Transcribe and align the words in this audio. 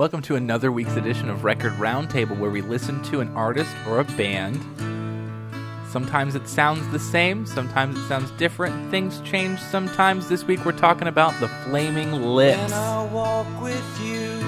Welcome 0.00 0.22
to 0.22 0.36
another 0.36 0.72
week's 0.72 0.96
edition 0.96 1.28
of 1.28 1.44
Record 1.44 1.74
Roundtable, 1.74 2.38
where 2.38 2.50
we 2.50 2.62
listen 2.62 3.02
to 3.02 3.20
an 3.20 3.28
artist 3.36 3.70
or 3.86 4.00
a 4.00 4.04
band. 4.04 4.58
Sometimes 5.90 6.34
it 6.34 6.48
sounds 6.48 6.88
the 6.88 6.98
same, 6.98 7.44
sometimes 7.44 7.98
it 7.98 8.08
sounds 8.08 8.30
different. 8.38 8.90
Things 8.90 9.20
change 9.20 9.60
sometimes. 9.60 10.26
This 10.26 10.42
week 10.42 10.64
we're 10.64 10.72
talking 10.72 11.06
about 11.06 11.38
the 11.38 11.48
Flaming 11.48 12.12
Lips. 12.12 12.62
When 12.62 12.72
I 12.72 13.04
walk 13.12 13.46
with 13.60 14.00
you, 14.02 14.40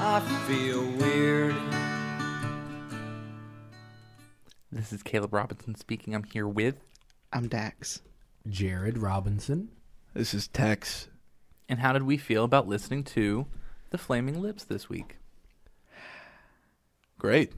I 0.00 0.20
feel 0.46 0.82
weird. 0.92 1.54
This 4.72 4.94
is 4.94 5.02
Caleb 5.02 5.34
Robinson 5.34 5.74
speaking. 5.74 6.14
I'm 6.14 6.24
here 6.24 6.48
with. 6.48 6.76
I'm 7.34 7.48
Dax. 7.48 8.00
Jared 8.48 8.96
Robinson. 8.96 9.68
This 10.14 10.32
is 10.32 10.48
Tex. 10.48 11.08
And 11.68 11.80
how 11.80 11.92
did 11.92 12.04
we 12.04 12.16
feel 12.16 12.44
about 12.44 12.66
listening 12.66 13.04
to 13.04 13.44
the 13.94 13.98
Flaming 13.98 14.42
Lips 14.42 14.64
this 14.64 14.88
week? 14.88 15.18
Great. 17.16 17.52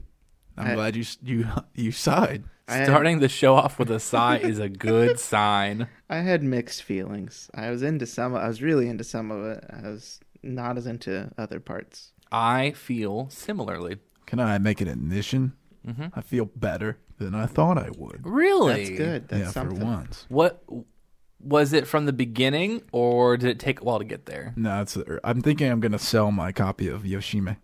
I'm 0.55 0.67
I- 0.67 0.73
glad 0.75 0.95
you 0.95 1.01
s- 1.01 1.17
you 1.23 1.47
you 1.73 1.91
sighed. 1.91 2.43
I 2.67 2.83
Starting 2.83 3.19
the 3.19 3.29
show 3.29 3.55
off 3.55 3.79
with 3.79 3.89
a 3.89 3.99
sigh 3.99 4.37
is 4.37 4.59
a 4.59 4.69
good 4.69 5.19
sign. 5.33 5.87
I 6.11 6.17
had 6.17 6.43
mixed 6.43 6.83
feelings. 6.83 7.49
I 7.55 7.71
was 7.71 7.81
into 7.81 8.05
some. 8.05 8.35
I 8.35 8.47
was 8.47 8.61
really 8.61 8.87
into 8.87 9.03
some 9.03 9.31
of 9.31 9.43
it. 9.45 9.63
I 9.71 9.87
was 9.87 10.19
not 10.43 10.77
as 10.77 10.85
into 10.85 11.31
other 11.39 11.59
parts. 11.59 12.11
I 12.31 12.71
feel 12.71 13.29
similarly. 13.31 13.97
Can 14.27 14.39
I 14.39 14.57
make 14.59 14.79
an 14.81 14.89
admission? 14.89 15.53
Mhm. 15.87 16.11
I 16.13 16.21
feel 16.21 16.45
better 16.55 16.97
than 17.17 17.33
I 17.33 17.45
thought 17.47 17.77
I 17.79 17.89
would. 17.97 18.21
Really? 18.25 18.73
That's 18.85 18.89
good. 18.97 19.27
That's 19.29 19.41
yeah, 19.45 19.51
something. 19.51 19.79
for 19.79 19.85
once. 19.85 20.25
What 20.29 20.61
was 21.39 21.73
it 21.73 21.87
from 21.87 22.05
the 22.05 22.13
beginning, 22.13 22.81
or 22.91 23.37
did 23.37 23.49
it 23.49 23.59
take 23.59 23.81
a 23.81 23.83
while 23.83 23.99
to 23.99 24.05
get 24.05 24.25
there? 24.25 24.53
No, 24.55 24.81
it's. 24.81 24.97
I'm 25.23 25.41
thinking 25.41 25.71
I'm 25.71 25.79
gonna 25.79 25.99
sell 25.99 26.31
my 26.31 26.51
copy 26.51 26.87
of 26.87 27.03
Yoshimi. 27.03 27.57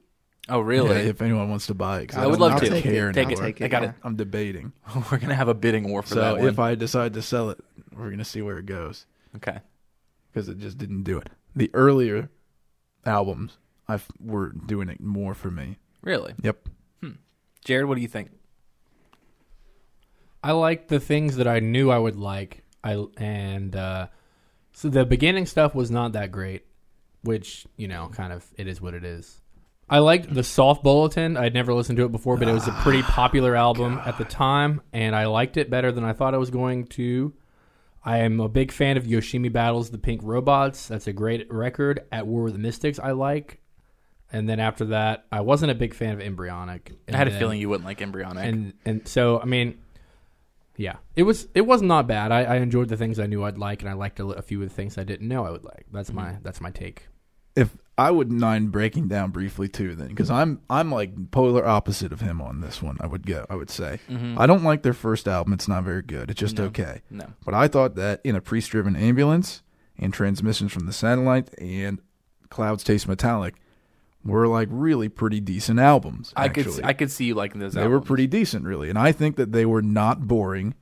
Oh, 0.49 0.59
really? 0.59 0.89
Yeah, 0.89 1.09
if 1.09 1.21
anyone 1.21 1.49
wants 1.49 1.67
to 1.67 1.73
buy 1.73 2.01
it, 2.01 2.07
'cause 2.07 2.17
I 2.19 2.27
would 2.27 2.39
love 2.39 2.59
to. 2.59 2.69
Take 2.69 2.83
care 2.83 3.09
it. 3.09 3.13
Take 3.13 3.27
I'll 3.27 3.33
it. 3.33 3.37
take 3.37 3.61
it. 3.61 3.65
I 3.65 3.67
got 3.69 3.83
yeah. 3.83 3.89
it. 3.89 3.95
I'm 4.03 4.15
debating. 4.15 4.73
We're 5.11 5.17
gonna 5.17 5.35
have 5.35 5.47
a 5.47 5.53
bidding 5.53 5.89
war 5.89 6.01
for 6.03 6.15
that 6.15 6.39
So 6.39 6.45
if 6.45 6.59
I 6.59 6.75
decide 6.75 7.13
to 7.13 7.21
sell 7.21 7.49
it, 7.49 7.59
we're 7.95 8.09
gonna 8.09 8.25
see 8.25 8.41
where 8.41 8.57
it 8.57 8.65
goes 8.65 9.05
okay. 9.37 9.59
because 10.31 10.49
it 10.49 10.57
just 10.59 10.77
didn't 10.77 11.03
do 11.03 11.17
it. 11.17 11.29
The 11.55 11.69
earlier 11.73 12.29
albums, 13.05 13.57
I 13.87 13.99
were 14.19 14.49
doing 14.49 14.89
it 14.89 14.99
more 14.99 15.33
for 15.33 15.49
me. 15.51 15.77
Really, 16.01 16.33
Yep. 16.41 16.67
Hmm. 17.01 17.11
Jared, 17.63 17.85
what 17.87 17.95
do 17.95 18.01
you 18.01 18.07
think? 18.07 18.31
I 20.43 20.51
like 20.51 20.87
the 20.89 20.99
things 20.99 21.37
that 21.37 21.47
I 21.47 21.59
knew 21.59 21.89
I 21.89 21.97
would 21.97 22.17
like. 22.17 22.62
I 22.83 23.03
and 23.17 23.75
uh, 23.75 24.07
so 24.73 24.89
the 24.89 25.05
beginning 25.05 25.45
stuff 25.45 25.73
was 25.75 25.89
not 25.91 26.13
that 26.13 26.31
great, 26.31 26.65
which 27.21 27.65
you 27.77 27.87
know, 27.87 28.09
kind 28.13 28.33
of 28.33 28.45
it 28.57 28.67
is 28.67 28.81
what 28.81 28.93
it 28.93 29.03
is. 29.03 29.39
I 29.89 29.99
liked 29.99 30.33
the 30.33 30.43
Soft 30.43 30.81
Bulletin. 30.83 31.37
I'd 31.37 31.53
never 31.53 31.73
listened 31.73 31.97
to 31.97 32.05
it 32.05 32.11
before, 32.11 32.37
but 32.37 32.47
it 32.47 32.53
was 32.53 32.67
a 32.67 32.71
pretty 32.71 33.03
popular 33.03 33.55
album 33.55 33.99
at 34.05 34.17
the 34.17 34.23
time, 34.25 34.81
and 34.93 35.15
I 35.15 35.25
liked 35.25 35.57
it 35.57 35.69
better 35.69 35.91
than 35.91 36.03
I 36.03 36.13
thought 36.13 36.33
I 36.33 36.37
was 36.37 36.49
going 36.49 36.87
to. 36.87 37.33
I 38.05 38.19
am 38.19 38.39
a 38.39 38.49
big 38.49 38.71
fan 38.71 38.97
of 38.97 39.03
Yoshimi 39.03 39.51
Battles, 39.51 39.89
the 39.91 39.97
Pink 39.97 40.21
Robots. 40.23 40.87
That's 40.87 41.07
a 41.07 41.13
great 41.13 41.51
record. 41.53 42.05
At 42.11 42.27
War 42.27 42.43
with 42.43 42.53
the 42.53 42.59
Mystics, 42.59 42.99
I 42.99 43.11
like. 43.11 43.59
And 44.31 44.49
then 44.49 44.59
after 44.59 44.85
that, 44.85 45.25
I 45.31 45.41
wasn't 45.41 45.71
a 45.71 45.75
big 45.75 45.93
fan 45.93 46.13
of 46.13 46.19
Embryonic. 46.21 46.91
And 47.07 47.15
I 47.15 47.19
had 47.19 47.27
a 47.27 47.31
then- 47.31 47.39
feeling 47.39 47.59
you 47.61 47.69
wouldn't 47.69 47.85
like 47.85 48.01
embryonic. 48.01 48.45
and 48.45 48.73
and 48.83 49.07
so 49.07 49.39
I 49.39 49.45
mean, 49.45 49.77
yeah, 50.77 50.97
it 51.15 51.23
was 51.23 51.47
it 51.53 51.61
was 51.61 51.81
not 51.81 52.07
bad. 52.07 52.31
I, 52.31 52.43
I 52.43 52.55
enjoyed 52.57 52.89
the 52.89 52.97
things 52.97 53.19
I 53.19 53.27
knew 53.27 53.43
I'd 53.43 53.57
like, 53.57 53.81
and 53.81 53.89
I 53.89 53.93
liked 53.93 54.19
a, 54.19 54.25
a 54.27 54.41
few 54.41 54.61
of 54.61 54.69
the 54.69 54.73
things 54.73 54.97
I 54.97 55.03
didn't 55.03 55.27
know 55.27 55.45
I 55.45 55.51
would 55.51 55.63
like. 55.63 55.85
That's 55.91 56.09
mm-hmm. 56.09 56.17
my 56.17 56.35
that's 56.41 56.61
my 56.61 56.71
take. 56.71 57.07
if 57.55 57.77
I 57.97 58.09
wouldn't 58.09 58.39
mind 58.39 58.71
breaking 58.71 59.07
down 59.07 59.29
briefly 59.29 59.67
too, 59.67 59.93
then 59.95 60.07
because 60.07 60.31
I'm 60.31 60.61
I'm 60.69 60.91
like 60.91 61.31
polar 61.31 61.65
opposite 61.65 62.11
of 62.11 62.21
him 62.21 62.41
on 62.41 62.61
this 62.61 62.81
one. 62.81 62.97
I 62.99 63.07
would 63.07 63.25
go. 63.27 63.45
I 63.49 63.55
would 63.55 63.69
say 63.69 63.99
mm-hmm. 64.09 64.39
I 64.39 64.47
don't 64.47 64.63
like 64.63 64.81
their 64.81 64.93
first 64.93 65.27
album. 65.27 65.53
It's 65.53 65.67
not 65.67 65.83
very 65.83 66.01
good. 66.01 66.31
It's 66.31 66.39
just 66.39 66.57
No. 66.57 66.65
okay. 66.65 67.01
no, 67.11 67.27
But 67.45 67.53
I 67.53 67.67
thought 67.67 67.95
that 67.95 68.21
in 68.23 68.35
a 68.35 68.41
priest-driven 68.41 68.95
ambulance 68.95 69.61
and 69.97 70.11
transmissions 70.11 70.71
from 70.71 70.87
the 70.87 70.93
satellite 70.93 71.49
and 71.59 71.99
clouds 72.49 72.83
taste 72.83 73.07
metallic 73.07 73.55
were 74.25 74.47
like 74.47 74.67
really 74.71 75.09
pretty 75.09 75.39
decent 75.39 75.79
albums. 75.79 76.33
I 76.35 76.49
could 76.49 76.67
actually. 76.67 76.83
I 76.85 76.93
could 76.93 77.11
see 77.11 77.25
you 77.25 77.35
liking 77.35 77.59
those. 77.59 77.73
they 77.73 77.87
were 77.87 78.01
pretty 78.01 78.27
decent 78.27 78.65
really, 78.65 78.89
and 78.89 78.97
I 78.97 79.11
think 79.11 79.35
that 79.35 79.51
they 79.51 79.65
were 79.65 79.81
not 79.81 80.27
boring. 80.27 80.75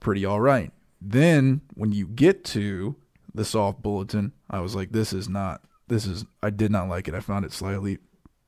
Pretty 0.00 0.24
all 0.24 0.40
right. 0.40 0.72
Then 1.00 1.60
when 1.74 1.92
you 1.92 2.06
get 2.06 2.44
to 2.46 2.96
the 3.34 3.44
soft 3.44 3.82
bulletin, 3.82 4.32
I 4.50 4.60
was 4.60 4.74
like, 4.74 4.92
this 4.92 5.12
is 5.12 5.28
not. 5.28 5.62
This 5.88 6.06
is. 6.06 6.24
I 6.42 6.50
did 6.50 6.70
not 6.70 6.88
like 6.88 7.06
it. 7.08 7.14
I 7.14 7.20
found 7.20 7.44
it 7.44 7.52
slightly 7.52 7.98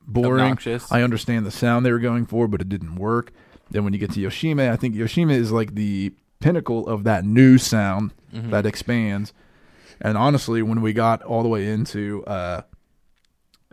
boring. 0.05 0.43
Obnoxious. 0.45 0.91
I 0.91 1.03
understand 1.03 1.45
the 1.45 1.51
sound 1.51 1.85
they 1.85 1.91
were 1.91 1.99
going 1.99 2.25
for, 2.25 2.47
but 2.47 2.61
it 2.61 2.69
didn't 2.69 2.95
work. 2.95 3.31
Then 3.71 3.83
when 3.83 3.93
you 3.93 3.99
get 3.99 4.11
to 4.13 4.19
Yoshimi, 4.19 4.69
I 4.71 4.75
think 4.75 4.95
Yoshimi 4.95 5.33
is 5.35 5.51
like 5.51 5.75
the 5.75 6.11
pinnacle 6.39 6.87
of 6.87 7.03
that 7.03 7.23
new 7.25 7.57
sound 7.57 8.13
Mm-hmm. 8.33 8.51
that 8.51 8.65
expands. 8.67 9.33
And 10.01 10.15
honestly, 10.15 10.61
when 10.61 10.81
we 10.81 10.93
got 10.93 11.23
all 11.23 11.41
the 11.41 11.49
way 11.49 11.67
into 11.67 12.23
uh, 12.25 12.61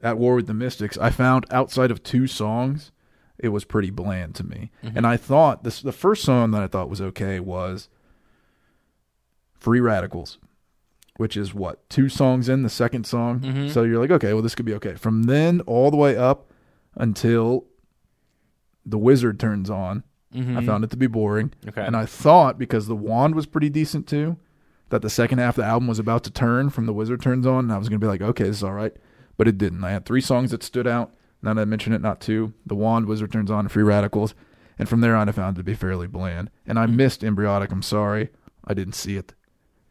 at 0.03 0.19
war 0.19 0.35
with 0.35 0.47
the 0.47 0.55
Mystics, 0.55 0.99
I 0.99 1.11
found 1.11 1.47
outside 1.51 1.91
of 1.91 2.03
two 2.03 2.27
songs, 2.27 2.93
it 3.39 3.49
was 3.49 3.65
pretty 3.65 3.91
bland 3.91 4.35
to 4.37 4.45
me. 4.45 4.71
Mm-hmm. 4.85 4.97
And 4.99 5.07
I 5.07 5.17
thought 5.17 5.65
this 5.65 5.81
the 5.83 5.93
first 5.93 6.23
song 6.25 6.51
that 6.53 6.63
I 6.63 6.67
thought 6.67 6.89
was 6.91 7.01
okay 7.01 7.41
was 7.41 7.89
Free 9.55 9.81
Radicals, 9.81 10.39
which 11.17 11.37
is 11.37 11.55
what 11.55 11.89
two 11.89 12.09
songs 12.09 12.49
in 12.49 12.63
the 12.63 12.69
second 12.71 13.07
song. 13.07 13.41
Mhm. 13.41 13.71
So 13.71 13.83
you're 13.83 14.01
like, 14.01 14.11
okay, 14.11 14.33
well 14.33 14.43
this 14.43 14.55
could 14.55 14.67
be 14.67 14.75
okay. 14.75 14.95
From 14.95 15.25
then 15.25 15.61
all 15.63 15.91
the 15.91 15.97
way 15.97 16.17
up 16.17 16.51
until 16.95 17.65
the 18.85 18.99
wizard 18.99 19.41
turns 19.41 19.69
on, 19.71 20.03
Mhm. 20.35 20.57
I 20.57 20.65
found 20.65 20.85
it 20.85 20.91
to 20.91 20.97
be 20.97 21.07
boring. 21.07 21.53
Okay. 21.69 21.85
And 21.85 21.97
I 21.97 22.05
thought 22.07 22.59
because 22.59 22.87
the 22.87 22.97
wand 22.97 23.35
was 23.35 23.47
pretty 23.47 23.69
decent 23.71 24.07
too, 24.07 24.37
that 24.91 25.03
the 25.03 25.11
second 25.11 25.39
half 25.39 25.57
of 25.59 25.63
the 25.65 25.69
album 25.69 25.89
was 25.89 25.99
about 25.99 26.23
to 26.25 26.31
turn 26.31 26.71
from 26.71 26.87
the 26.87 26.93
wizard 26.93 27.21
turns 27.21 27.47
on, 27.47 27.65
and 27.65 27.73
I 27.73 27.79
was 27.79 27.89
gonna 27.89 27.99
be 27.99 28.07
like, 28.07 28.23
okay, 28.23 28.45
this 28.45 28.59
is 28.59 28.63
all 28.65 28.73
right. 28.75 28.95
But 29.37 29.49
it 29.49 29.59
didn't. 29.59 29.85
I 29.85 29.91
had 29.91 30.07
three 30.07 30.21
songs 30.21 30.51
that 30.51 30.63
stood 30.63 30.87
out. 30.87 31.15
Now 31.43 31.55
that 31.55 31.63
I 31.63 31.65
mention 31.67 31.93
it, 31.93 32.01
not 32.01 32.21
two. 32.21 32.55
The 32.65 32.75
wand, 32.75 33.07
wizard 33.07 33.33
turns 33.33 33.51
on, 33.51 33.61
and 33.61 33.73
free 33.73 33.83
radicals. 33.83 34.35
And 34.79 34.89
from 34.89 35.01
there 35.01 35.17
on, 35.17 35.29
I 35.29 35.33
found 35.33 35.57
it 35.57 35.61
to 35.61 35.65
be 35.65 35.75
fairly 35.75 36.07
bland. 36.07 36.51
And 36.67 36.79
I 36.79 36.87
hmm. 36.87 36.97
missed 36.97 37.23
Embryotic. 37.23 37.71
I'm 37.73 37.83
sorry, 37.83 38.31
I 38.65 38.75
didn't 38.75 38.95
see 38.95 39.17
it, 39.17 39.35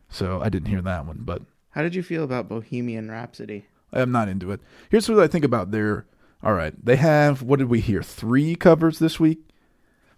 so 0.09 0.41
I 0.41 0.49
didn't 0.49 0.67
hear 0.69 0.81
that 0.81 1.05
one. 1.05 1.19
But 1.21 1.43
How 1.71 1.81
did 1.81 1.95
you 1.95 2.03
feel 2.03 2.23
about 2.23 2.49
Bohemian 2.49 3.09
Rhapsody? 3.09 3.67
I'm 3.93 4.11
not 4.11 4.29
into 4.29 4.51
it. 4.51 4.59
Here's 4.89 5.07
what 5.07 5.19
I 5.19 5.27
think 5.27 5.45
about 5.45 5.71
their. 5.71 6.05
All 6.43 6.53
right, 6.53 6.73
they 6.83 6.97
have 6.97 7.41
what 7.41 7.59
did 7.59 7.69
we 7.69 7.79
hear? 7.79 8.03
Three 8.03 8.55
covers 8.55 8.99
this 8.99 9.19
week: 9.19 9.39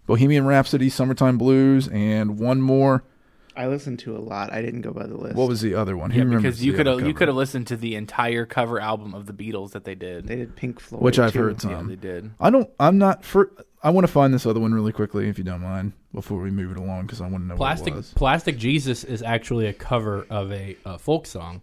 Bohemian 0.06 0.46
Rhapsody, 0.46 0.90
Summertime 0.90 1.38
Blues, 1.38 1.88
and 1.88 2.38
one 2.38 2.60
more. 2.60 3.04
I 3.58 3.66
listened 3.66 3.98
to 4.00 4.16
a 4.16 4.18
lot. 4.20 4.52
I 4.52 4.62
didn't 4.62 4.82
go 4.82 4.92
by 4.92 5.06
the 5.06 5.16
list. 5.16 5.34
What 5.36 5.48
was 5.48 5.60
the 5.60 5.74
other 5.74 5.96
one? 5.96 6.10
Who 6.10 6.18
yeah, 6.20 6.36
because 6.36 6.64
you 6.64 6.72
could 6.72 6.86
have 6.86 7.06
you 7.06 7.12
could 7.12 7.28
have 7.28 7.36
listened 7.36 7.66
to 7.68 7.76
the 7.76 7.96
entire 7.96 8.46
cover 8.46 8.80
album 8.80 9.14
of 9.14 9.26
the 9.26 9.32
Beatles 9.32 9.72
that 9.72 9.84
they 9.84 9.94
did. 9.94 10.26
they 10.26 10.36
did 10.36 10.56
Pink 10.56 10.80
Floyd, 10.80 11.02
Which 11.02 11.18
I've 11.18 11.32
too. 11.32 11.40
heard 11.40 11.60
some. 11.60 11.70
yeah, 11.72 11.82
they 11.82 11.96
did. 11.96 12.30
I 12.40 12.50
don't. 12.50 12.70
I'm 12.80 12.98
not 12.98 13.24
for. 13.24 13.50
I 13.82 13.90
want 13.90 14.06
to 14.06 14.12
find 14.12 14.32
this 14.34 14.44
other 14.46 14.58
one 14.60 14.72
really 14.74 14.92
quickly, 14.92 15.28
if 15.28 15.38
you 15.38 15.44
don't 15.44 15.60
mind, 15.62 15.92
before 16.12 16.40
we 16.40 16.50
move 16.50 16.72
it 16.72 16.78
along, 16.78 17.02
because 17.02 17.20
I 17.20 17.28
want 17.28 17.44
to 17.44 17.48
know 17.48 17.56
Plastic 17.56 17.92
what 17.92 17.94
it 17.94 17.96
was. 17.98 18.12
Plastic 18.14 18.58
Jesus 18.58 19.04
is 19.04 19.22
actually 19.22 19.66
a 19.66 19.72
cover 19.72 20.26
of 20.30 20.50
a, 20.52 20.76
a 20.84 20.98
folk 20.98 21.26
song, 21.26 21.62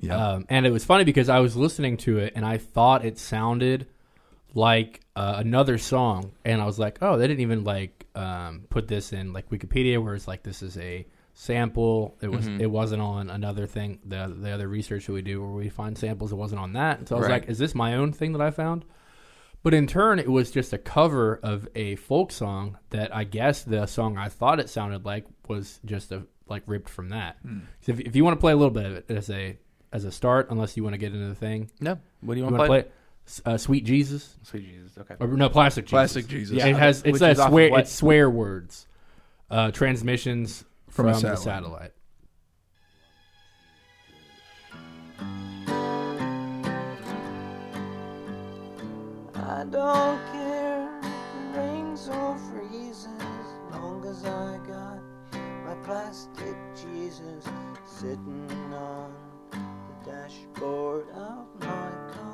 Yeah. 0.00 0.16
um, 0.32 0.46
and 0.50 0.66
it 0.66 0.70
was 0.72 0.84
funny 0.84 1.04
because 1.04 1.28
I 1.30 1.38
was 1.40 1.56
listening 1.56 1.96
to 1.98 2.18
it 2.18 2.34
and 2.36 2.44
I 2.44 2.58
thought 2.58 3.04
it 3.04 3.18
sounded 3.18 3.86
like 4.54 5.00
uh, 5.16 5.34
another 5.38 5.78
song, 5.78 6.32
and 6.44 6.60
I 6.60 6.64
was 6.66 6.78
like, 6.78 6.98
oh, 7.02 7.16
they 7.18 7.26
didn't 7.26 7.40
even 7.40 7.64
like 7.64 8.06
um, 8.14 8.64
put 8.68 8.88
this 8.88 9.12
in 9.12 9.32
like 9.32 9.48
Wikipedia, 9.50 10.02
where 10.02 10.14
it's 10.14 10.28
like 10.28 10.42
this 10.42 10.62
is 10.62 10.76
a 10.78 11.06
sample. 11.34 12.16
It 12.20 12.30
was 12.30 12.46
Mhm. 12.46 12.60
it 12.60 12.66
wasn't 12.70 13.02
on 13.02 13.30
another 13.30 13.66
thing. 13.66 13.98
The 14.04 14.34
the 14.38 14.50
other 14.50 14.68
research 14.68 15.06
that 15.06 15.12
we 15.12 15.22
do 15.22 15.40
where 15.40 15.50
we 15.50 15.68
find 15.70 15.96
samples, 15.96 16.32
it 16.32 16.36
wasn't 16.36 16.60
on 16.60 16.74
that. 16.74 16.98
And 16.98 17.08
so 17.08 17.16
I 17.16 17.18
was 17.18 17.28
Right. 17.28 17.40
like, 17.42 17.50
is 17.50 17.58
this 17.58 17.74
my 17.74 17.94
own 17.94 18.12
thing 18.12 18.32
that 18.32 18.42
I 18.42 18.50
found? 18.50 18.84
But 19.62 19.74
in 19.74 19.86
turn, 19.86 20.18
it 20.18 20.28
was 20.30 20.50
just 20.50 20.72
a 20.72 20.78
cover 20.78 21.38
of 21.42 21.68
a 21.76 21.94
folk 21.96 22.32
song 22.32 22.78
that 22.90 23.14
I 23.14 23.24
guess 23.24 23.62
the 23.62 23.86
song 23.86 24.18
I 24.18 24.28
thought 24.28 24.58
it 24.60 24.68
sounded 24.68 25.04
like 25.04 25.24
was 25.48 25.80
just 25.84 26.12
a 26.12 26.24
like 26.48 26.64
ripped 26.66 26.88
from 26.90 27.08
that. 27.10 27.36
Hmm. 27.42 27.60
So 27.80 27.92
if, 27.92 28.00
if 28.00 28.16
you 28.16 28.24
want 28.24 28.36
to 28.36 28.40
play 28.40 28.52
a 28.52 28.56
little 28.56 28.72
bit 28.74 28.84
of 28.86 28.92
it 28.92 29.04
as 29.10 29.30
a 29.30 29.56
as 29.92 30.04
a 30.04 30.10
start, 30.12 30.48
unless 30.50 30.76
you 30.76 30.82
want 30.82 30.94
to 30.94 30.98
get 30.98 31.12
into 31.14 31.28
the 31.28 31.34
thing, 31.34 31.70
No, 31.80 31.98
what 32.20 32.34
do 32.34 32.40
you 32.40 32.44
want 32.44 32.56
to 32.56 32.62
to 32.62 32.66
play? 32.66 32.84
S- 33.32 33.40
Uh, 33.46 33.56
Sweet 33.56 33.84
Jesus, 33.86 34.36
Sweet 34.42 34.66
Jesus. 34.70 34.98
Okay. 34.98 35.14
or 35.18 35.26
no, 35.26 35.48
Plastic 35.48 35.86
Jesus. 35.86 35.90
Plastic 35.90 36.28
Jesus. 36.28 36.54
Yeah, 36.54 36.66
it 36.66 36.76
has 36.76 37.02
Which 37.02 37.14
it's 37.14 37.22
a 37.22 37.30
is 37.30 37.38
off 37.38 37.46
of 37.46 37.52
swear 37.52 37.70
what? 37.70 37.80
it's 37.80 37.92
swear 37.92 38.28
words, 38.28 38.86
uh, 39.50 39.70
transmissions 39.70 40.66
From 40.90 41.06
from, 41.06 41.08
a 41.08 41.12
the 41.30 41.36
satellite. 41.36 41.42
satellite. 41.42 41.92
I 49.34 49.64
don't 49.70 50.20
care 50.32 50.88
if 51.00 51.06
it 51.06 51.58
rains 51.58 52.08
or 52.08 52.36
freezes, 52.50 53.06
long 53.70 54.04
as 54.06 54.24
I 54.24 54.58
got 54.66 55.00
my 55.64 55.74
plastic 55.84 56.56
Jesus 56.74 57.44
sitting 57.86 58.48
on 58.74 59.12
the 59.50 60.10
dashboard 60.10 61.08
of 61.10 61.46
my 61.60 61.90
car. 62.14 62.31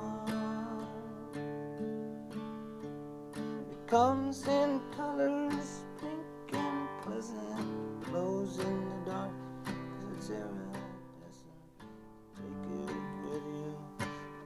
Comes 3.89 4.47
in 4.47 4.81
colors, 4.95 5.81
pink 6.01 6.61
and 6.61 6.89
pleasant, 7.03 8.05
glows 8.05 8.59
in 8.59 8.85
the 8.85 9.11
dark, 9.11 9.31
'cause 9.65 9.75
it's 10.17 10.31
iridescent. 10.31 11.57
Take 12.37 12.91
it 12.91 12.97
with 13.25 13.47
you 13.55 13.75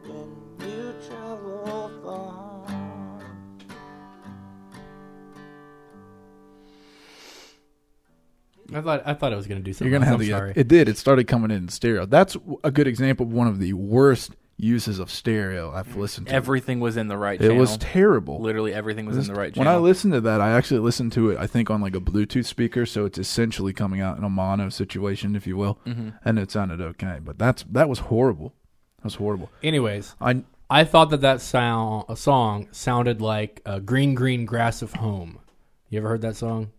when 0.07 0.29
you 0.61 0.95
travel 1.09 1.91
far. 2.05 2.63
I 8.75 8.81
thought 8.81 9.03
I 9.05 9.15
thought 9.15 9.33
it 9.33 9.37
was 9.37 9.47
gonna 9.49 9.61
do 9.61 9.73
something. 9.73 9.91
You're 9.91 9.99
gonna 9.99 10.09
have 10.09 10.21
else. 10.21 10.29
the. 10.29 10.35
I'm 10.35 10.39
sorry. 10.39 10.53
It 10.57 10.69
did. 10.69 10.89
It 10.89 10.97
started 10.97 11.27
coming 11.27 11.51
in 11.51 11.69
stereo. 11.69 12.07
That's 12.07 12.37
a 12.63 12.71
good 12.71 12.87
example 12.87 13.27
of 13.27 13.33
one 13.33 13.49
of 13.49 13.59
the 13.59 13.73
worst 13.75 14.37
uses 14.63 14.99
of 14.99 15.11
stereo 15.11 15.73
I've 15.73 15.97
listened 15.97 16.29
to. 16.29 16.33
Everything 16.33 16.79
was 16.79 16.97
in 16.97 17.09
the 17.09 17.17
right 17.17 17.41
it 17.41 17.45
channel. 17.45 17.57
was 17.59 17.77
terrible. 17.79 18.41
Literally 18.41 18.73
everything 18.73 19.07
was 19.07 19.17
in 19.17 19.33
the 19.33 19.39
right 19.39 19.53
channel. 19.53 19.71
when. 19.71 19.75
I 19.75 19.79
listened 19.79 20.13
to 20.15 20.21
that, 20.21 20.41
I 20.41 20.53
actually 20.53 20.81
listened 20.81 21.13
to 21.13 21.31
it. 21.31 21.39
I 21.39 21.47
think 21.47 21.69
on 21.69 21.81
like 21.81 21.97
a 21.97 22.01
Bluetooth 22.01 22.47
speaker, 22.47 22.87
so 22.87 23.05
it's 23.05 23.19
essentially 23.19 23.73
coming 23.73 24.01
out 24.01 24.19
in 24.19 24.25
a 24.25 24.31
mono 24.31 24.69
situation, 24.69 25.35
if 25.35 25.47
you 25.47 25.57
will, 25.57 25.79
hmm 25.85 26.11
and 26.25 26.39
it 26.39 26.51
sounded 26.51 26.81
okay. 26.81 27.19
But 27.23 27.39
that's 27.39 27.65
that 27.65 27.89
was 27.89 27.99
horrible. 28.01 28.55
That 28.99 29.05
was 29.05 29.15
horrible. 29.17 29.51
Anyways, 29.63 30.15
I 30.21 30.45
I 30.71 30.85
thought 30.85 31.11
that 31.11 31.21
that 31.23 31.41
sound 31.41 32.05
a 32.09 32.17
song 32.17 32.69
sounded 32.71 33.21
like 33.21 33.61
uh, 33.67 33.81
"Green 33.81 34.15
Green 34.15 34.45
Grass 34.45 34.81
of 34.83 34.95
Home." 34.95 35.41
You 35.91 35.99
ever 35.99 36.09
heard 36.09 36.23
that 36.23 36.37
song? 36.37 36.71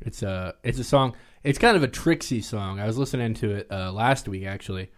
It's 0.00 0.22
a 0.22 0.54
it's 0.64 0.78
a 0.78 0.84
song. 0.84 1.14
It's 1.44 1.58
kind 1.58 1.76
of 1.76 1.82
a 1.82 1.88
tricksy 1.88 2.40
song. 2.40 2.80
I 2.80 2.86
was 2.86 2.96
listening 2.96 3.34
to 3.34 3.50
it 3.52 3.66
uh, 3.70 3.92
last 3.92 4.26
week 4.28 4.46
actually 4.46 4.90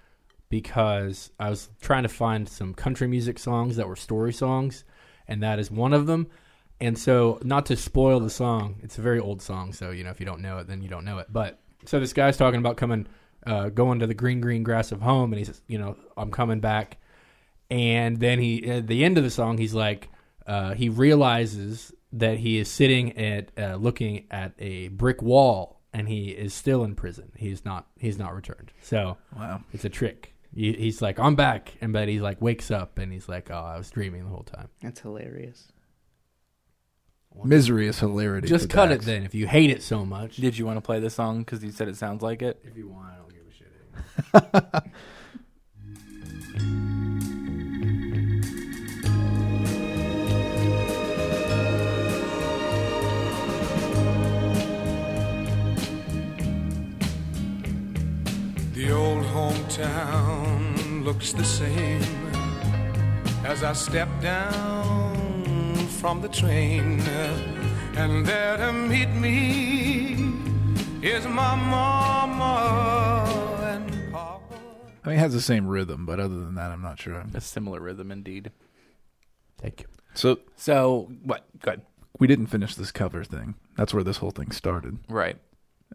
because 0.49 1.31
I 1.39 1.51
was 1.51 1.69
trying 1.81 2.05
to 2.05 2.09
find 2.09 2.49
some 2.49 2.75
country 2.75 3.07
music 3.07 3.39
songs 3.39 3.77
that 3.77 3.89
were 3.89 3.97
story 3.97 4.33
songs, 4.33 4.85
and 5.27 5.43
that 5.43 5.59
is 5.59 5.71
one 5.71 5.93
of 5.93 6.07
them. 6.07 6.29
And 6.81 6.99
so, 6.99 7.41
not 7.43 7.67
to 7.67 7.77
spoil 7.77 8.21
the 8.21 8.31
song, 8.31 8.77
it's 8.83 8.99
a 8.99 9.03
very 9.03 9.19
old 9.19 9.43
song. 9.43 9.73
So 9.73 9.91
you 9.91 10.05
know, 10.05 10.11
if 10.11 10.21
you 10.21 10.27
don't 10.27 10.41
know 10.41 10.59
it, 10.59 10.69
then 10.69 10.83
you 10.83 10.89
don't 10.89 11.05
know 11.05 11.19
it. 11.19 11.27
But 11.31 11.61
so 11.85 11.99
this 12.01 12.13
guy's 12.13 12.37
talking 12.37 12.61
about 12.61 12.77
coming, 12.77 13.07
uh, 13.47 13.69
going 13.71 13.99
to 13.99 14.07
the 14.07 14.15
green 14.15 14.41
green 14.41 14.63
grass 14.63 14.93
of 14.93 15.01
home, 15.01 15.33
and 15.33 15.39
he 15.39 15.45
says, 15.45 15.61
you 15.67 15.79
know, 15.79 15.97
I'm 16.17 16.31
coming 16.31 16.61
back 16.61 16.99
and 17.71 18.19
then 18.19 18.39
he 18.39 18.69
at 18.69 18.87
the 18.87 19.05
end 19.05 19.19
of 19.19 19.25
the 19.25 19.31
song 19.31 19.59
he's 19.59 19.75
like 19.75 20.09
uh, 20.47 20.75
he 20.75 20.89
realizes 20.89 21.93
that 22.13 22.39
he 22.39 22.59
is 22.59 22.71
sitting 22.71 23.17
at 23.19 23.51
uh, 23.59 23.77
looking 23.77 24.27
at 24.31 24.53
a 24.59 24.89
brick 24.89 25.21
wall 25.21 25.81
and 25.93 26.09
he 26.09 26.29
is 26.29 26.55
still 26.55 26.85
in 26.85 26.95
prison 26.95 27.31
he's 27.37 27.65
not 27.65 27.87
he's 27.99 28.19
not 28.19 28.35
returned 28.35 28.73
so 28.83 29.17
wow. 29.37 29.61
it's 29.73 29.85
a 29.85 29.89
trick 29.89 30.35
he, 30.59 30.73
he's 30.73 31.01
like 31.01 31.19
i'm 31.21 31.37
back 31.37 31.75
and 31.81 31.93
but 31.93 32.09
he's 32.09 32.21
like 32.21 32.41
wakes 32.43 32.71
up 32.71 32.99
and 32.99 33.13
he's 33.13 33.29
like 33.29 33.51
oh 33.51 33.55
i 33.55 33.77
was 33.79 33.91
dreaming 33.91 34.25
the 34.25 34.31
whole 34.31 34.43
time 34.43 34.69
That's 34.83 35.01
hilarious. 35.01 35.69
Misery 37.45 37.87
is 37.87 38.01
hilarity. 38.01 38.49
just 38.49 38.69
to 38.69 38.75
cut 38.75 38.89
Dax. 38.89 39.05
it 39.05 39.07
then 39.07 39.23
if 39.23 39.33
you 39.35 39.47
hate 39.47 39.71
it 39.71 39.83
so 39.83 40.05
much 40.05 40.37
Did 40.37 40.59
you 40.59 40.67
want 40.67 40.77
to 40.79 40.81
play 40.81 40.99
this 40.99 41.15
song 41.15 41.41
because 41.41 41.63
you 41.63 41.71
said 41.71 41.87
it 41.87 41.97
sounds 41.97 42.23
like 42.23 42.43
it? 42.43 42.59
if 42.65 42.77
you 42.77 42.89
want 42.89 43.07
i 43.13 43.17
don't 43.17 43.33
give 43.33 43.47
a 43.47 44.73
shit 44.73 44.93
The 58.89 58.95
old 58.97 59.23
hometown 59.25 61.05
looks 61.05 61.35
the 61.35 61.45
same 61.45 62.01
as 63.45 63.63
I 63.63 63.75
step 63.75 64.09
down 64.23 65.75
from 66.01 66.23
the 66.23 66.29
train. 66.31 66.99
And 67.97 68.25
there 68.25 68.57
to 68.57 68.73
meet 68.73 69.11
me 69.11 70.33
is 71.03 71.27
my 71.27 71.55
mama 71.55 73.27
and 73.75 74.11
papa. 74.11 74.55
I 75.05 75.09
mean, 75.11 75.19
it 75.19 75.21
has 75.21 75.35
the 75.35 75.43
same 75.43 75.67
rhythm, 75.67 76.07
but 76.07 76.19
other 76.19 76.39
than 76.39 76.55
that, 76.55 76.71
I'm 76.71 76.81
not 76.81 76.99
sure. 76.99 77.23
A 77.35 77.43
similar 77.43 77.81
rhythm 77.81 78.11
indeed. 78.11 78.53
thank 79.61 79.81
you 79.83 79.87
So 80.15 80.39
So 80.57 81.13
what? 81.25 81.45
Good. 81.61 81.83
we 82.19 82.27
didn't 82.27 82.47
finish 82.47 82.75
this 82.75 82.91
cover 82.91 83.23
thing. 83.23 83.55
That's 83.77 83.93
where 83.93 84.03
this 84.03 84.17
whole 84.17 84.31
thing 84.31 84.51
started. 84.51 84.97
Right. 85.11 85.37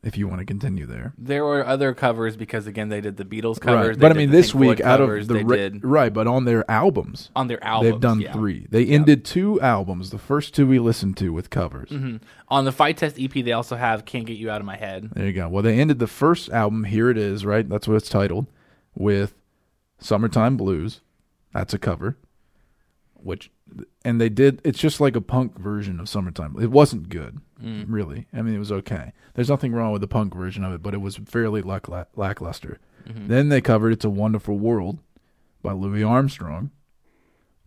If 0.02 0.18
you 0.18 0.28
want 0.28 0.40
to 0.40 0.46
continue 0.46 0.86
there, 0.86 1.14
There 1.18 1.46
were 1.46 1.66
other 1.66 1.94
covers 1.94 2.36
because 2.36 2.68
again 2.68 2.90
they 2.90 3.00
did 3.00 3.16
the 3.16 3.24
Beatles 3.24 3.60
covers. 3.62 3.90
right? 3.90 4.00
But 4.00 4.12
I 4.12 4.16
mean, 4.16 4.32
this 4.32 4.48
Pink 4.52 4.64
Floyd 4.64 4.78
week 4.80 4.82
out 4.82 4.98
covers, 5.00 5.30
of 5.30 5.38
the 5.38 5.44
did 5.56 5.84
right, 5.86 6.12
but 6.12 6.28
on 6.28 6.44
their 6.46 6.70
albums, 6.70 7.30
on 7.36 7.48
their 7.48 7.64
albums. 7.64 7.94
they've 7.94 8.02
done 8.02 8.20
yeah. 8.20 8.34
three. 8.34 8.68
They 8.70 8.86
ended 8.88 9.24
two 9.24 9.62
albums. 9.62 10.10
The 10.10 10.18
first 10.18 10.54
two 10.56 10.68
we 10.68 10.80
listened 10.80 11.16
to 11.18 11.32
with 11.32 11.50
covers. 11.50 11.90
Mhm. 11.90 12.20
On 12.50 12.66
the 12.66 12.72
Fight 12.74 12.98
Test 12.98 13.18
EP, 13.20 13.32
they 13.42 13.54
also 13.54 13.76
have 13.78 14.04
"Can't 14.04 14.26
Get 14.26 14.36
You 14.38 14.50
Out 14.50 14.60
of 14.60 14.66
My 14.66 14.76
Head." 14.76 15.12
There 15.14 15.26
you 15.28 15.32
go. 15.34 15.48
Well, 15.48 15.64
they 15.64 15.80
ended 15.80 16.00
the 16.00 16.08
first 16.08 16.50
album. 16.50 16.84
Here 16.86 17.10
it 17.10 17.18
is, 17.18 17.46
right? 17.46 17.68
That's 17.70 17.88
what 17.88 17.96
it's 17.96 18.10
titled, 18.10 18.48
with 18.96 19.36
"Summertime 20.00 20.58
Blues." 20.58 21.00
That's 21.54 21.74
a 21.74 21.80
cover. 21.80 22.18
Which, 23.14 23.52
and 24.04 24.20
they 24.20 24.28
did. 24.28 24.60
It's 24.66 24.80
just 24.80 25.00
like 25.00 25.16
a 25.16 25.22
punk 25.22 25.58
version 25.58 26.00
of 26.02 26.10
"Summertime." 26.10 26.56
It 26.60 26.72
wasn't 26.72 27.08
good, 27.10 27.40
Mm. 27.64 27.86
really. 27.88 28.28
I 28.34 28.42
mean, 28.42 28.54
it 28.56 28.60
was 28.60 28.72
okay. 28.72 29.14
There's 29.36 29.50
nothing 29.50 29.72
wrong 29.72 29.92
with 29.94 30.02
the 30.02 30.08
punk 30.08 30.36
version 30.36 30.64
of 30.64 30.74
it, 30.74 30.84
but 30.84 30.94
it 30.94 31.02
was 31.02 31.16
fairly 31.16 31.62
lack- 31.62 31.88
lackluster. 32.18 32.80
Mhm. 33.08 33.28
Then 33.30 33.50
they 33.50 33.62
covered 33.62 33.94
"It's 33.94 34.04
a 34.06 34.10
Wonderful 34.10 34.58
World" 34.60 35.00
by 35.62 35.72
Louis 35.74 36.04
Armstrong. 36.04 36.72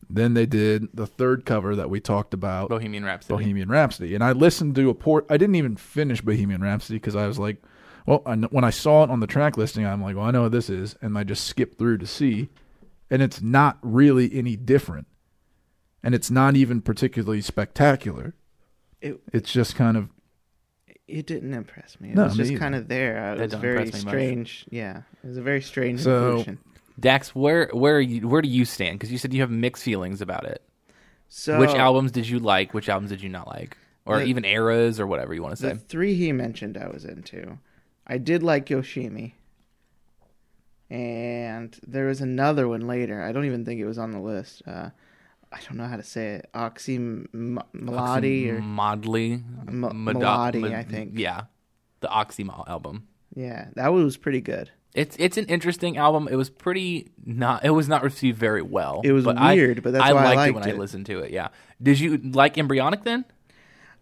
Then 0.08 0.34
they 0.34 0.46
did 0.46 0.88
the 0.94 1.06
third 1.06 1.44
cover 1.44 1.74
that 1.74 1.90
we 1.90 1.98
talked 1.98 2.32
about, 2.32 2.68
Bohemian 2.68 3.04
Rhapsody. 3.04 3.34
Bohemian 3.34 3.68
Rhapsody, 3.68 4.14
and 4.14 4.22
I 4.22 4.32
listened 4.32 4.74
to 4.76 4.88
a 4.90 4.94
port. 4.94 5.26
I 5.28 5.36
didn't 5.36 5.56
even 5.56 5.76
finish 5.76 6.20
Bohemian 6.20 6.60
Rhapsody 6.62 6.98
because 6.98 7.16
I 7.16 7.26
was 7.26 7.38
like, 7.40 7.60
well, 8.06 8.22
I 8.24 8.36
when 8.36 8.62
I 8.64 8.70
saw 8.70 9.02
it 9.02 9.10
on 9.10 9.18
the 9.20 9.26
track 9.26 9.56
listing, 9.56 9.84
I'm 9.84 10.00
like, 10.02 10.14
well, 10.14 10.26
I 10.26 10.30
know 10.30 10.42
what 10.42 10.52
this 10.52 10.70
is, 10.70 10.94
and 11.02 11.18
I 11.18 11.24
just 11.24 11.44
skipped 11.44 11.76
through 11.78 11.98
to 11.98 12.06
see, 12.06 12.50
and 13.10 13.20
it's 13.20 13.42
not 13.42 13.78
really 13.82 14.32
any 14.32 14.54
different, 14.56 15.08
and 16.04 16.14
it's 16.14 16.30
not 16.30 16.54
even 16.54 16.82
particularly 16.82 17.40
spectacular. 17.40 18.34
It 19.06 19.20
It's 19.32 19.52
just 19.52 19.76
kind 19.76 19.96
of 19.96 20.08
it 21.08 21.26
didn't 21.26 21.54
impress 21.54 22.00
me. 22.00 22.10
It 22.10 22.16
No, 22.16 22.24
was 22.24 22.32
me 22.32 22.38
just 22.38 22.50
either. 22.52 22.58
kind 22.58 22.74
of 22.74 22.88
there. 22.88 23.18
Uh, 23.30 23.34
It 23.34 23.38
That 23.38 23.44
was 23.52 23.54
very 23.60 23.76
impress 23.84 23.94
me 23.94 24.04
much. 24.06 24.10
strange. 24.12 24.66
Yeah, 24.70 25.02
it 25.22 25.26
was 25.26 25.36
a 25.36 25.42
very 25.42 25.62
strange 25.62 26.00
So- 26.00 26.28
inclusion. 26.38 26.58
Dax, 26.98 27.34
where 27.34 27.68
where 27.72 27.96
are 27.96 28.00
you, 28.00 28.26
where 28.26 28.40
do 28.42 28.48
you 28.48 28.64
stand? 28.64 28.98
Because 28.98 29.12
you 29.12 29.18
said 29.18 29.34
you 29.34 29.42
have 29.42 29.50
mixed 29.50 29.82
feelings 29.82 30.20
about 30.22 30.44
it. 30.46 30.62
So 31.28 31.58
which 31.60 31.70
albums 31.74 32.10
did 32.12 32.26
you 32.28 32.38
like? 32.38 32.72
Which 32.74 32.88
albums 32.88 33.10
did 33.10 33.22
you 33.22 33.28
not 33.28 33.46
like? 33.48 33.76
Or 34.06 34.18
The- 34.20 34.24
even 34.26 34.44
eras 34.44 34.98
or 34.98 35.06
whatever 35.06 35.34
you 35.34 35.42
want 35.42 35.56
to 35.56 35.62
The 35.62 35.74
say. 35.74 35.80
three 35.88 36.14
he 36.14 36.32
mentioned, 36.32 36.76
I 36.78 36.88
was 36.88 37.04
into. 37.04 37.58
I 38.06 38.16
did 38.18 38.42
like 38.42 38.66
Yoshimi, 38.66 39.32
and 40.90 41.78
there 41.86 42.06
was 42.06 42.20
another 42.20 42.68
one 42.68 42.86
later. 42.86 43.20
I 43.22 43.32
don't 43.32 43.44
even 43.44 43.64
think 43.64 43.80
it 43.80 43.86
was 43.86 43.98
on 43.98 44.12
the 44.12 44.20
list. 44.20 44.62
Uh, 44.66 44.90
I 45.56 45.60
don't 45.66 45.78
know 45.78 45.86
how 45.86 45.96
to 45.96 46.02
say 46.02 46.34
it. 46.34 46.50
Oxy 46.52 46.98
Melody 46.98 48.50
or 48.50 48.60
Modley, 48.60 49.42
M- 49.66 50.04
Melody, 50.04 50.74
I 50.74 50.82
think. 50.82 51.12
Yeah, 51.14 51.44
the 52.00 52.08
Oxymal 52.08 52.68
album. 52.68 53.08
yeah, 53.34 53.68
that 53.74 53.92
one 53.92 54.04
was 54.04 54.16
pretty 54.16 54.40
good. 54.40 54.70
It's 54.94 55.16
it's 55.18 55.36
an 55.36 55.46
interesting 55.46 55.96
album. 55.96 56.28
It 56.30 56.36
was 56.36 56.50
pretty 56.50 57.10
not. 57.24 57.64
It 57.64 57.70
was 57.70 57.88
not 57.88 58.02
received 58.02 58.38
very 58.38 58.62
well. 58.62 59.00
It 59.04 59.12
was 59.12 59.24
but 59.24 59.38
I- 59.38 59.54
weird, 59.54 59.82
but 59.82 59.92
that's 59.94 60.04
I 60.04 60.12
why 60.12 60.20
I 60.20 60.24
liked 60.24 60.36
it 60.36 60.38
liked 60.54 60.54
when 60.66 60.74
I 60.74 60.78
listened 60.78 61.06
to 61.06 61.20
it. 61.20 61.30
Yeah. 61.32 61.48
Did 61.82 62.00
you 62.00 62.16
like 62.18 62.56
Embryonic 62.58 63.04
then? 63.04 63.24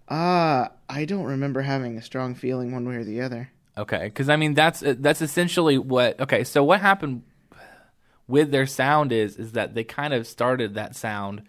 Uh, 0.08 0.68
I 0.88 1.04
don't 1.06 1.24
remember 1.24 1.62
having 1.62 1.96
a 1.96 2.02
strong 2.02 2.34
feeling 2.34 2.72
one 2.72 2.86
way 2.88 2.96
or 2.96 3.04
the 3.04 3.20
other. 3.22 3.50
Okay, 3.76 4.04
because 4.04 4.28
I 4.28 4.36
mean 4.36 4.54
that's 4.54 4.82
uh, 4.82 4.94
that's 4.98 5.20
essentially 5.22 5.78
what. 5.78 6.20
Okay, 6.20 6.44
so 6.44 6.62
what 6.62 6.80
happened 6.80 7.22
with 8.26 8.50
their 8.50 8.66
sound 8.66 9.12
is 9.12 9.36
is 9.36 9.52
that 9.52 9.74
they 9.74 9.84
kind 9.84 10.14
of 10.14 10.26
started 10.26 10.74
that 10.74 10.96
sound 10.96 11.42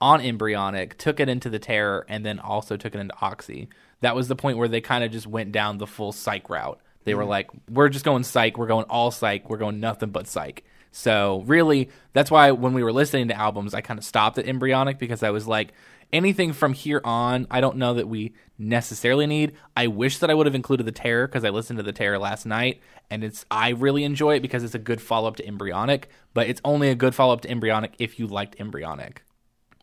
on 0.00 0.20
embryonic, 0.20 0.96
took 0.96 1.20
it 1.20 1.28
into 1.28 1.50
the 1.50 1.58
terror, 1.58 2.06
and 2.08 2.24
then 2.24 2.38
also 2.38 2.76
took 2.76 2.94
it 2.94 3.00
into 3.00 3.14
oxy. 3.20 3.68
That 4.00 4.16
was 4.16 4.28
the 4.28 4.36
point 4.36 4.56
where 4.56 4.68
they 4.68 4.80
kind 4.80 5.04
of 5.04 5.10
just 5.10 5.26
went 5.26 5.52
down 5.52 5.78
the 5.78 5.86
full 5.86 6.12
psych 6.12 6.48
route. 6.48 6.80
They 7.04 7.14
were 7.14 7.22
mm-hmm. 7.22 7.30
like, 7.30 7.50
"We're 7.68 7.88
just 7.88 8.04
going 8.04 8.24
psych. 8.24 8.56
We're 8.56 8.66
going 8.66 8.86
all 8.86 9.10
psych. 9.10 9.50
We're 9.50 9.58
going 9.58 9.80
nothing 9.80 10.10
but 10.10 10.26
psych." 10.26 10.64
So 10.92 11.44
really, 11.46 11.90
that's 12.12 12.30
why 12.30 12.50
when 12.50 12.72
we 12.72 12.82
were 12.82 12.92
listening 12.92 13.28
to 13.28 13.38
albums, 13.38 13.74
I 13.74 13.80
kind 13.80 13.98
of 13.98 14.04
stopped 14.04 14.38
at 14.38 14.46
embryonic 14.46 14.98
because 14.98 15.22
I 15.22 15.30
was 15.30 15.46
like, 15.46 15.72
anything 16.12 16.52
from 16.52 16.72
here 16.72 17.00
on, 17.04 17.46
I 17.50 17.60
don't 17.60 17.76
know 17.76 17.94
that 17.94 18.08
we 18.08 18.32
necessarily 18.58 19.26
need. 19.26 19.52
I 19.76 19.86
wish 19.86 20.18
that 20.18 20.30
I 20.30 20.34
would 20.34 20.46
have 20.46 20.54
included 20.54 20.84
the 20.86 20.92
Terror 20.92 21.26
because 21.26 21.44
I 21.44 21.50
listened 21.50 21.78
to 21.78 21.82
the 21.82 21.92
Terror 21.92 22.18
last 22.18 22.46
night, 22.46 22.80
and 23.10 23.24
it's 23.24 23.44
I 23.50 23.70
really 23.70 24.04
enjoy 24.04 24.36
it 24.36 24.40
because 24.40 24.62
it's 24.64 24.74
a 24.74 24.78
good 24.78 25.00
follow 25.00 25.28
up 25.28 25.36
to 25.36 25.46
Embryonic. 25.46 26.08
But 26.34 26.48
it's 26.48 26.60
only 26.64 26.90
a 26.90 26.94
good 26.94 27.14
follow 27.14 27.32
up 27.32 27.40
to 27.42 27.50
Embryonic 27.50 27.94
if 27.98 28.18
you 28.18 28.26
liked 28.26 28.60
Embryonic. 28.60 29.22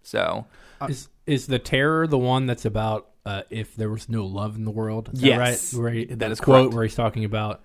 So 0.04 0.46
Is 0.88 1.10
is 1.26 1.48
the 1.48 1.60
terror 1.60 2.08
the 2.08 2.18
one 2.18 2.46
that's 2.46 2.64
about 2.66 3.10
uh, 3.26 3.42
if 3.50 3.76
there 3.76 3.90
was 3.90 4.08
no 4.08 4.26
love 4.26 4.56
in 4.56 4.64
the 4.64 4.72
world? 4.72 5.10
Is 5.14 5.22
Yes. 5.22 5.72
that 5.72 5.78
right. 5.78 5.84
Where 5.84 5.92
he, 5.92 6.06
That 6.06 6.20
the 6.20 6.30
is 6.32 6.40
quote 6.40 6.66
correct. 6.66 6.74
where 6.76 6.84
he's 6.84 6.96
talking 6.96 7.26
about 7.26 7.62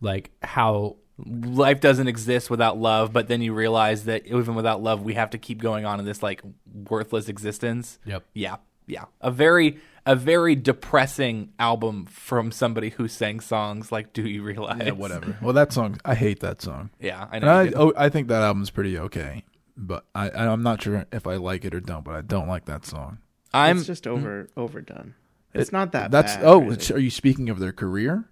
like 0.00 0.30
how 0.42 0.96
life 1.26 1.80
doesn't 1.80 2.08
exist 2.08 2.48
without 2.50 2.78
love, 2.78 3.12
but 3.12 3.28
then 3.28 3.40
you 3.42 3.52
realize 3.52 4.04
that 4.04 4.26
even 4.26 4.54
without 4.54 4.82
love, 4.82 5.02
we 5.02 5.14
have 5.14 5.30
to 5.30 5.38
keep 5.38 5.60
going 5.60 5.84
on 5.84 5.98
in 6.00 6.06
this 6.06 6.22
like 6.22 6.42
worthless 6.88 7.28
existence. 7.28 7.98
Yep. 8.04 8.24
Yeah, 8.34 8.56
yeah, 8.86 9.04
a 9.20 9.30
very 9.30 9.78
a 10.06 10.16
very 10.16 10.54
depressing 10.54 11.52
album 11.58 12.06
from 12.06 12.50
somebody 12.52 12.90
who 12.90 13.08
sang 13.08 13.40
songs 13.40 13.92
like 13.92 14.12
"Do 14.12 14.22
You 14.22 14.42
Realize?" 14.42 14.80
Yeah, 14.84 14.92
whatever. 14.92 15.36
Well, 15.42 15.52
that 15.54 15.72
song, 15.72 15.98
I 16.04 16.14
hate 16.14 16.40
that 16.40 16.62
song. 16.62 16.90
Yeah, 17.00 17.26
I 17.30 17.36
And 17.36 17.44
know. 17.44 17.50
I, 17.52 17.72
oh, 17.76 17.92
I 17.96 18.08
think 18.08 18.28
that 18.28 18.42
album's 18.42 18.70
pretty 18.70 18.98
okay, 18.98 19.44
but 19.76 20.06
I, 20.14 20.30
I 20.30 20.46
I'm 20.46 20.62
not 20.62 20.82
sure 20.82 21.04
if 21.12 21.26
I 21.26 21.36
like 21.36 21.64
it 21.64 21.74
or 21.74 21.80
don't. 21.80 22.04
But 22.04 22.14
I 22.14 22.22
don't 22.22 22.48
like 22.48 22.64
that 22.66 22.86
song. 22.86 23.18
I'm 23.52 23.78
it's 23.78 23.86
just 23.86 24.04
hmm? 24.04 24.12
over 24.12 24.48
overdone. 24.56 25.14
It's 25.52 25.70
It- 25.70 25.72
not 25.72 25.92
that. 25.92 26.10
That's 26.10 26.36
bad, 26.36 26.44
oh, 26.44 26.60
really. 26.60 26.94
are 26.94 26.98
you 26.98 27.10
speaking 27.10 27.48
of 27.50 27.58
their 27.58 27.72
career? 27.72 28.24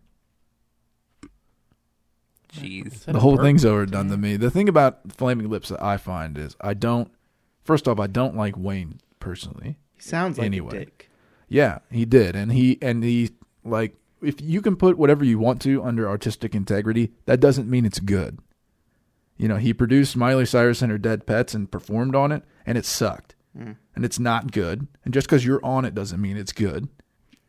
Jeez. 2.56 3.04
The 3.04 3.20
whole 3.20 3.36
thing's 3.36 3.64
overdone 3.64 4.08
to 4.08 4.16
me. 4.16 4.36
The 4.36 4.50
thing 4.50 4.68
about 4.68 5.12
Flaming 5.12 5.48
Lips 5.48 5.68
that 5.68 5.82
I 5.82 5.96
find 5.96 6.36
is 6.38 6.56
I 6.60 6.75
don't. 6.75 7.10
First 7.64 7.88
off, 7.88 7.98
I 7.98 8.06
don't 8.06 8.36
like 8.36 8.56
Wayne 8.56 9.00
personally. 9.18 9.76
he 9.94 10.02
sounds 10.02 10.38
like 10.38 10.46
anyway. 10.46 10.76
a 10.76 10.78
dick. 10.80 11.10
Yeah, 11.48 11.78
he 11.90 12.04
did, 12.04 12.36
and 12.36 12.52
he 12.52 12.78
and 12.82 13.02
he 13.04 13.30
like 13.64 13.96
if 14.22 14.40
you 14.40 14.60
can 14.60 14.76
put 14.76 14.98
whatever 14.98 15.25
you 15.25 15.38
want 15.38 15.60
to 15.62 15.82
under 15.82 16.08
artistic 16.08 16.54
integrity, 16.54 17.12
that 17.26 17.40
doesn't 17.40 17.70
mean 17.70 17.84
it's 17.84 18.00
good. 18.00 18.38
You 19.36 19.48
know, 19.48 19.56
he 19.56 19.75
produced 19.75 20.16
Miley 20.16 20.46
Cyrus 20.46 20.82
and 20.82 20.90
her 20.90 20.98
Dead 20.98 21.26
Pets 21.26 21.54
and 21.54 21.70
performed 21.70 22.14
on 22.14 22.32
it, 22.32 22.42
and 22.64 22.78
it 22.78 22.86
sucked, 22.86 23.34
hmm. 23.56 23.72
and 23.94 24.04
it's 24.04 24.18
not 24.18 24.50
good. 24.52 24.86
And 25.04 25.12
just 25.12 25.26
because 25.26 25.44
you're 25.44 25.64
on 25.64 25.84
it 25.84 25.94
doesn't 25.94 26.20
mean 26.20 26.36
it's 26.36 26.52
good. 26.52 26.88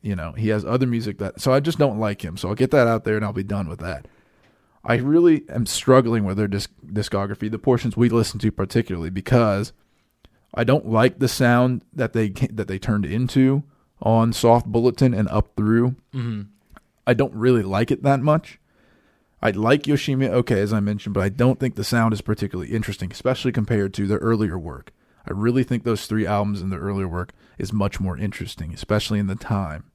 You 0.01 0.15
know, 0.15 0.33
he 0.33 0.49
has 0.49 0.63
other 0.65 0.85
music 0.85 1.17
that, 1.19 1.41
so 1.41 1.53
I 1.53 1.59
just 1.59 1.79
don't 1.79 1.99
like 1.99 2.23
him. 2.23 2.37
So 2.37 2.49
I'll 2.49 2.55
get 2.55 2.71
that 2.71 2.87
out 2.87 3.03
there, 3.03 3.15
and 3.15 3.25
I'll 3.25 3.33
be 3.33 3.43
done 3.43 3.67
with 3.67 3.79
that. 3.79 4.07
I 4.87 4.95
really 4.95 5.43
am 5.49 5.65
struggling 5.65 6.23
with 6.23 6.37
their 6.37 6.47
disc- 6.47 6.71
discography, 6.85 7.51
the 7.51 7.59
portions 7.59 7.97
we 7.97 8.07
listen 8.07 8.39
to 8.39 8.51
particularly, 8.51 9.09
because 9.09 9.73
I 10.53 10.63
don't 10.63 10.87
like 10.87 11.19
the 11.19 11.27
sound 11.27 11.83
that 11.93 12.13
they 12.13 12.29
that 12.29 12.69
they 12.69 12.79
turned 12.79 13.05
into 13.05 13.63
on 14.01 14.31
Soft 14.31 14.65
Bulletin 14.65 15.13
and 15.13 15.27
up 15.29 15.55
through. 15.57 15.95
hmm 16.11 16.43
I 17.05 17.13
don't 17.13 17.33
really 17.33 17.63
like 17.63 17.89
it 17.91 18.03
that 18.03 18.19
much. 18.21 18.59
I 19.41 19.51
like 19.51 19.83
Yoshimi, 19.83 20.27
okay, 20.29 20.59
as 20.59 20.73
I 20.73 20.79
mentioned, 20.81 21.13
but 21.13 21.23
I 21.23 21.29
don't 21.29 21.59
think 21.59 21.75
the 21.75 21.83
sound 21.83 22.13
is 22.13 22.21
particularly 22.21 22.71
interesting, 22.71 23.11
especially 23.11 23.51
compared 23.51 23.93
to 23.93 24.07
their 24.07 24.17
earlier 24.17 24.57
work. 24.57 24.91
I 25.25 25.31
really 25.33 25.63
think 25.63 25.83
those 25.83 26.05
three 26.05 26.25
albums 26.25 26.61
in 26.61 26.69
their 26.69 26.79
earlier 26.79 27.07
work 27.07 27.31
is 27.57 27.71
much 27.71 27.99
more 27.99 28.17
interesting, 28.17 28.73
especially 28.73 29.19
in 29.19 29.27
the 29.27 29.35
time. 29.35 29.91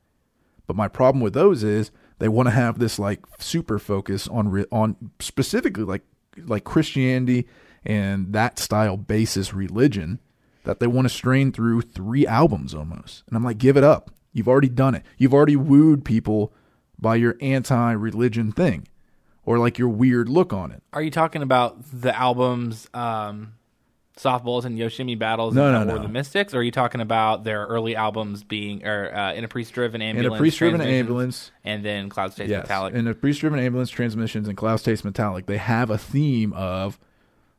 But 0.66 0.76
my 0.76 0.88
problem 0.88 1.22
with 1.22 1.34
those 1.34 1.64
is 1.64 1.90
they 2.22 2.28
want 2.28 2.46
to 2.46 2.52
have 2.52 2.78
this 2.78 3.00
like 3.00 3.18
super 3.40 3.80
focus 3.80 4.28
on 4.28 4.48
re- 4.48 4.66
on 4.70 5.10
specifically 5.18 5.82
like 5.82 6.02
like 6.46 6.62
Christianity 6.62 7.48
and 7.84 8.32
that 8.32 8.60
style 8.60 8.96
basis 8.96 9.52
religion 9.52 10.20
that 10.62 10.78
they 10.78 10.86
want 10.86 11.06
to 11.06 11.08
strain 11.08 11.50
through 11.50 11.82
three 11.82 12.24
albums 12.24 12.74
almost. 12.74 13.24
And 13.26 13.36
I'm 13.36 13.42
like, 13.42 13.58
give 13.58 13.76
it 13.76 13.82
up. 13.82 14.12
You've 14.32 14.46
already 14.46 14.68
done 14.68 14.94
it. 14.94 15.02
You've 15.18 15.34
already 15.34 15.56
wooed 15.56 16.04
people 16.04 16.52
by 16.96 17.16
your 17.16 17.36
anti-religion 17.40 18.52
thing 18.52 18.86
or 19.44 19.58
like 19.58 19.76
your 19.76 19.88
weird 19.88 20.28
look 20.28 20.52
on 20.52 20.70
it. 20.70 20.80
Are 20.92 21.02
you 21.02 21.10
talking 21.10 21.42
about 21.42 21.82
the 21.92 22.16
albums, 22.16 22.88
um, 22.94 23.54
Soft 24.16 24.44
and 24.44 24.78
Yoshimi 24.78 25.18
Battles, 25.18 25.54
No, 25.54 25.74
and 25.74 25.86
no, 25.86 25.94
War 25.94 26.02
no. 26.02 26.06
the 26.06 26.12
Mystics? 26.12 26.52
Or 26.52 26.58
are 26.58 26.62
you 26.62 26.70
talking 26.70 27.00
about 27.00 27.44
their 27.44 27.64
early 27.66 27.96
albums 27.96 28.44
being, 28.44 28.84
or 28.84 29.14
uh, 29.14 29.32
In 29.32 29.42
a 29.42 29.48
Priest 29.48 29.72
Driven 29.72 30.02
Ambulance, 30.02 30.34
a 30.34 30.38
priest-driven 30.38 30.80
ambulance, 30.82 31.50
and 31.64 31.84
then 31.84 32.08
Clouds 32.08 32.34
Taste 32.34 32.50
yes, 32.50 32.64
Metallic? 32.64 32.94
and 32.94 33.08
a 33.08 33.14
priest-driven 33.14 33.58
ambulance 33.58 33.90
transmissions 33.90 34.48
and 34.48 34.56
Clouds 34.56 34.82
Taste 34.82 35.04
Metallic, 35.04 35.46
they 35.46 35.56
have 35.56 35.88
a 35.88 35.96
theme 35.96 36.52
of 36.52 36.98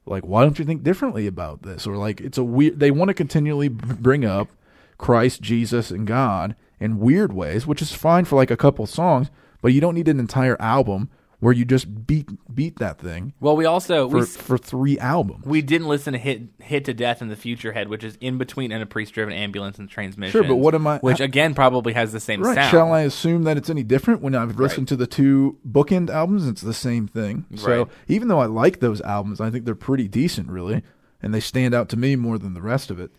like, 0.05 0.25
why 0.25 0.43
don't 0.43 0.60
you 0.60 0.65
think 0.65 0.83
differently 0.83 1.27
about 1.27 1.63
this? 1.63 1.88
Or 1.88 1.98
like, 1.98 2.22
it's 2.22 2.38
a 2.38 2.43
weird. 2.43 2.79
They 2.79 2.91
want 2.91 3.10
to 3.10 3.13
continually 3.13 3.69
bring 3.69 4.25
up 4.25 4.50
Christ, 4.98 5.41
Jesus, 5.41 5.91
and 5.91 6.05
God 6.05 6.55
in 6.79 7.00
weird 7.00 7.33
ways, 7.33 7.65
which 7.65 7.81
is 7.81 7.93
fine 7.93 8.25
for 8.25 8.36
like 8.36 8.51
a 8.51 8.57
couple 8.57 8.86
songs, 8.86 9.31
but 9.62 9.74
you 9.74 9.81
don't 9.81 9.95
need 9.95 10.07
an 10.07 10.19
entire 10.19 10.60
album 10.62 11.10
where 11.43 11.53
you 11.53 11.65
just 11.65 12.07
beat 12.07 12.27
beat 12.53 12.77
that 12.79 12.97
thing 13.00 13.33
well, 13.39 13.55
we 13.55 13.65
also 13.65 14.09
for 14.09 14.19
we, 14.19 14.25
for 14.25 14.57
three 14.57 14.97
albums. 15.00 15.45
we 15.45 15.62
didn't 15.62 15.88
listen 15.88 16.13
to 16.13 16.19
Hit 16.19 16.43
Hit 16.62 16.85
to 16.85 16.93
Death 16.93 17.21
in 17.21 17.27
the 17.27 17.35
Future 17.35 17.73
Head, 17.73 17.89
which 17.89 18.03
is 18.03 18.17
in 18.21 18.38
between 18.38 18.71
In 18.71 18.81
a 18.81 18.85
Priest 18.85 19.13
Driven 19.13 19.33
Ambulance 19.33 19.77
and 19.77 19.89
transmission. 19.89 20.31
Sure, 20.31 20.43
but 20.47 20.55
what 20.55 20.73
am 20.73 20.88
I- 20.88 21.00
Which 21.00 21.19
again 21.19 21.53
probably 21.53 21.93
has 21.93 22.12
the 22.12 22.19
same 22.19 22.41
Right. 22.41 22.55
sound. 22.55 22.71
Shall 22.71 22.93
I 22.93 23.01
assume 23.01 23.43
that 23.43 23.57
it's 23.57 23.69
any 23.69 23.83
different 23.83 24.21
when 24.21 24.35
I've 24.35 24.57
listened 24.57 24.88
to 24.89 24.95
the 24.95 25.07
two 25.07 25.57
bookend 25.69 26.09
albums? 26.09 26.47
It's 26.47 26.62
the 26.62 26.73
same 26.73 27.07
thing. 27.07 27.45
So 27.55 27.77
Right. 27.83 27.88
even 28.07 28.27
though 28.29 28.39
I 28.39 28.45
like 28.45 28.79
those 28.79 29.01
albums, 29.01 29.41
I 29.41 29.50
think 29.50 29.65
they're 29.65 29.75
pretty 29.75 30.07
decent, 30.07 30.50
really, 30.50 30.81
and 31.21 31.33
they 31.33 31.39
stand 31.41 31.73
out 31.73 31.89
to 31.89 31.97
me 31.97 32.15
more 32.15 32.38
than 32.38 32.53
the 32.53 32.62
rest 32.62 32.89
of 32.89 33.00
it. 33.00 33.12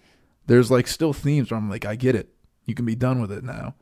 There's 0.47 0.71
like 0.71 0.87
still 0.87 1.13
themes 1.13 1.51
where 1.51 1.59
I'm 1.59 1.69
like, 1.71 1.85
I 1.85 1.95
get 1.97 2.15
it. 2.15 2.29
You 2.65 2.75
can 2.75 2.85
be 2.87 2.95
done 2.95 3.21
with 3.21 3.31
it 3.33 3.45
now. 3.45 3.75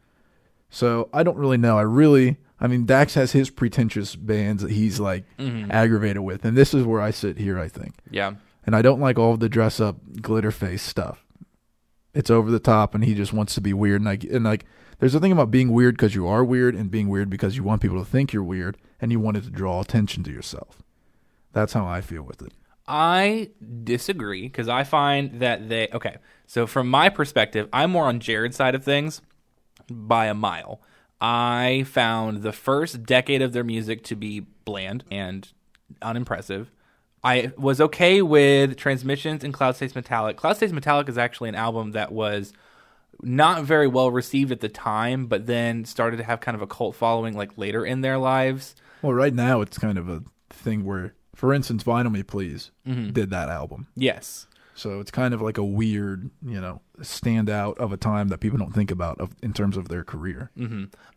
So 0.71 1.09
I 1.13 1.23
don't 1.23 1.37
really 1.37 1.59
know. 1.59 1.79
I 1.79 1.83
really, 1.83 2.39
I 2.63 2.69
mean, 2.69 2.87
Dax 2.87 3.15
has 3.15 3.33
his 3.33 3.51
pretentious 3.51 4.15
bands 4.17 4.63
that 4.63 4.71
he's 4.71 5.01
like 5.01 5.25
Mm-hmm. 5.39 5.71
aggravated 5.73 6.23
with, 6.23 6.45
and 6.45 6.57
this 6.57 6.73
is 6.73 6.85
where 6.85 7.01
I 7.01 7.11
sit 7.11 7.37
here. 7.37 7.59
I 7.59 7.69
think 7.69 7.95
Yeah. 8.11 8.35
and 8.65 8.75
I 8.77 8.81
don't 8.83 9.01
like 9.01 9.19
all 9.19 9.35
of 9.35 9.41
the 9.41 9.49
dress 9.49 9.81
up 9.81 9.97
glitter 10.23 10.51
face 10.53 10.83
stuff. 10.83 11.25
It's 12.15 12.31
over 12.31 12.51
the 12.51 12.61
top, 12.61 12.95
and 12.95 13.05
he 13.05 13.15
just 13.15 13.33
wants 13.33 13.55
to 13.57 13.61
be 13.61 13.73
weird. 13.73 13.97
And 13.97 14.05
like, 14.05 14.23
and 14.25 14.45
like, 14.45 14.65
there's 15.01 15.15
a 15.15 15.21
thing 15.21 15.33
about 15.33 15.51
being 15.51 15.73
weird 15.73 15.97
because 15.97 16.15
you 16.15 16.27
are 16.29 16.45
weird, 16.45 16.75
and 16.77 16.91
being 16.91 17.09
weird 17.09 17.29
because 17.31 17.57
you 17.57 17.65
want 17.65 17.83
people 17.83 17.99
to 17.99 18.09
think 18.09 18.33
you're 18.33 18.43
weird, 18.45 18.77
and 19.01 19.11
you 19.11 19.19
wanted 19.19 19.43
to 19.45 19.51
draw 19.51 19.81
attention 19.81 20.23
to 20.25 20.31
yourself. 20.31 20.83
That's 21.53 21.73
how 21.73 21.87
I 21.87 22.01
feel 22.01 22.23
with 22.23 22.43
it. 22.43 22.53
I 22.87 23.51
disagree 23.85 24.43
because 24.43 24.69
I 24.69 24.85
find 24.85 25.41
that 25.41 25.69
they 25.69 25.89
okay. 25.93 26.17
So 26.47 26.67
from 26.67 26.89
my 26.91 27.09
perspective, 27.09 27.69
I'm 27.73 27.91
more 27.91 28.05
on 28.05 28.21
Jared's 28.21 28.57
side 28.57 28.75
of 28.75 28.85
things 28.85 29.21
by 29.91 30.27
a 30.27 30.35
mile. 30.35 30.81
I 31.23 31.85
found 31.87 32.43
the 32.43 32.53
first 32.53 33.05
decade 33.05 33.43
of 33.43 33.53
their 33.53 33.63
music 33.63 34.03
to 34.05 34.17
be 34.17 34.41
bland 34.65 35.05
and 35.09 35.49
unimpressive. 36.03 36.71
I 37.23 37.53
was 37.57 37.81
okay 37.81 38.23
with 38.23 38.77
Transmissions 38.77 39.45
and 39.45 39.55
Clouds 39.55 39.79
Taste 39.79 39.95
Metallic. 39.95 40.37
Clouds 40.37 40.59
Taste 40.59 40.75
Metallic 40.75 41.09
is 41.09 41.17
actually 41.17 41.49
an 41.49 41.55
album 41.55 41.93
that 41.93 42.11
was 42.11 42.53
not 43.23 43.63
very 43.63 43.87
well 43.87 44.11
received 44.11 44.51
at 44.51 44.59
the 44.59 44.69
time, 44.69 45.27
but 45.27 45.47
then 45.47 45.85
started 45.85 46.17
to 46.17 46.25
have 46.25 46.41
kind 46.41 46.57
of 46.57 46.63
a 46.63 46.67
cult 46.67 46.97
following 46.97 47.37
like 47.37 47.57
later 47.57 47.87
in 47.87 48.01
their 48.01 48.19
lives. 48.19 48.75
Well, 49.01 49.15
right 49.15 49.33
now 49.33 49.61
it's 49.61 49.79
kind 49.79 49.99
of 49.99 50.09
a 50.09 50.25
thing 50.51 50.85
where, 50.85 51.15
for 51.37 51.55
instance, 51.55 51.85
Vinyl 51.85 52.11
Me 52.11 52.25
Please 52.25 52.73
mm-hmm. 52.85 53.11
did 53.11 53.31
that 53.31 53.49
album, 53.49 53.87
Yes. 53.95 54.49
so 54.75 54.99
it's 54.99 55.13
kind 55.13 55.35
of 55.35 55.41
like 55.41 55.59
a 55.59 55.65
weird, 55.65 56.31
you 56.45 56.61
know, 56.61 56.81
standout 57.03 57.77
of 57.79 57.93
a 57.93 57.97
time 57.97 58.29
that 58.29 58.39
people 58.39 58.59
don't 58.59 58.73
think 58.73 58.91
about 58.91 59.21
of, 59.21 59.35
in 59.43 59.53
terms 59.53 59.77
of 59.77 59.89
their 59.89 60.03
career. 60.05 60.51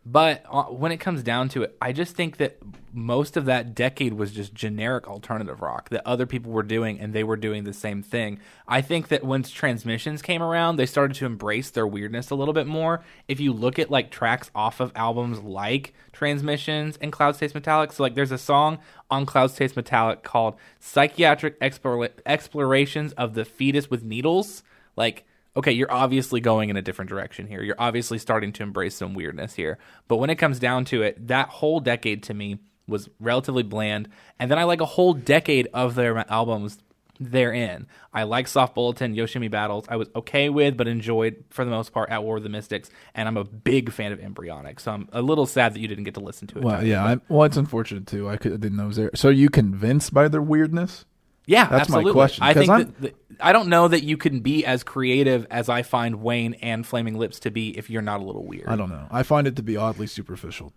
But 0.04 0.44
uh, 0.50 0.64
when 0.64 0.92
it 0.92 0.98
comes 0.98 1.22
down 1.22 1.48
to 1.50 1.62
it, 1.62 1.76
I 1.80 1.92
just 1.92 2.14
think 2.14 2.36
that 2.36 2.58
most 2.92 3.36
of 3.36 3.44
that 3.46 3.74
decade 3.74 4.14
was 4.14 4.32
just 4.32 4.54
generic 4.54 5.08
alternative 5.08 5.60
rock 5.60 5.88
that 5.90 6.06
other 6.06 6.26
people 6.26 6.52
were 6.52 6.62
doing, 6.62 7.00
and 7.00 7.12
they 7.12 7.24
were 7.24 7.36
doing 7.36 7.64
the 7.64 7.72
same 7.72 8.02
thing. 8.02 8.38
I 8.68 8.82
think 8.82 9.08
that 9.08 9.24
once 9.24 9.50
Transmissions 9.50 10.22
came 10.22 10.42
around, 10.42 10.76
they 10.76 10.86
started 10.86 11.16
to 11.16 11.26
embrace 11.26 11.70
their 11.70 11.86
weirdness 11.86 12.30
a 12.30 12.34
little 12.34 12.54
bit 12.54 12.66
more. 12.66 13.02
If 13.28 13.40
you 13.40 13.52
look 13.52 13.78
at 13.78 13.90
like 13.90 14.10
tracks 14.10 14.50
off 14.54 14.80
of 14.80 14.92
albums 14.94 15.40
like 15.40 15.92
Transmissions 16.12 16.96
and 17.00 17.12
Clouds 17.12 17.38
Taste 17.38 17.54
Metallic, 17.54 17.92
so 17.92 18.02
like 18.02 18.14
there's 18.14 18.32
a 18.32 18.38
song 18.38 18.78
on 19.10 19.26
Clouds 19.26 19.54
Taste 19.54 19.76
Metallic 19.76 20.22
called 20.22 20.56
Psychiatric 20.80 21.60
Explora- 21.60 22.10
Explorations 22.24 23.12
of 23.14 23.34
the 23.34 23.44
Fetus 23.44 23.90
with 23.90 24.02
Needles. 24.02 24.62
Like, 24.96 25.26
okay, 25.56 25.72
you're 25.72 25.90
obviously 25.90 26.40
going 26.40 26.68
in 26.68 26.76
a 26.76 26.82
different 26.82 27.08
direction 27.08 27.46
here. 27.46 27.62
You're 27.62 27.76
obviously 27.78 28.18
starting 28.18 28.52
to 28.54 28.62
embrace 28.62 28.94
some 28.94 29.14
weirdness 29.14 29.54
here. 29.54 29.78
But 30.06 30.16
when 30.16 30.30
it 30.30 30.36
comes 30.36 30.58
down 30.58 30.84
to 30.86 31.02
it, 31.02 31.28
that 31.28 31.48
whole 31.48 31.80
decade 31.80 32.22
to 32.24 32.34
me 32.34 32.58
was 32.86 33.08
relatively 33.18 33.62
bland. 33.62 34.08
And 34.38 34.50
then 34.50 34.58
I 34.58 34.64
like 34.64 34.80
a 34.80 34.86
whole 34.86 35.14
decade 35.14 35.68
of 35.72 35.94
their 35.94 36.30
albums 36.30 36.78
therein. 37.18 37.86
I 38.12 38.24
like 38.24 38.46
Soft 38.46 38.74
Bulletin, 38.74 39.14
Yoshimi 39.14 39.50
Battles. 39.50 39.86
I 39.88 39.96
was 39.96 40.08
okay 40.14 40.48
with, 40.50 40.76
but 40.76 40.86
enjoyed 40.86 41.44
for 41.50 41.64
the 41.64 41.70
most 41.70 41.92
part 41.92 42.10
at 42.10 42.22
War 42.22 42.36
of 42.36 42.42
the 42.42 42.48
Mystics. 42.48 42.90
And 43.14 43.26
I'm 43.26 43.36
a 43.36 43.44
big 43.44 43.90
fan 43.90 44.12
of 44.12 44.20
Embryonic. 44.20 44.80
So 44.80 44.92
I'm 44.92 45.08
a 45.12 45.22
little 45.22 45.46
sad 45.46 45.74
that 45.74 45.80
you 45.80 45.88
didn't 45.88 46.04
get 46.04 46.14
to 46.14 46.20
listen 46.20 46.46
to 46.48 46.58
it. 46.58 46.64
Well, 46.64 46.84
yeah, 46.84 47.04
I'm, 47.04 47.22
well, 47.28 47.44
it's 47.44 47.56
unfortunate 47.56 48.06
too. 48.06 48.28
I, 48.28 48.36
could, 48.36 48.52
I 48.52 48.56
didn't 48.56 48.76
know 48.76 48.84
it 48.84 48.88
was 48.88 48.96
there. 48.96 49.10
So, 49.14 49.30
are 49.30 49.32
you 49.32 49.48
convinced 49.48 50.12
by 50.12 50.28
their 50.28 50.42
weirdness? 50.42 51.06
Yeah, 51.48 51.68
That's 51.68 51.88
my 51.88 52.02
question, 52.02 52.42
I 52.42 52.54
think 52.54 52.70
I'm- 52.70 52.80
that, 52.80 53.00
that 53.02 53.14
I 53.40 53.52
don't 53.52 53.68
know 53.68 53.86
that 53.86 54.02
you 54.02 54.16
can 54.16 54.40
be 54.40 54.64
as 54.64 54.82
creative 54.82 55.46
as 55.50 55.68
I 55.68 55.82
find 55.82 56.16
Wayne 56.16 56.54
and 56.54 56.84
Flaming 56.84 57.16
Lips 57.16 57.38
to 57.40 57.50
be 57.52 57.68
if 57.78 57.88
you're 57.88 58.02
not 58.02 58.20
a 58.20 58.24
little 58.24 58.44
weird. 58.44 58.66
I 58.68 58.74
don't 58.76 58.88
know. 58.88 59.06
I 59.10 59.22
find 59.22 59.46
it 59.46 59.54
to 59.56 59.62
be 59.62 59.76
oddly 59.76 60.06
superficial. 60.08 60.72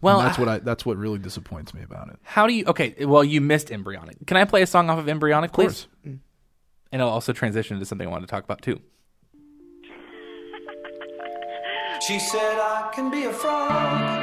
Well, 0.00 0.18
And 0.18 0.26
that's 0.28 0.38
I- 0.38 0.42
what 0.42 0.48
I. 0.48 0.58
That's 0.60 0.84
what 0.86 0.96
really 0.96 1.18
disappoints 1.18 1.72
me 1.74 1.82
about 1.82 2.08
it. 2.08 2.16
How 2.22 2.46
do 2.46 2.54
you? 2.54 2.64
Okay, 2.66 3.04
well, 3.04 3.22
you 3.22 3.40
missed 3.40 3.70
Embryonic. 3.70 4.26
Can 4.26 4.36
I 4.38 4.44
play 4.46 4.62
a 4.62 4.66
song 4.66 4.88
off 4.90 4.98
of 4.98 5.08
Embryonic, 5.08 5.52
please? 5.52 5.86
course. 5.86 5.86
Mm. 6.06 6.18
And 6.90 7.02
I'll 7.02 7.08
also 7.10 7.32
transition 7.32 7.78
to 7.78 7.84
something 7.84 8.08
I 8.08 8.10
wanted 8.10 8.26
to 8.26 8.30
talk 8.30 8.42
about 8.42 8.62
too. 8.62 8.80
She 12.06 12.18
said, 12.18 12.58
I 12.58 12.90
can 12.94 13.10
be 13.10 13.24
a 13.24 13.32
frog. 13.32 14.19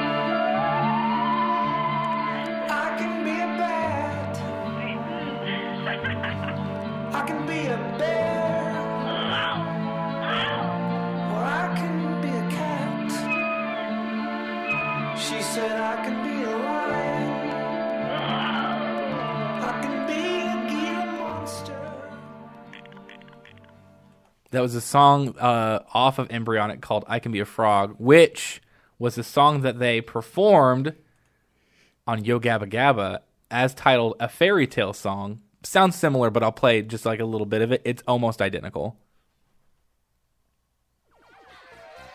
that 24.50 24.62
was 24.62 24.74
a 24.74 24.80
song 24.80 25.36
uh, 25.38 25.82
off 25.92 26.18
of 26.18 26.30
Embryonic 26.30 26.80
called 26.80 27.04
"I 27.06 27.18
Can 27.18 27.32
Be 27.32 27.40
a 27.40 27.44
Frog," 27.44 27.96
which 27.98 28.62
was 28.98 29.18
a 29.18 29.22
song 29.22 29.62
that 29.62 29.78
they 29.78 30.00
performed 30.00 30.94
on 32.06 32.24
Yo 32.24 32.40
Gabba 32.40 32.70
Gabba 32.70 33.20
as 33.50 33.74
titled 33.74 34.16
"A 34.20 34.28
Fairy 34.28 34.66
Tale 34.66 34.92
Song" 34.92 35.40
Sounds 35.68 35.96
similar, 35.96 36.30
but 36.30 36.42
I'll 36.42 36.50
play 36.50 36.80
just 36.80 37.04
like 37.04 37.20
a 37.20 37.26
little 37.26 37.44
bit 37.44 37.60
of 37.60 37.72
it. 37.72 37.82
It's 37.84 38.02
almost 38.08 38.40
identical. 38.40 38.96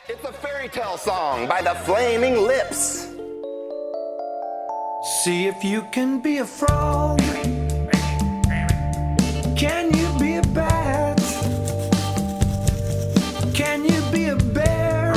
It's 0.09 0.23
a 0.23 0.33
fairy 0.33 0.69
tale 0.69 0.97
song 0.97 1.47
by 1.47 1.61
the 1.61 1.75
Flaming 1.85 2.33
Lips. 2.33 3.13
See 5.21 5.45
if 5.45 5.63
you 5.63 5.87
can 5.91 6.19
be 6.19 6.39
a 6.39 6.45
frog. 6.47 7.19
Can 9.55 9.93
you 9.93 10.19
be 10.19 10.37
a 10.37 10.41
bat? 10.51 11.19
Can 13.53 13.85
you 13.85 14.01
be 14.11 14.29
a 14.29 14.35
bear? 14.35 15.13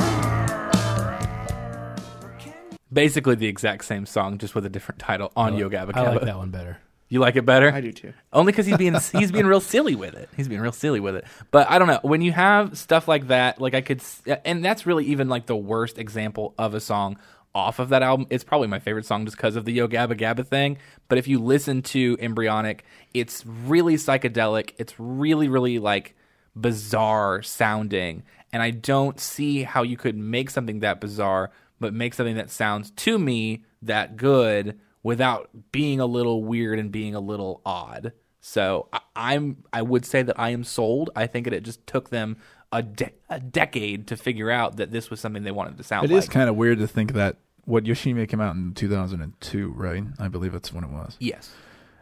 Basically, 2.92 3.34
the 3.34 3.46
exact 3.46 3.86
same 3.86 4.04
song, 4.04 4.36
just 4.36 4.54
with 4.54 4.66
a 4.66 4.70
different 4.70 4.98
title 4.98 5.32
on 5.34 5.56
Yo 5.56 5.70
Gabba 5.70 5.96
I 5.96 6.10
like 6.10 6.20
that 6.20 6.36
one 6.36 6.50
better. 6.50 6.80
You 7.08 7.20
like 7.20 7.36
it 7.36 7.46
better? 7.46 7.70
I 7.72 7.80
do 7.80 7.92
too. 7.92 8.12
Only 8.32 8.52
because 8.52 8.66
he's 8.66 8.76
being 8.76 8.96
he's 9.12 9.30
being 9.30 9.46
real 9.46 9.60
silly 9.60 9.94
with 9.94 10.14
it. 10.14 10.28
He's 10.36 10.48
being 10.48 10.60
real 10.60 10.72
silly 10.72 10.98
with 10.98 11.14
it. 11.14 11.24
But 11.52 11.70
I 11.70 11.78
don't 11.78 11.86
know 11.86 12.00
when 12.02 12.20
you 12.20 12.32
have 12.32 12.76
stuff 12.76 13.06
like 13.06 13.28
that. 13.28 13.60
Like 13.60 13.74
I 13.74 13.80
could, 13.80 14.02
and 14.44 14.64
that's 14.64 14.86
really 14.86 15.04
even 15.06 15.28
like 15.28 15.46
the 15.46 15.56
worst 15.56 15.98
example 15.98 16.54
of 16.58 16.74
a 16.74 16.80
song 16.80 17.16
off 17.54 17.78
of 17.78 17.90
that 17.90 18.02
album. 18.02 18.26
It's 18.28 18.42
probably 18.42 18.66
my 18.66 18.80
favorite 18.80 19.06
song 19.06 19.24
just 19.24 19.36
because 19.36 19.54
of 19.54 19.64
the 19.64 19.72
Yo 19.72 19.86
Gabba 19.86 20.18
Gabba 20.18 20.46
thing. 20.46 20.78
But 21.08 21.18
if 21.18 21.28
you 21.28 21.38
listen 21.38 21.80
to 21.82 22.16
Embryonic, 22.20 22.84
it's 23.14 23.46
really 23.46 23.94
psychedelic. 23.94 24.72
It's 24.76 24.98
really 24.98 25.48
really 25.48 25.78
like 25.78 26.16
bizarre 26.56 27.40
sounding, 27.40 28.24
and 28.52 28.62
I 28.62 28.72
don't 28.72 29.20
see 29.20 29.62
how 29.62 29.84
you 29.84 29.96
could 29.96 30.16
make 30.16 30.50
something 30.50 30.80
that 30.80 31.00
bizarre, 31.00 31.52
but 31.78 31.94
make 31.94 32.14
something 32.14 32.36
that 32.36 32.50
sounds 32.50 32.90
to 32.90 33.16
me 33.16 33.64
that 33.80 34.16
good 34.16 34.76
without 35.06 35.48
being 35.70 36.00
a 36.00 36.06
little 36.06 36.42
weird 36.42 36.78
and 36.78 36.90
being 36.90 37.14
a 37.14 37.20
little 37.20 37.60
odd. 37.64 38.12
So 38.40 38.88
I, 38.92 39.00
I'm 39.14 39.64
I 39.72 39.82
would 39.82 40.04
say 40.04 40.22
that 40.22 40.38
I 40.38 40.50
am 40.50 40.64
sold. 40.64 41.10
I 41.14 41.26
think 41.26 41.44
that 41.44 41.52
it 41.54 41.62
just 41.62 41.86
took 41.86 42.10
them 42.10 42.36
a, 42.72 42.82
de- 42.82 43.12
a 43.30 43.38
decade 43.40 44.08
to 44.08 44.16
figure 44.16 44.50
out 44.50 44.76
that 44.78 44.90
this 44.90 45.08
was 45.08 45.20
something 45.20 45.44
they 45.44 45.52
wanted 45.52 45.76
to 45.78 45.84
sound 45.84 46.04
It 46.04 46.10
like. 46.14 46.24
is 46.24 46.28
kind 46.28 46.48
of 46.50 46.56
weird 46.56 46.78
to 46.78 46.88
think 46.88 47.12
that 47.12 47.36
what 47.64 47.84
Yoshimi 47.84 48.28
came 48.28 48.40
out 48.40 48.54
in 48.56 48.74
2002, 48.74 49.70
right? 49.72 50.04
I 50.18 50.28
believe 50.28 50.52
that's 50.52 50.72
when 50.72 50.84
it 50.84 50.90
was. 50.90 51.16
yes. 51.20 51.52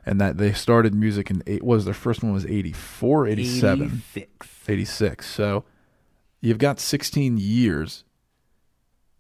And 0.07 0.21
that 0.21 0.37
they 0.37 0.53
started 0.53 0.95
music 0.95 1.31
in 1.31 1.43
eight 1.47 1.63
was 1.63 1.87
their 1.87 1.95
first 1.95 2.23
one 2.23 2.33
was 2.33 2.45
84, 2.45 3.27
87, 3.29 3.83
86. 4.15 4.49
86. 4.69 5.27
So 5.31 5.65
you've 6.43 6.59
got 6.59 6.79
16 6.79 7.39
years. 7.39 8.05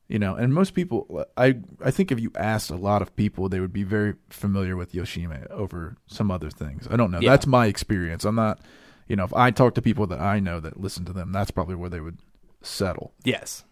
You 0.08 0.18
know, 0.18 0.34
and 0.34 0.52
most 0.52 0.74
people 0.74 1.24
I 1.36 1.56
I 1.82 1.90
think 1.90 2.12
if 2.12 2.20
you 2.20 2.30
asked 2.36 2.70
a 2.70 2.76
lot 2.76 3.00
of 3.02 3.16
people 3.16 3.48
they 3.48 3.60
would 3.60 3.72
be 3.72 3.84
very 3.84 4.14
familiar 4.28 4.76
with 4.76 4.92
Yoshimi 4.92 5.50
over 5.50 5.96
some 6.06 6.30
other 6.30 6.50
things. 6.50 6.86
I 6.90 6.96
don't 6.96 7.10
know. 7.10 7.20
Yeah. 7.20 7.30
That's 7.30 7.46
my 7.46 7.66
experience. 7.66 8.24
I'm 8.24 8.34
not 8.36 8.60
you 9.08 9.16
know, 9.16 9.24
if 9.24 9.34
I 9.34 9.50
talk 9.50 9.74
to 9.74 9.82
people 9.82 10.06
that 10.08 10.20
I 10.20 10.40
know 10.40 10.60
that 10.60 10.80
listen 10.80 11.04
to 11.06 11.12
them, 11.12 11.32
that's 11.32 11.50
probably 11.50 11.74
where 11.74 11.90
they 11.90 12.00
would 12.00 12.18
settle. 12.62 13.12
Yes. 13.24 13.64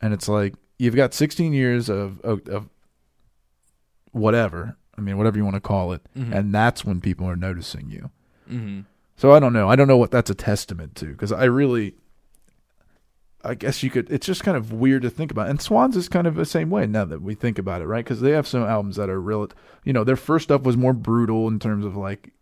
and 0.00 0.12
it's 0.14 0.28
like 0.28 0.54
you've 0.78 0.94
got 0.96 1.14
16 1.14 1.52
years 1.52 1.88
of 1.88 2.20
of, 2.20 2.46
of 2.48 2.68
whatever 4.12 4.76
i 4.96 5.00
mean 5.00 5.16
whatever 5.18 5.36
you 5.36 5.44
want 5.44 5.54
to 5.54 5.60
call 5.60 5.92
it 5.92 6.02
and 6.14 6.54
that's 6.54 6.84
when 6.84 7.00
people 7.00 7.26
are 7.28 7.36
noticing 7.36 7.90
you 7.90 8.10
hmm 8.48 8.80
so 9.16 9.32
i 9.32 9.38
don't 9.38 9.52
know 9.52 9.68
i 9.68 9.76
don't 9.76 9.88
know 9.88 9.96
what 9.96 10.10
that's 10.10 10.30
a 10.30 10.34
testament 10.34 10.94
to 10.94 11.06
because 11.06 11.32
i 11.32 11.44
really 11.44 11.94
i 13.44 13.54
guess 13.54 13.82
you 13.82 13.90
could 13.90 14.10
it's 14.10 14.26
just 14.26 14.42
kind 14.42 14.56
of 14.56 14.72
weird 14.72 15.02
to 15.02 15.10
think 15.10 15.30
about. 15.30 15.48
And 15.48 15.60
swans 15.60 15.96
is 15.96 16.08
kind 16.08 16.26
of 16.26 16.34
the 16.34 16.44
same 16.44 16.70
way 16.70 16.86
now 16.86 17.04
that 17.04 17.22
we 17.22 17.34
think 17.34 17.58
about 17.58 17.82
it 17.82 17.86
right? 17.86 18.04
Because 18.04 18.20
they 18.20 18.32
have 18.32 18.46
some 18.48 18.62
albums 18.64 18.96
that 18.96 19.08
are 19.08 19.20
real 19.20 19.48
you 19.84 19.92
know 19.92 20.04
their 20.04 20.16
first 20.16 20.44
stuff 20.44 20.62
was 20.62 20.76
more 20.76 20.92
brutal 20.92 21.46
in 21.48 21.58
terms 21.58 21.84
of 21.84 21.96
like 21.96 22.32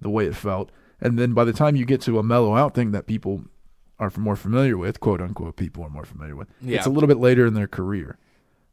the 0.00 0.10
way 0.10 0.26
it 0.26 0.34
felt. 0.34 0.70
And 1.00 1.18
then 1.18 1.34
by 1.34 1.44
the 1.44 1.52
time 1.52 1.76
you 1.76 1.84
get 1.84 2.00
to 2.02 2.18
a 2.18 2.22
mellow 2.22 2.56
out 2.56 2.74
thing 2.74 2.90
that 2.92 3.06
people 3.06 3.44
are 4.00 4.10
more 4.16 4.34
familiar 4.36 4.76
with 4.76 4.98
quote 5.00 5.20
unquote 5.20 5.56
people 5.56 5.84
are 5.84 5.90
more 5.90 6.04
familiar 6.04 6.34
with 6.34 6.48
Yeah. 6.60 6.78
it's 6.78 6.86
a 6.86 6.90
little 6.90 7.06
bit 7.06 7.18
later 7.18 7.46
in 7.46 7.54
their 7.54 7.68
career 7.68 8.18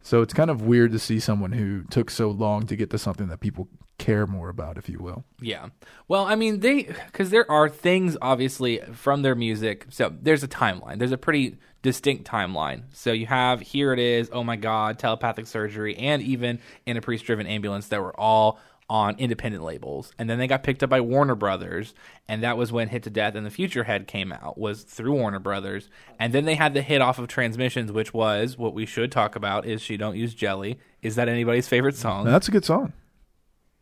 so 0.01 0.21
it's 0.21 0.33
kind 0.33 0.49
of 0.49 0.61
weird 0.61 0.91
to 0.91 0.99
see 0.99 1.19
someone 1.19 1.51
who 1.51 1.83
took 1.85 2.09
so 2.09 2.29
long 2.29 2.65
to 2.67 2.75
get 2.75 2.89
to 2.89 2.97
something 2.97 3.27
that 3.27 3.39
people 3.39 3.67
care 3.97 4.25
more 4.25 4.49
about 4.49 4.79
if 4.79 4.89
you 4.89 4.97
will 4.97 5.23
Yeah. 5.39 5.67
Well, 6.07 6.25
I 6.25 6.33
mean, 6.33 6.61
they 6.61 6.83
because 6.83 7.29
there 7.29 7.49
are 7.51 7.69
things 7.69 8.17
obviously 8.19 8.79
from 8.93 9.21
their 9.21 9.35
music. 9.35 9.85
So 9.89 10.11
there's 10.21 10.43
a 10.43 10.47
timeline. 10.47 10.97
There's 10.97 11.11
a 11.11 11.19
pretty 11.19 11.57
distinct 11.83 12.25
timeline. 12.25 12.83
So 12.93 13.11
you 13.11 13.27
have 13.27 13.61
here 13.61 13.93
it 13.93 13.99
is. 13.99 14.29
Oh 14.33 14.43
my 14.43 14.55
God, 14.55 14.97
telepathic 14.97 15.45
surgery, 15.45 15.95
and 15.97 16.21
even 16.23 16.59
in 16.85 16.97
a 16.97 17.01
priest-driven 17.01 17.45
ambulance 17.45 17.89
that 17.89 18.01
were 18.01 18.19
all 18.19 18.59
on 18.91 19.15
independent 19.17 19.63
labels, 19.63 20.11
and 20.19 20.29
then 20.29 20.37
they 20.37 20.47
got 20.47 20.63
picked 20.63 20.83
up 20.83 20.89
by 20.89 20.99
Warner 20.99 21.33
Brothers, 21.33 21.93
and 22.27 22.43
that 22.43 22.57
was 22.57 22.73
when 22.73 22.89
Hit 22.89 23.03
to 23.03 23.09
Death 23.09 23.35
and 23.35 23.45
the 23.45 23.49
Future 23.49 23.85
Head 23.85 24.05
came 24.05 24.33
out 24.33 24.57
was 24.57 24.83
through 24.83 25.13
Warner 25.13 25.39
Brothers, 25.39 25.89
and 26.19 26.33
then 26.33 26.43
they 26.43 26.55
had 26.55 26.73
the 26.73 26.81
hit 26.81 26.99
off 27.01 27.17
of 27.17 27.29
Transmissions, 27.29 27.89
which 27.89 28.13
was 28.13 28.57
what 28.57 28.73
we 28.73 28.85
should 28.85 29.09
talk 29.09 29.37
about 29.37 29.65
is 29.65 29.81
She 29.81 29.95
Don't 29.95 30.17
Use 30.17 30.33
Jelly. 30.33 30.77
Is 31.01 31.15
that 31.15 31.29
anybody's 31.29 31.69
favorite 31.69 31.95
song? 31.95 32.25
That's 32.25 32.49
a 32.49 32.51
good 32.51 32.65
song 32.65 32.91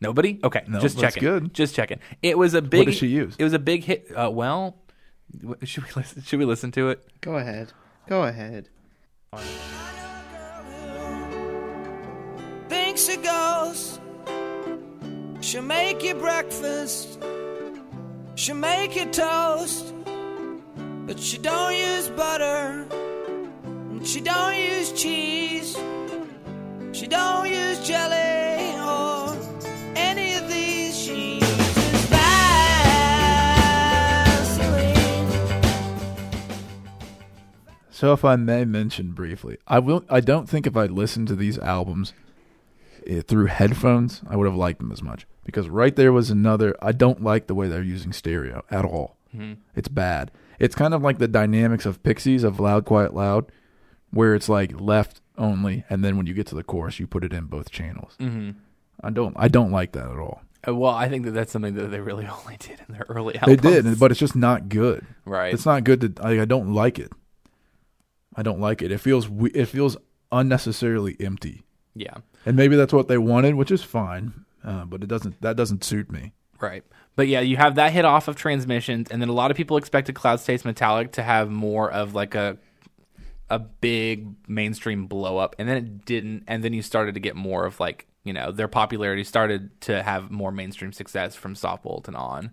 Nobody? 0.00 0.38
Okay, 0.44 0.62
No, 0.68 0.78
just 0.78 1.00
checking. 1.00 1.22
good. 1.24 1.52
Just 1.54 1.74
checking. 1.74 1.98
It 2.22 2.38
was 2.38 2.54
a 2.54 2.62
big. 2.62 2.86
does 2.86 2.94
she 2.94 3.08
use? 3.08 3.34
It 3.36 3.42
was 3.42 3.52
a 3.52 3.58
big 3.58 3.82
hit. 3.82 4.12
Uh, 4.14 4.30
well, 4.32 4.78
should 5.64 5.82
we 5.84 5.90
listen? 5.96 6.22
Should 6.22 6.38
we 6.38 6.44
listen 6.44 6.70
to 6.72 6.88
it? 6.90 7.04
Go 7.20 7.36
ahead. 7.36 7.72
Go 8.08 8.22
ahead. 8.22 8.68
Thinks 12.68 13.08
a 13.08 13.16
ghost. 13.16 14.00
She'll 15.40 15.62
make 15.62 16.02
you 16.02 16.14
breakfast. 16.14 17.18
She'll 18.34 18.56
make 18.56 18.94
you 18.94 19.06
toast. 19.06 19.94
But 21.06 21.18
she 21.18 21.38
don't 21.38 21.74
use 21.74 22.08
butter. 22.08 22.86
And 23.64 24.06
she 24.06 24.20
don't 24.20 24.54
use 24.54 24.92
cheese. 24.92 25.76
She 26.92 27.06
don't 27.06 27.48
use 27.48 27.78
jelly 27.86 28.76
or 28.80 29.34
any 29.96 30.34
of 30.34 30.46
these. 30.48 30.96
She 30.96 31.34
uses. 31.40 31.50
So, 37.90 38.12
if 38.14 38.24
I 38.24 38.36
may 38.36 38.64
mention 38.64 39.12
briefly, 39.12 39.58
I 39.66 39.78
will. 39.78 40.04
I 40.08 40.20
don't 40.20 40.48
think 40.48 40.66
if 40.66 40.76
I 40.76 40.86
listened 40.86 41.28
to 41.28 41.36
these 41.36 41.58
albums 41.58 42.14
through 43.26 43.46
headphones, 43.46 44.22
I 44.28 44.36
would 44.36 44.46
have 44.46 44.56
liked 44.56 44.78
them 44.80 44.92
as 44.92 45.02
much. 45.02 45.26
Because 45.44 45.68
right 45.68 45.94
there 45.96 46.12
was 46.12 46.30
another. 46.30 46.76
I 46.82 46.92
don't 46.92 47.22
like 47.22 47.46
the 47.46 47.54
way 47.54 47.68
they're 47.68 47.82
using 47.82 48.12
stereo 48.12 48.62
at 48.70 48.84
all. 48.84 49.16
It's 49.76 49.88
bad. 49.88 50.32
It's 50.58 50.74
kind 50.74 50.92
of 50.92 51.02
like 51.02 51.18
the 51.18 51.28
dynamics 51.28 51.86
of 51.86 52.02
Pixies 52.02 52.42
of 52.44 52.58
Loud, 52.60 52.84
Quiet, 52.84 53.14
Loud, 53.14 53.50
where 54.10 54.34
it's 54.34 54.48
like 54.48 54.78
left 54.80 55.20
only, 55.38 55.84
and 55.88 56.04
then 56.04 56.16
when 56.16 56.26
you 56.26 56.34
get 56.34 56.46
to 56.48 56.54
the 56.56 56.64
chorus, 56.64 56.98
you 56.98 57.06
put 57.06 57.22
it 57.24 57.32
in 57.32 57.44
both 57.46 57.70
channels. 57.70 58.16
Mm-hmm. 58.20 58.50
I 59.02 59.10
don't. 59.10 59.34
I 59.38 59.48
don't 59.48 59.70
like 59.70 59.92
that 59.92 60.10
at 60.10 60.18
all. 60.18 60.42
Uh, 60.68 60.74
well, 60.74 60.92
I 60.92 61.08
think 61.08 61.24
that 61.24 61.30
that's 61.30 61.50
something 61.52 61.74
that 61.74 61.86
they 61.92 62.00
really 62.00 62.26
only 62.40 62.56
did 62.58 62.80
in 62.86 62.92
their 62.94 63.06
early 63.08 63.34
They 63.34 63.52
albums. 63.56 63.60
did, 63.84 63.98
but 64.00 64.10
it's 64.10 64.20
just 64.20 64.36
not 64.36 64.68
good. 64.68 65.06
right. 65.24 65.54
It's 65.54 65.64
not 65.64 65.84
good 65.84 66.16
to. 66.16 66.22
I, 66.26 66.40
I 66.42 66.44
don't 66.44 66.74
like 66.74 66.98
it. 66.98 67.10
I 68.36 68.42
don't 68.42 68.60
like 68.60 68.82
it. 68.82 68.92
It 68.92 68.98
feels. 68.98 69.28
we- 69.28 69.50
It 69.50 69.66
feels 69.66 69.96
unnecessarily 70.32 71.16
empty. 71.20 71.62
Yeah. 71.94 72.18
and 72.46 72.56
maybe 72.56 72.76
that's 72.76 72.92
what 72.92 73.08
they 73.08 73.18
wanted, 73.18 73.54
which 73.56 73.70
is 73.70 73.82
fine. 73.82 74.44
Uh, 74.64 74.84
but 74.84 75.02
it 75.02 75.08
doesn't. 75.08 75.40
That 75.40 75.56
doesn't 75.56 75.84
suit 75.84 76.10
me. 76.12 76.32
Right. 76.60 76.84
But 77.16 77.28
yeah, 77.28 77.40
you 77.40 77.56
have 77.56 77.74
that 77.76 77.92
hit 77.92 78.04
off 78.04 78.28
of 78.28 78.36
transmissions, 78.36 79.10
and 79.10 79.20
then 79.20 79.28
a 79.28 79.32
lot 79.32 79.50
of 79.50 79.56
people 79.56 79.76
expected 79.76 80.14
Clouds 80.14 80.44
Taste 80.44 80.64
Metallic 80.64 81.12
to 81.12 81.22
have 81.22 81.50
more 81.50 81.90
of 81.90 82.14
like 82.14 82.34
a 82.34 82.58
a 83.48 83.58
big 83.58 84.28
mainstream 84.48 85.06
blow 85.06 85.38
up, 85.38 85.56
and 85.58 85.68
then 85.68 85.76
it 85.76 86.04
didn't. 86.04 86.44
And 86.46 86.62
then 86.62 86.72
you 86.72 86.82
started 86.82 87.14
to 87.14 87.20
get 87.20 87.36
more 87.36 87.64
of 87.64 87.80
like 87.80 88.06
you 88.24 88.32
know 88.32 88.52
their 88.52 88.68
popularity 88.68 89.24
started 89.24 89.80
to 89.82 90.02
have 90.02 90.30
more 90.30 90.52
mainstream 90.52 90.92
success 90.92 91.34
from 91.34 91.54
Soft 91.54 91.82
Bulletin 91.82 92.14
on. 92.14 92.52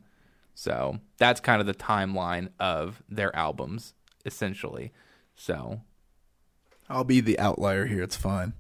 So 0.56 1.00
that's 1.17 1.39
kind 1.39 1.62
of 1.62 1.67
the 1.67 1.76
timeline 1.76 2.50
of 2.60 3.04
their 3.08 3.36
albums, 3.36 3.93
essentially. 4.26 4.91
So 5.36 5.82
I'll 6.89 7.04
be 7.04 7.19
the 7.19 7.38
outlier 7.38 7.86
here. 7.86 8.02
It's 8.02 8.15
fine. 8.15 8.54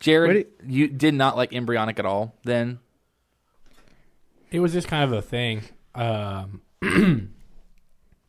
Jared, 0.00 0.46
What 0.60 0.70
you 0.70 0.88
did 0.88 1.14
not 1.14 1.36
like 1.36 1.52
Embryonic 1.52 1.98
at 1.98 2.06
all. 2.06 2.34
Then 2.44 2.78
It 4.50 4.60
was 4.60 4.72
just 4.72 4.88
kind 4.88 5.04
of 5.04 5.12
a 5.12 5.22
thing. 5.22 5.62
Um, 5.94 6.60
I 6.82 6.86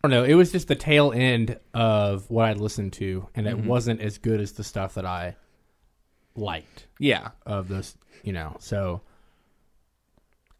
don't 0.08 0.12
know. 0.12 0.23
It 0.23 0.36
was 0.36 0.51
just 0.51 0.67
the 0.67 0.75
tail 0.75 1.12
end 1.13 1.60
of 1.73 2.29
what 2.29 2.45
I 2.45 2.53
listened 2.53 2.93
to, 2.93 3.27
and 3.36 3.47
it 3.47 3.58
wasn't 3.58 4.01
as 4.01 4.17
good 4.17 4.39
as 4.39 4.53
the 4.53 4.63
stuff 4.63 4.93
that 4.95 5.05
I 5.05 5.36
liked 6.36 6.88
yeah, 6.99 7.29
of 7.45 7.67
those. 7.67 7.95
You 8.23 8.34
know, 8.34 8.55
so 8.60 9.01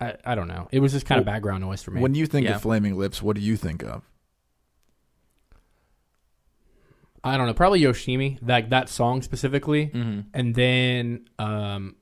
I 0.02 0.16
I 0.26 0.36
don't 0.36 0.48
know. 0.48 0.68
It 0.72 0.80
was 0.80 0.92
just 0.92 1.06
kind 1.06 1.20
of 1.20 1.26
background 1.26 1.62
noise 1.62 1.82
for 1.82 1.92
me. 1.92 2.02
When 2.02 2.16
you 2.16 2.26
think 2.26 2.46
Yeah. 2.48 2.56
of 2.56 2.62
Flaming 2.62 2.98
Lips, 2.98 3.22
what 3.22 3.36
do 3.36 3.42
you 3.42 3.56
think 3.58 3.84
of? 3.84 4.04
I 7.24 7.36
don't 7.38 7.48
know, 7.48 7.54
probably 7.54 7.82
Yoshimi, 7.82 8.40
that 8.44 8.70
that 8.70 8.90
song 8.90 9.22
specifically, 9.22 9.92
and 10.34 10.56
then 10.56 11.28
um, 11.38 11.96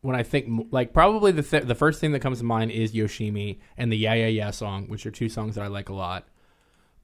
when 0.00 0.16
I 0.16 0.22
think 0.22 0.68
like 0.72 0.92
probably 0.92 1.30
the 1.32 1.42
th- 1.42 1.64
the 1.64 1.74
first 1.74 2.00
thing 2.00 2.12
that 2.12 2.20
comes 2.20 2.38
to 2.38 2.44
mind 2.44 2.70
is 2.70 2.92
Yoshimi 2.92 3.58
and 3.76 3.92
the 3.92 3.96
Yeah 3.96 4.14
Yeah 4.14 4.26
Yeah 4.28 4.50
song, 4.50 4.88
which 4.88 5.04
are 5.06 5.10
two 5.10 5.28
songs 5.28 5.54
that 5.56 5.62
I 5.64 5.68
like 5.68 5.88
a 5.88 5.94
lot. 5.94 6.26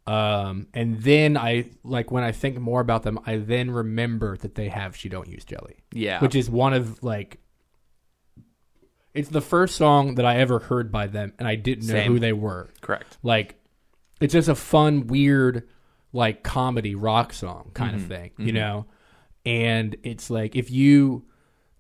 Um, 0.07 0.69
and 0.73 1.03
then 1.03 1.37
I 1.37 1.67
like 1.85 2.11
when 2.11 2.25
I 2.25 2.33
think 2.33 2.59
more 2.59 2.81
about 2.81 3.03
them, 3.03 3.19
I 3.27 3.37
then 3.37 3.71
remember 3.71 4.39
that 4.39 4.55
they 4.55 4.69
have 4.71 4.97
"She 4.97 5.11
Don't 5.11 5.29
Use 5.29 5.45
Jelly," 5.45 5.77
Yeah. 5.93 6.21
which 6.21 6.35
is 6.35 6.49
one 6.49 6.73
of 6.73 7.03
like. 7.03 7.39
It's 9.15 9.29
the 9.31 9.41
first 9.41 9.75
song 9.77 10.15
that 10.15 10.25
I 10.25 10.37
ever 10.37 10.59
heard 10.61 10.93
by 10.93 11.07
them, 11.09 11.33
and 11.39 11.49
I 11.49 11.57
didn't 11.57 11.87
know 11.87 11.95
Same. 11.95 12.13
who 12.13 12.19
they 12.19 12.33
were. 12.33 12.69
correct. 12.81 13.19
Like, 13.23 13.57
it's 14.21 14.33
just 14.33 14.49
a 14.49 14.55
fun, 14.55 15.07
weird, 15.09 15.69
like 16.13 16.43
comedy 16.43 16.95
rock 16.95 17.33
song 17.33 17.71
kind 17.75 17.95
of 17.95 18.03
mm-hmm. 18.03 18.11
thing, 18.11 18.31
you 18.39 18.47
mm-hmm. 18.47 18.57
know. 18.57 18.87
And 19.45 19.97
it's 20.03 20.31
like 20.31 20.57
if 20.57 20.71
you, 20.71 21.25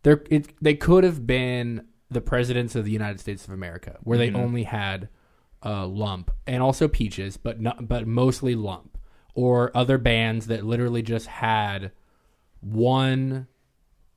there, 0.02 0.22
it, 0.30 0.52
they 0.62 0.74
could 0.74 1.04
have 1.04 1.26
been 1.26 1.86
the 2.10 2.20
presidents 2.20 2.74
of 2.74 2.84
the 2.84 2.90
United 2.90 3.20
States 3.20 3.44
of 3.44 3.52
America, 3.52 3.96
where 4.02 4.18
they 4.18 4.28
mm-hmm. 4.28 4.36
only 4.36 4.62
had 4.64 5.08
uh, 5.64 5.86
Lump 5.86 6.30
and 6.46 6.62
also 6.62 6.88
Peaches, 6.88 7.36
but 7.36 7.60
not, 7.60 7.88
but 7.88 8.06
mostly 8.06 8.54
Lump, 8.54 8.96
or 9.34 9.70
other 9.76 9.98
bands 9.98 10.46
that 10.46 10.64
literally 10.64 11.02
just 11.02 11.26
had 11.26 11.92
one 12.60 13.46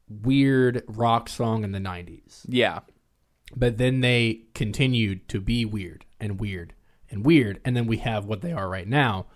weird 0.08 0.84
rock 0.88 1.30
song 1.30 1.64
in 1.64 1.72
the 1.72 1.80
'90s 1.80 2.46
Yeah. 2.48 2.80
but 3.56 3.78
then 3.78 4.02
they 4.02 4.42
continued 4.54 5.28
to 5.30 5.40
be 5.40 5.64
weird 5.64 6.06
and 6.20 6.40
weird 6.40 6.74
and 7.12 7.26
weird. 7.26 7.60
And 7.64 7.76
then 7.76 7.86
we 7.88 7.98
have 7.98 8.26
what 8.26 8.42
they 8.42 8.54
are 8.54 8.68
right 8.68 8.88
now 8.88 9.28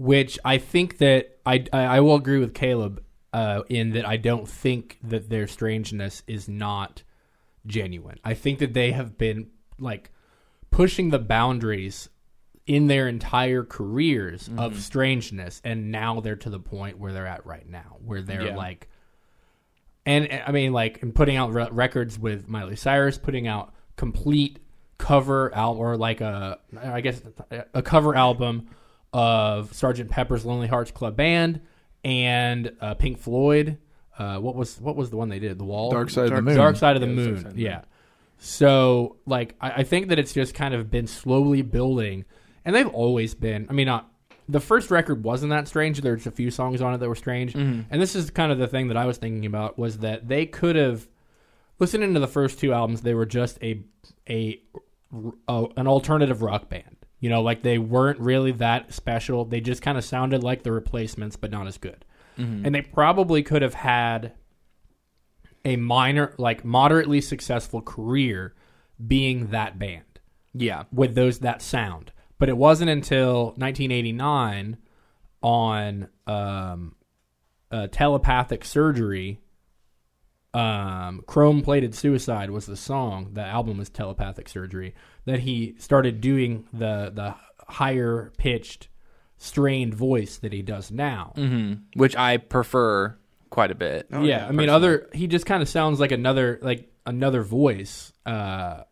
which 0.00 0.38
i 0.46 0.56
think 0.56 0.96
that 0.96 1.38
i 1.44 1.62
i, 1.74 2.00
will 2.00 2.14
agree 2.14 2.38
with 2.38 2.54
caleb 2.54 3.02
uh, 3.34 3.62
in 3.68 3.90
that 3.90 4.08
i 4.08 4.16
don't 4.16 4.48
think 4.48 4.98
that 5.02 5.28
their 5.28 5.46
strangeness 5.46 6.22
is 6.26 6.48
not 6.48 7.02
genuine 7.66 8.18
i 8.24 8.32
think 8.32 8.58
that 8.60 8.72
they 8.72 8.92
have 8.92 9.18
been 9.18 9.48
like 9.78 10.10
pushing 10.70 11.10
the 11.10 11.18
boundaries 11.18 12.08
in 12.66 12.86
their 12.86 13.06
entire 13.08 13.62
careers 13.62 14.48
of 14.56 14.80
strangeness 14.80 15.60
and 15.64 15.90
now 15.92 16.20
they're 16.20 16.34
to 16.36 16.48
the 16.50 16.58
point 16.60 16.98
where 16.98 17.12
they're 17.12 17.26
at 17.26 17.44
right 17.44 17.68
now 17.68 17.98
where 18.04 18.22
they're 18.22 18.46
Yeah. 18.46 18.56
like 18.56 18.88
and 20.06 20.42
I 20.46 20.50
mean, 20.50 20.72
like, 20.72 21.02
and 21.02 21.14
putting 21.14 21.36
out 21.36 21.52
re- 21.52 21.68
records 21.70 22.18
with 22.18 22.48
Miley 22.48 22.74
Cyrus, 22.74 23.18
putting 23.18 23.46
out 23.46 23.74
complete 23.96 24.58
cover 24.96 25.54
album 25.54 25.78
or 25.78 25.96
like 25.98 26.22
a, 26.22 26.58
I 26.82 27.02
guess 27.02 27.20
a 27.74 27.82
cover 27.82 28.16
album 28.16 28.70
of 29.12 29.72
Sergeant 29.74 30.10
Pepper's 30.10 30.44
Lonely 30.44 30.68
Hearts 30.68 30.90
Club 30.90 31.16
Band 31.16 31.60
and 32.04 32.72
uh, 32.80 32.94
Pink 32.94 33.18
Floyd. 33.18 33.78
Uh, 34.18 34.38
what 34.38 34.54
was 34.54 34.80
what 34.80 34.96
was 34.96 35.10
the 35.10 35.16
one 35.16 35.28
they 35.28 35.38
did? 35.38 35.58
The 35.58 35.64
Wall, 35.64 35.90
Dark 35.90 36.10
Side 36.10 36.28
of 36.30 36.36
the 36.36 36.42
Moon. 36.42 36.56
Dark 36.56 36.76
Side 36.76 36.96
of 36.96 37.00
the 37.02 37.08
Yeah, 37.08 37.14
Moon. 37.14 37.46
Of 37.46 37.54
the 37.54 37.60
yeah. 37.62 37.82
So 38.38 39.16
like 39.26 39.54
I, 39.60 39.70
I 39.70 39.82
think 39.82 40.08
that 40.08 40.18
it's 40.18 40.32
just 40.32 40.54
kind 40.54 40.74
of 40.74 40.90
been 40.90 41.06
slowly 41.06 41.62
building, 41.62 42.24
and 42.64 42.74
they've 42.74 42.88
always 42.88 43.34
been. 43.34 43.66
I 43.68 43.72
mean, 43.72 43.86
not 43.86 44.10
the 44.48 44.60
first 44.60 44.90
record 44.90 45.24
wasn't 45.24 45.50
that 45.50 45.68
strange. 45.68 46.00
There's 46.00 46.26
a 46.26 46.30
few 46.30 46.50
songs 46.50 46.80
on 46.80 46.94
it 46.94 46.98
that 46.98 47.08
were 47.08 47.14
strange, 47.14 47.54
and 47.54 47.86
this 47.90 48.14
is 48.14 48.30
kind 48.30 48.50
of 48.52 48.58
the 48.58 48.66
thing 48.66 48.88
that 48.88 48.96
I 48.96 49.04
was 49.06 49.18
thinking 49.18 49.46
about 49.46 49.78
was 49.78 49.98
that 49.98 50.28
they 50.28 50.46
could 50.46 50.76
have 50.76 51.08
listening 51.78 52.14
to 52.14 52.20
the 52.20 52.28
first 52.28 52.58
two 52.58 52.72
albums. 52.72 53.02
They 53.02 53.14
were 53.14 53.26
just 53.26 53.58
a 53.62 53.82
a, 54.28 54.60
a 55.48 55.66
an 55.76 55.86
alternative 55.86 56.42
rock 56.42 56.68
band. 56.68 56.96
You 57.20 57.28
know, 57.28 57.42
like 57.42 57.62
they 57.62 57.78
weren't 57.78 58.18
really 58.18 58.52
that 58.52 58.92
special. 58.94 59.44
They 59.44 59.60
just 59.60 59.82
kind 59.82 59.96
of 59.98 60.04
sounded 60.04 60.42
like 60.42 60.62
the 60.62 60.72
replacements, 60.72 61.36
but 61.36 61.50
not 61.50 61.66
as 61.66 61.76
good. 61.78 62.04
And 62.38 62.74
they 62.74 62.80
probably 62.80 63.42
could 63.42 63.60
have 63.60 63.74
had 63.74 64.32
a 65.62 65.76
minor, 65.76 66.32
like 66.38 66.64
moderately 66.64 67.20
successful 67.20 67.82
career 67.82 68.54
being 69.06 69.48
that 69.48 69.78
band 69.78 70.20
Yeah. 70.54 70.84
with 70.90 71.14
those 71.14 71.40
that 71.40 71.60
sound. 71.60 72.12
But 72.38 72.48
it 72.48 72.56
wasn't 72.56 72.88
until 72.88 73.48
1989 73.58 74.78
on 75.42 76.08
um, 76.26 76.94
uh, 77.70 77.88
telepathic 77.92 78.64
surgery. 78.64 79.40
Um, 80.54 81.22
Chrome 81.26 81.60
plated 81.60 81.94
suicide 81.94 82.48
was 82.50 82.64
the 82.64 82.76
song. 82.76 83.30
The 83.34 83.42
album 83.44 83.76
was 83.76 83.90
telepathic 83.90 84.48
surgery 84.48 84.94
that 85.24 85.40
he 85.40 85.74
started 85.78 86.20
doing 86.20 86.66
the 86.72 87.10
the 87.14 87.34
higher 87.72 88.32
pitched, 88.36 88.88
strained 89.38 89.94
voice 89.94 90.38
that 90.38 90.52
he 90.52 90.62
does 90.62 90.90
now. 90.90 91.32
hmm 91.36 91.74
Which 91.94 92.16
I 92.16 92.36
prefer 92.38 93.16
quite 93.50 93.70
a 93.70 93.74
bit. 93.74 94.06
Oh, 94.12 94.22
yeah, 94.22 94.40
yeah, 94.42 94.48
I 94.48 94.52
mean, 94.52 94.68
other 94.68 95.08
he 95.12 95.26
just 95.26 95.46
kind 95.46 95.62
of 95.62 95.68
sounds 95.68 96.00
like 96.00 96.12
another 96.12 96.58
like 96.62 96.90
another 97.06 97.42
voice. 97.42 98.12
Uh, 98.26 98.82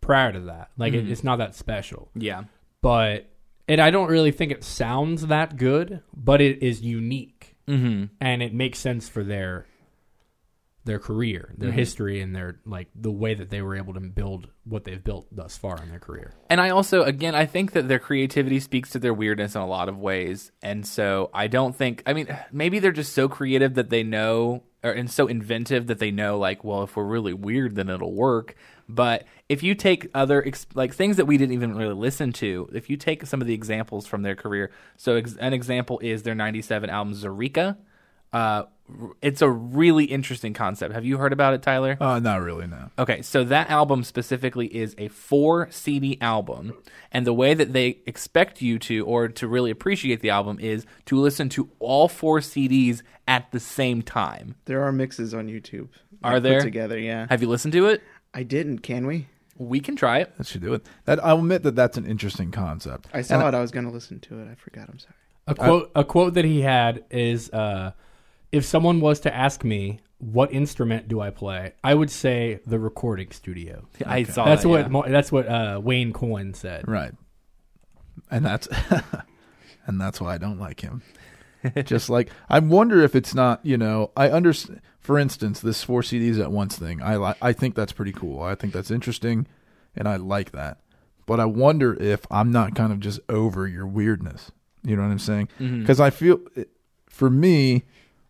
prior 0.00 0.32
to 0.32 0.40
that, 0.40 0.70
like 0.76 0.94
it, 0.94 1.08
it's 1.10 1.22
not 1.24 1.36
that 1.36 1.54
special, 1.54 2.10
Yeah. 2.14 2.44
but 2.80 3.26
and 3.68 3.80
I 3.80 3.90
don't 3.90 4.08
really 4.08 4.32
think 4.32 4.50
it 4.50 4.64
sounds 4.64 5.26
that 5.28 5.56
good, 5.56 6.02
but 6.14 6.40
it 6.40 6.62
is 6.62 6.80
unique 6.82 7.56
hmm 7.68 8.06
and 8.20 8.42
it 8.42 8.52
makes 8.52 8.80
sense 8.80 9.08
for 9.08 9.22
their 9.22 9.66
their 10.84 10.98
career, 10.98 11.54
their 11.56 11.68
mm-hmm. 11.68 11.78
history, 11.78 12.20
and 12.20 12.34
their 12.34 12.58
like 12.66 12.88
the 12.94 13.10
way 13.10 13.34
that 13.34 13.50
they 13.50 13.62
were 13.62 13.76
able 13.76 13.94
to 13.94 14.00
build 14.00 14.48
what 14.64 14.84
they've 14.84 15.02
built 15.02 15.26
thus 15.30 15.56
far 15.56 15.80
in 15.82 15.88
their 15.88 15.98
career. 15.98 16.32
And 16.50 16.60
I 16.60 16.70
also, 16.70 17.02
again, 17.02 17.34
I 17.34 17.46
think 17.46 17.72
that 17.72 17.88
their 17.88 17.98
creativity 17.98 18.60
speaks 18.60 18.90
to 18.90 18.98
their 18.98 19.14
weirdness 19.14 19.54
in 19.54 19.60
a 19.60 19.66
lot 19.66 19.88
of 19.88 19.98
ways. 19.98 20.52
And 20.62 20.86
so 20.86 21.30
I 21.32 21.46
don't 21.46 21.74
think, 21.74 22.02
I 22.06 22.12
mean, 22.12 22.36
maybe 22.50 22.78
they're 22.78 22.92
just 22.92 23.12
so 23.12 23.28
creative 23.28 23.74
that 23.74 23.90
they 23.90 24.02
know, 24.02 24.64
or, 24.82 24.90
and 24.90 25.10
so 25.10 25.26
inventive 25.26 25.86
that 25.86 25.98
they 25.98 26.10
know, 26.10 26.38
like, 26.38 26.64
well, 26.64 26.82
if 26.82 26.96
we're 26.96 27.04
really 27.04 27.34
weird, 27.34 27.74
then 27.74 27.88
it'll 27.88 28.14
work. 28.14 28.56
But 28.88 29.24
if 29.48 29.62
you 29.62 29.74
take 29.74 30.08
other, 30.14 30.44
ex- 30.46 30.66
like, 30.74 30.94
things 30.94 31.16
that 31.16 31.26
we 31.26 31.38
didn't 31.38 31.54
even 31.54 31.76
really 31.76 31.94
listen 31.94 32.32
to, 32.34 32.68
if 32.72 32.90
you 32.90 32.96
take 32.96 33.26
some 33.26 33.40
of 33.40 33.46
the 33.46 33.54
examples 33.54 34.06
from 34.06 34.22
their 34.22 34.36
career, 34.36 34.70
so 34.96 35.16
ex- 35.16 35.36
an 35.36 35.52
example 35.52 35.98
is 36.02 36.24
their 36.24 36.34
97 36.34 36.90
album, 36.90 37.14
Zaireeka. 37.14 37.76
Uh, 38.32 38.64
it's 39.20 39.42
a 39.42 39.48
really 39.48 40.04
interesting 40.04 40.52
concept. 40.52 40.92
Have 40.94 41.04
you 41.04 41.16
heard 41.16 41.32
about 41.32 41.54
it, 41.54 41.62
Tyler? 41.62 41.96
Uh, 42.00 42.18
not 42.18 42.42
really. 42.42 42.66
No. 42.66 42.90
Okay, 42.98 43.22
so 43.22 43.44
that 43.44 43.70
album 43.70 44.04
specifically 44.04 44.66
is 44.66 44.94
a 44.98 45.08
four 45.08 45.68
CD 45.70 46.18
album, 46.20 46.74
and 47.10 47.26
the 47.26 47.32
way 47.32 47.54
that 47.54 47.72
they 47.72 47.98
expect 48.06 48.60
you 48.60 48.78
to, 48.80 49.04
or 49.06 49.28
to 49.28 49.48
really 49.48 49.70
appreciate 49.70 50.20
the 50.20 50.30
album, 50.30 50.58
is 50.60 50.86
to 51.06 51.18
listen 51.18 51.48
to 51.50 51.70
all 51.78 52.08
four 52.08 52.40
CDs 52.40 53.02
at 53.26 53.50
the 53.52 53.60
same 53.60 54.02
time. 54.02 54.56
There 54.64 54.82
are 54.82 54.92
mixes 54.92 55.34
on 55.34 55.48
YouTube. 55.48 55.88
Are 56.22 56.34
like, 56.34 56.42
there? 56.42 56.60
Together, 56.60 56.98
yeah. 56.98 57.26
Have 57.30 57.42
you 57.42 57.48
listened 57.48 57.72
to 57.72 57.86
it? 57.86 58.02
I 58.34 58.42
didn't. 58.42 58.78
Can 58.78 59.06
we? 59.06 59.28
We 59.56 59.80
can 59.80 59.96
try 59.96 60.18
it. 60.18 60.36
That 60.38 60.46
should 60.46 60.62
do 60.62 60.74
it. 60.74 60.84
That 61.04 61.24
I'll 61.24 61.38
admit 61.38 61.62
that 61.62 61.76
that's 61.76 61.96
an 61.96 62.06
interesting 62.06 62.50
concept. 62.50 63.08
I 63.12 63.22
saw 63.22 63.46
it. 63.48 63.54
I 63.54 63.60
was 63.60 63.70
going 63.70 63.84
to 63.84 63.92
listen 63.92 64.18
to 64.20 64.40
it. 64.40 64.48
I 64.50 64.54
forgot. 64.54 64.88
I'm 64.88 64.98
sorry. 64.98 65.14
A 65.46 65.54
quote 65.54 65.90
a 65.94 66.04
quote 66.04 66.34
that 66.34 66.44
he 66.44 66.60
had 66.60 67.04
is 67.10 67.50
uh, 67.50 67.92
if 68.52 68.64
someone 68.64 69.00
was 69.00 69.20
to 69.20 69.34
ask 69.34 69.64
me 69.64 70.00
what 70.18 70.52
instrument 70.52 71.08
do 71.08 71.20
I 71.20 71.30
play, 71.30 71.72
I 71.82 71.94
would 71.94 72.10
say 72.10 72.60
the 72.66 72.78
recording 72.78 73.30
studio. 73.32 73.88
I 74.06 74.22
saw 74.22 74.44
That's 74.44 74.62
that, 74.62 74.68
what 74.68 74.80
yeah. 74.82 74.88
Mo- 74.88 75.08
that's 75.08 75.32
what 75.32 75.48
uh, 75.48 75.80
Wayne 75.82 76.12
Coyne 76.12 76.54
said. 76.54 76.86
Right. 76.86 77.12
And 78.30 78.44
that's 78.44 78.68
and 79.86 80.00
that's 80.00 80.20
why 80.20 80.34
I 80.34 80.38
don't 80.38 80.60
like 80.60 80.80
him. 80.80 81.02
Just 81.84 82.10
like 82.10 82.30
I 82.48 82.58
wonder 82.58 83.02
if 83.02 83.14
it's 83.16 83.34
not, 83.34 83.64
you 83.64 83.76
know, 83.76 84.10
I 84.16 84.28
understand. 84.30 84.80
For 85.00 85.18
instance, 85.18 85.60
this 85.60 85.82
four 85.82 86.02
CDs 86.02 86.40
at 86.40 86.52
once 86.52 86.78
thing. 86.78 87.02
I 87.02 87.16
li- 87.16 87.34
I 87.42 87.52
think 87.52 87.74
that's 87.74 87.92
pretty 87.92 88.12
cool. 88.12 88.40
I 88.42 88.54
think 88.54 88.72
that's 88.72 88.90
interesting, 88.90 89.48
and 89.96 90.06
I 90.06 90.14
like 90.16 90.52
that. 90.52 90.78
But 91.26 91.40
I 91.40 91.44
wonder 91.44 92.00
if 92.00 92.24
I'm 92.30 92.52
not 92.52 92.76
kind 92.76 92.92
of 92.92 93.00
just 93.00 93.18
over 93.28 93.66
your 93.66 93.86
weirdness. 93.86 94.52
You 94.84 94.94
know 94.96 95.02
what 95.02 95.10
I'm 95.10 95.18
saying? 95.18 95.48
Because 95.58 95.98
I 95.98 96.10
feel, 96.10 96.40
for 97.08 97.30
me, 97.30 97.84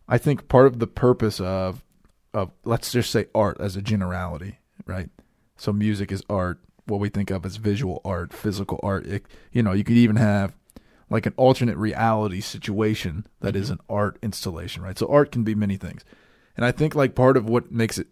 I 0.07 0.17
think 0.17 0.47
part 0.47 0.67
of 0.67 0.79
the 0.79 0.87
purpose 0.87 1.39
of 1.39 1.83
of 2.33 2.51
let's 2.63 2.91
just 2.91 3.11
say 3.11 3.27
art 3.35 3.57
as 3.59 3.75
a 3.75 3.81
generality, 3.81 4.59
right? 4.85 5.09
So 5.55 5.71
music 5.71 6.11
is 6.11 6.23
art. 6.29 6.59
What 6.85 6.99
we 6.99 7.09
think 7.09 7.31
of 7.31 7.45
as 7.45 7.55
visual 7.57 8.01
art, 8.03 8.33
physical 8.33 8.79
art. 8.83 9.05
It, 9.05 9.25
you 9.51 9.63
know, 9.63 9.71
you 9.71 9.83
could 9.83 9.95
even 9.95 10.17
have 10.17 10.55
like 11.09 11.25
an 11.25 11.33
alternate 11.37 11.77
reality 11.77 12.41
situation 12.41 13.27
that 13.39 13.55
is 13.55 13.65
mm-hmm. 13.65 13.73
an 13.73 13.85
art 13.87 14.17
installation, 14.21 14.83
right? 14.83 14.97
So 14.97 15.07
art 15.07 15.31
can 15.31 15.43
be 15.43 15.55
many 15.55 15.77
things, 15.77 16.03
and 16.57 16.65
I 16.65 16.71
think 16.71 16.95
like 16.95 17.15
part 17.15 17.37
of 17.37 17.47
what 17.47 17.71
makes 17.71 17.97
it 17.97 18.07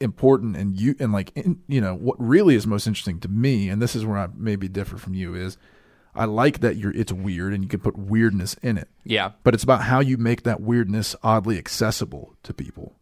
important 0.00 0.56
and 0.56 0.78
you 0.78 0.96
and 0.98 1.12
like 1.12 1.30
in, 1.36 1.60
you 1.68 1.80
know 1.80 1.94
what 1.94 2.16
really 2.18 2.56
is 2.56 2.66
most 2.66 2.86
interesting 2.86 3.20
to 3.20 3.28
me, 3.28 3.68
and 3.68 3.80
this 3.80 3.96
is 3.96 4.04
where 4.04 4.18
I 4.18 4.28
maybe 4.34 4.68
differ 4.68 4.98
from 4.98 5.14
you 5.14 5.34
is. 5.34 5.56
I 6.14 6.26
like 6.26 6.60
that 6.60 6.76
you're 6.76 6.92
it's 6.94 7.12
weird 7.12 7.52
and 7.54 7.62
you 7.62 7.68
can 7.68 7.80
put 7.80 7.96
weirdness 7.98 8.54
in 8.62 8.76
it 8.78 8.88
Yeah. 9.04 9.32
but 9.44 9.54
it's 9.54 9.64
about 9.64 9.82
how 9.84 10.00
you 10.00 10.16
make 10.18 10.42
that 10.42 10.60
weirdness 10.60 11.16
oddly 11.22 11.56
accessible 11.58 12.36
to 12.42 12.52
people. 12.52 12.96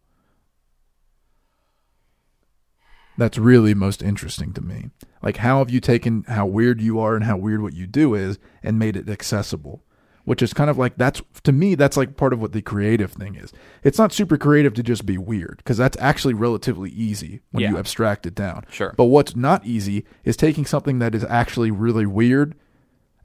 That's 3.17 3.37
really 3.37 3.73
most 3.73 4.01
interesting 4.01 4.53
to 4.53 4.61
me. 4.61 4.89
Like, 5.21 5.37
how 5.37 5.59
have 5.59 5.69
you 5.69 5.79
taken 5.79 6.23
how 6.27 6.45
weird 6.45 6.81
you 6.81 6.99
are 6.99 7.15
and 7.15 7.25
how 7.25 7.37
weird 7.37 7.61
what 7.61 7.73
you 7.73 7.85
do 7.85 8.15
is 8.15 8.39
and 8.63 8.79
made 8.79 8.95
it 8.95 9.09
accessible? 9.09 9.83
which 10.23 10.43
is 10.43 10.53
kind 10.53 10.69
of 10.69 10.77
like 10.77 10.95
that's 10.97 11.19
to 11.41 11.51
me 11.51 11.73
that's 11.73 11.97
like 11.97 12.15
part 12.15 12.31
of 12.31 12.39
what 12.39 12.51
the 12.51 12.61
creative 12.61 13.11
thing 13.11 13.33
is. 13.33 13.51
It's 13.83 13.97
not 13.97 14.13
super 14.13 14.37
creative 14.37 14.71
to 14.75 14.83
just 14.83 15.03
be 15.03 15.17
weird 15.17 15.57
because 15.57 15.77
that's 15.77 15.97
actually 15.99 16.35
relatively 16.35 16.91
easy 16.91 17.41
when 17.49 17.63
you 17.63 17.79
abstract 17.79 18.27
it 18.27 18.35
down. 18.35 18.63
Sure. 18.69 18.93
But 18.95 19.05
what's 19.05 19.35
not 19.35 19.65
easy 19.65 20.05
is 20.23 20.37
taking 20.37 20.63
something 20.63 20.99
that 20.99 21.15
is 21.15 21.23
actually 21.23 21.71
really 21.71 22.05
weird 22.05 22.53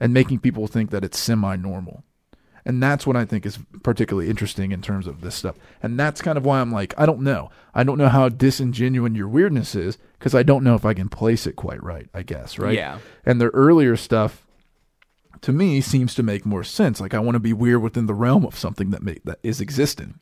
and 0.00 0.12
making 0.12 0.40
people 0.40 0.66
think 0.66 0.90
that 0.90 1.04
it's 1.04 1.18
semi-normal. 1.18 2.04
And 2.64 2.82
that's 2.82 3.06
what 3.06 3.16
I 3.16 3.24
think 3.24 3.46
is 3.46 3.61
particularly 3.85 4.28
interesting 4.28 4.72
in 4.72 4.82
terms 4.82 5.06
of 5.06 5.20
this 5.20 5.37
stuff. 5.37 5.54
And 5.82 5.98
that's 5.98 6.20
kind 6.20 6.37
of 6.37 6.44
why 6.44 6.61
I'm 6.61 6.72
like, 6.72 6.94
I 6.98 7.06
don't 7.06 7.20
know. 7.20 7.48
I 7.74 7.85
don't 7.85 7.96
know 7.96 8.09
how 8.09 8.28
disingenuous 8.28 9.12
your 9.12 9.28
weirdness 9.28 9.76
is 9.76 9.98
because 10.18 10.35
I 10.35 10.42
don't 10.42 10.64
know 10.64 10.74
if 10.74 10.85
I 10.85 10.92
can 10.92 11.09
place 11.09 11.46
it 11.46 11.54
quite 11.54 11.80
right, 11.80 12.09
I 12.12 12.24
guess, 12.24 12.59
right? 12.59 12.74
Yeah. 12.74 12.98
And 13.24 13.40
the 13.40 13.50
earlier 13.50 13.96
stuff 13.96 14.46
to 15.42 15.52
me 15.52 15.80
seems 15.80 16.14
to 16.16 16.24
make 16.24 16.44
more 16.44 16.64
sense. 16.64 17.00
Like 17.00 17.14
I 17.14 17.20
want 17.20 17.37
to 17.37 17.40
be 17.40 17.52
weird 17.52 17.82
within 17.82 18.06
the 18.06 18.14
realm 18.14 18.44
of 18.44 18.59
something 18.59 18.90
that 18.90 19.02
make, 19.02 19.22
that 19.22 19.38
is 19.44 19.61
existing. 19.61 20.18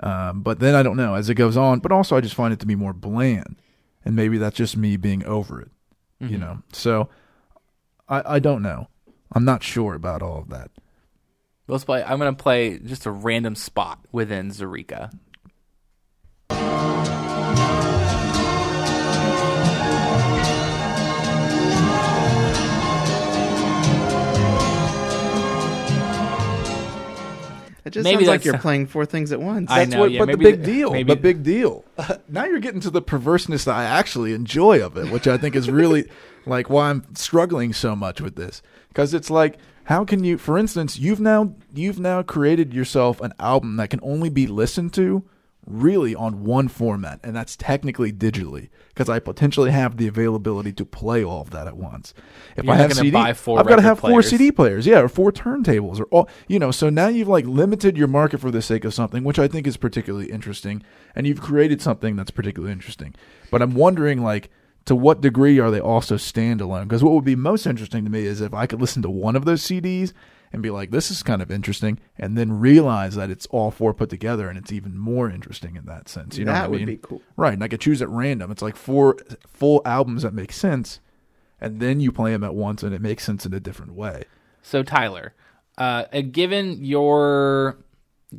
Um, 0.00 0.42
but 0.42 0.58
then 0.58 0.74
I 0.74 0.82
don't 0.82 0.96
know 0.96 1.14
as 1.14 1.30
it 1.30 1.34
goes 1.34 1.56
on. 1.56 1.78
But 1.78 1.92
also 1.92 2.16
I 2.16 2.20
just 2.20 2.34
find 2.34 2.52
it 2.52 2.58
to 2.60 2.66
be 2.66 2.74
more 2.74 2.92
bland, 2.92 3.56
and 4.04 4.16
maybe 4.16 4.36
that's 4.36 4.56
just 4.56 4.76
me 4.76 4.96
being 4.96 5.24
over 5.24 5.60
it, 5.60 5.70
you 6.18 6.38
know. 6.38 6.62
So 6.72 7.08
I 8.12 8.34
I 8.34 8.38
don't 8.38 8.62
know. 8.62 8.88
I'm 9.32 9.44
not 9.46 9.62
sure 9.62 9.94
about 9.94 10.20
all 10.22 10.38
of 10.38 10.50
that. 10.50 10.70
Let's 11.66 11.84
play. 11.84 12.02
I'm 12.02 12.18
going 12.18 12.34
to 12.34 12.42
play 12.42 12.78
just 12.78 13.06
a 13.06 13.10
random 13.10 13.54
spot 13.54 14.00
within 14.12 14.50
Zaireeka. 14.50 15.10
It 27.84 27.90
just 27.90 28.04
Maybe 28.04 28.24
sounds 28.24 28.28
like 28.28 28.44
you're 28.44 28.58
playing 28.60 28.86
four 28.86 29.04
things 29.04 29.32
at 29.32 29.40
once. 29.40 29.68
I 29.68 29.80
That's 29.80 29.90
know, 29.90 30.00
what, 30.00 30.12
yeah, 30.12 30.20
but 30.20 30.28
maybe 30.28 30.44
the 30.44 30.50
big 30.52 30.60
the- 30.60 30.66
deal, 30.72 30.90
maybe 30.92 31.08
the 31.08 31.16
the- 31.16 31.20
big 31.20 31.42
deal. 31.42 31.84
now 32.28 32.44
you're 32.44 32.60
getting 32.60 32.80
to 32.82 32.90
the 32.90 33.02
perverseness 33.02 33.64
that 33.64 33.74
I 33.74 33.84
actually 33.84 34.34
enjoy 34.34 34.84
of 34.84 34.96
it, 34.96 35.10
which 35.10 35.26
I 35.26 35.36
think 35.36 35.56
is 35.56 35.68
really 35.68 36.08
like 36.46 36.70
why 36.70 36.90
I'm 36.90 37.14
struggling 37.14 37.72
so 37.72 37.94
much 37.94 38.20
with 38.20 38.36
this. 38.36 38.62
Because 38.88 39.14
it's 39.14 39.30
like, 39.30 39.58
how 39.84 40.04
can 40.04 40.24
you, 40.24 40.38
for 40.38 40.58
instance, 40.58 40.98
you've 40.98 41.20
now 41.20 41.54
you've 41.74 42.00
now 42.00 42.22
created 42.22 42.72
yourself 42.72 43.20
an 43.20 43.32
album 43.38 43.76
that 43.76 43.90
can 43.90 44.00
only 44.02 44.30
be 44.30 44.46
listened 44.46 44.92
to 44.94 45.24
really 45.66 46.14
on 46.14 46.44
one 46.44 46.66
format, 46.68 47.20
and 47.22 47.36
that's 47.36 47.56
technically 47.56 48.12
digitally. 48.12 48.68
Because 48.88 49.08
I 49.08 49.20
potentially 49.20 49.70
have 49.70 49.96
the 49.96 50.06
availability 50.06 50.72
to 50.72 50.84
play 50.84 51.24
all 51.24 51.40
of 51.40 51.50
that 51.50 51.66
at 51.66 51.76
once. 51.76 52.12
If 52.56 52.64
You're 52.64 52.74
I 52.74 52.76
have 52.76 52.92
CD, 52.92 53.10
buy 53.10 53.32
four 53.32 53.58
I've 53.58 53.66
got 53.66 53.76
to 53.76 53.82
have 53.82 54.00
four. 54.00 54.22
CD 54.22 54.52
players, 54.52 54.86
yeah, 54.86 55.00
or 55.00 55.08
four 55.08 55.32
turntables, 55.32 55.98
or 55.98 56.04
all 56.06 56.28
you 56.46 56.58
know. 56.58 56.70
So 56.70 56.90
now 56.90 57.08
you've 57.08 57.28
like 57.28 57.46
limited 57.46 57.96
your 57.96 58.08
market 58.08 58.40
for 58.40 58.50
the 58.50 58.62
sake 58.62 58.84
of 58.84 58.92
something, 58.92 59.24
which 59.24 59.38
I 59.38 59.48
think 59.48 59.66
is 59.66 59.76
particularly 59.76 60.30
interesting, 60.30 60.82
and 61.14 61.26
you've 61.26 61.40
created 61.40 61.80
something 61.80 62.16
that's 62.16 62.30
particularly 62.30 62.72
interesting. 62.72 63.14
But 63.50 63.62
I'm 63.62 63.74
wondering, 63.74 64.22
like, 64.22 64.50
to 64.86 64.94
what 64.96 65.20
degree 65.20 65.58
are 65.58 65.70
they 65.70 65.80
also 65.80 66.16
standalone? 66.16 66.84
Because 66.84 67.02
what 67.02 67.14
would 67.14 67.24
be 67.24 67.36
most 67.36 67.66
interesting 67.66 68.04
to 68.04 68.10
me 68.10 68.24
is 68.24 68.40
if 68.40 68.54
I 68.54 68.66
could 68.66 68.80
listen 68.80 69.02
to 69.02 69.10
one 69.10 69.36
of 69.36 69.44
those 69.44 69.62
CDs 69.62 70.12
and 70.52 70.62
be 70.62 70.70
like, 70.70 70.90
"This 70.90 71.10
is 71.10 71.22
kind 71.22 71.40
of 71.40 71.50
interesting," 71.50 71.98
and 72.18 72.36
then 72.36 72.58
realize 72.58 73.14
that 73.14 73.30
it's 73.30 73.46
all 73.46 73.70
four 73.70 73.94
put 73.94 74.10
together, 74.10 74.48
and 74.48 74.58
it's 74.58 74.72
even 74.72 74.98
more 74.98 75.30
interesting 75.30 75.76
in 75.76 75.86
that 75.86 76.08
sense. 76.08 76.36
You 76.36 76.44
know, 76.44 76.52
that 76.52 76.70
what 76.70 76.76
I 76.76 76.80
would 76.80 76.86
be 76.86 76.96
cool. 76.96 77.22
Right, 77.36 77.54
and 77.54 77.64
I 77.64 77.68
could 77.68 77.80
choose 77.80 78.02
at 78.02 78.08
random. 78.08 78.50
It's 78.50 78.62
like 78.62 78.76
four 78.76 79.16
full 79.46 79.82
albums 79.84 80.22
that 80.22 80.34
make 80.34 80.52
sense, 80.52 81.00
and 81.60 81.80
then 81.80 82.00
you 82.00 82.12
play 82.12 82.32
them 82.32 82.44
at 82.44 82.54
once, 82.54 82.82
and 82.82 82.94
it 82.94 83.00
makes 83.00 83.24
sense 83.24 83.46
in 83.46 83.54
a 83.54 83.60
different 83.60 83.94
way. 83.94 84.24
So 84.62 84.82
Tyler, 84.82 85.34
uh, 85.78 86.04
given 86.30 86.84
your 86.84 87.78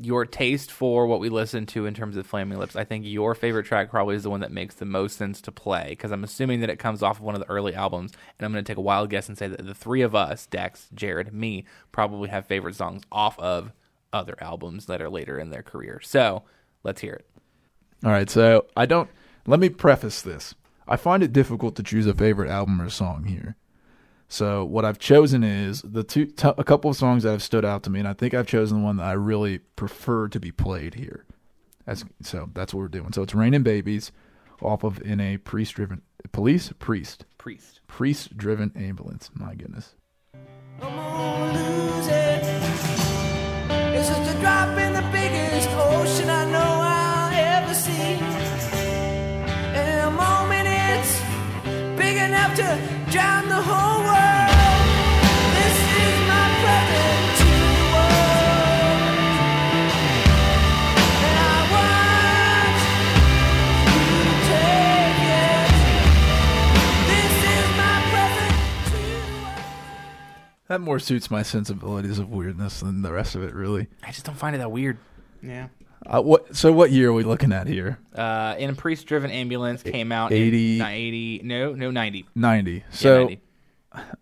your 0.01 0.25
taste 0.25 0.71
for 0.71 1.05
what 1.05 1.19
we 1.19 1.29
listen 1.29 1.65
to 1.67 1.85
in 1.85 1.93
terms 1.93 2.17
of 2.17 2.25
Flaming 2.25 2.57
Lips, 2.57 2.75
I 2.75 2.83
think 2.83 3.05
your 3.05 3.35
favorite 3.35 3.65
track 3.65 3.89
probably 3.89 4.15
is 4.15 4.23
the 4.23 4.29
one 4.29 4.39
that 4.39 4.51
makes 4.51 4.75
the 4.75 4.85
most 4.85 5.17
sense 5.17 5.41
to 5.41 5.51
play 5.51 5.89
because 5.89 6.11
I'm 6.11 6.23
assuming 6.23 6.61
that 6.61 6.69
it 6.69 6.79
comes 6.79 7.03
off 7.03 7.19
of 7.19 7.23
one 7.23 7.35
of 7.35 7.41
the 7.41 7.49
early 7.49 7.75
albums, 7.75 8.11
and 8.37 8.45
I'm 8.45 8.51
going 8.51 8.63
to 8.63 8.69
take 8.69 8.77
a 8.77 8.81
wild 8.81 9.09
guess 9.09 9.27
and 9.27 9.37
say 9.37 9.47
that 9.47 9.65
the 9.65 9.75
three 9.75 10.01
of 10.01 10.15
us, 10.15 10.45
Dex, 10.47 10.89
Jared, 10.93 11.33
me, 11.33 11.65
probably 11.91 12.29
have 12.29 12.45
favorite 12.45 12.75
songs 12.75 13.03
off 13.11 13.37
of 13.39 13.71
other 14.11 14.35
albums 14.41 14.85
that 14.87 15.01
are 15.01 15.09
later 15.09 15.37
in 15.37 15.49
their 15.49 15.63
career. 15.63 15.99
So 16.03 16.43
let's 16.83 17.01
hear 17.01 17.13
it. 17.13 17.25
All 18.03 18.11
right, 18.11 18.29
so 18.29 18.65
I 18.75 18.85
don't. 18.85 19.09
Let 19.45 19.59
me 19.59 19.69
preface 19.69 20.21
this. 20.21 20.55
I 20.87 20.97
find 20.97 21.23
it 21.23 21.33
difficult 21.33 21.75
to 21.75 21.83
choose 21.83 22.07
a 22.07 22.13
favorite 22.13 22.49
album 22.49 22.81
or 22.81 22.89
song 22.89 23.25
here. 23.25 23.55
So 24.33 24.65
what 24.65 24.83
I've 24.83 24.97
chosen 24.97 25.43
is 25.43 25.83
the 25.83 26.03
two, 26.03 26.25
t- 26.25 26.49
a 26.57 26.63
couple 26.63 26.89
of 26.89 26.97
songs 26.97 27.21
that 27.21 27.29
have 27.29 27.43
stood 27.43 27.63
out 27.63 27.83
to 27.83 27.91
me, 27.91 27.99
and 27.99 28.07
I 28.07 28.13
think 28.13 28.33
I've 28.33 28.47
chosen 28.47 28.79
the 28.79 28.83
one 28.83 28.97
that 28.97 29.05
I 29.05 29.11
really 29.11 29.59
prefer 29.59 30.27
to 30.29 30.39
be 30.39 30.51
played 30.51 30.95
here. 30.95 31.25
As 31.85 32.03
so, 32.23 32.49
that's 32.55 32.73
what 32.73 32.79
we're 32.79 32.87
doing. 32.87 33.13
So 33.13 33.21
it's 33.21 33.35
"Raining 33.35 33.61
Babies" 33.61 34.11
off 34.59 34.83
of 34.83 34.99
"In 35.03 35.19
a 35.19 35.37
Priest 35.37 35.75
Driven 35.75 36.01
Police 36.31 36.73
Priest 36.79 37.25
Priest. 37.37 37.81
Priest 37.85 38.35
Driven 38.35 38.71
Ambulance." 38.75 39.29
My 39.35 39.53
goodness. 39.53 39.93
I'm 40.81 40.89
gonna 40.89 41.53
lose 41.53 42.07
it. 42.07 42.43
It's 43.93 44.09
just 44.09 44.35
a 44.35 44.39
drop 44.41 44.75
in 44.79 44.93
the 44.93 45.07
biggest 45.11 45.69
ocean 45.69 46.31
I 46.31 46.49
know 46.49 46.79
I'll 46.81 47.61
ever 47.61 47.73
see. 47.75 48.17
In 49.79 49.99
a 49.99 50.09
moment, 50.09 50.67
it's 50.67 51.21
big 51.95 52.17
enough 52.17 52.55
to 52.55 53.11
drown 53.11 53.47
the 53.47 53.61
whole 53.61 54.03
world. 54.05 54.22
That 70.73 70.79
more 70.81 70.97
suits 70.97 71.29
my 71.29 71.43
sensibilities 71.43 72.17
of 72.17 72.29
weirdness 72.31 72.79
than 72.79 73.03
the 73.03 73.13
rest 73.13 73.35
of 73.35 73.43
it, 73.43 73.53
really. 73.53 73.85
I 74.01 74.07
just 74.07 74.25
don't 74.25 74.33
find 74.33 74.55
it 74.55 74.59
that 74.59 74.71
weird. 74.71 74.97
Yeah. 75.43 75.67
Uh, 76.03 76.19
what? 76.19 76.55
So, 76.55 76.73
what 76.73 76.89
year 76.91 77.09
are 77.09 77.13
we 77.13 77.23
looking 77.23 77.53
at 77.53 77.67
here? 77.67 77.99
Uh, 78.15 78.55
in 78.57 78.71
a 78.71 78.73
priest-driven 78.73 79.29
ambulance 79.29 79.83
came 79.83 80.11
out 80.11 80.31
80 80.33 80.79
in 80.79 80.81
80 80.85 81.41
no 81.43 81.73
no 81.75 81.91
90 81.91 82.25
Ninety. 82.33 82.71
Yeah, 82.71 82.81
So. 82.89 83.17
90. 83.25 83.39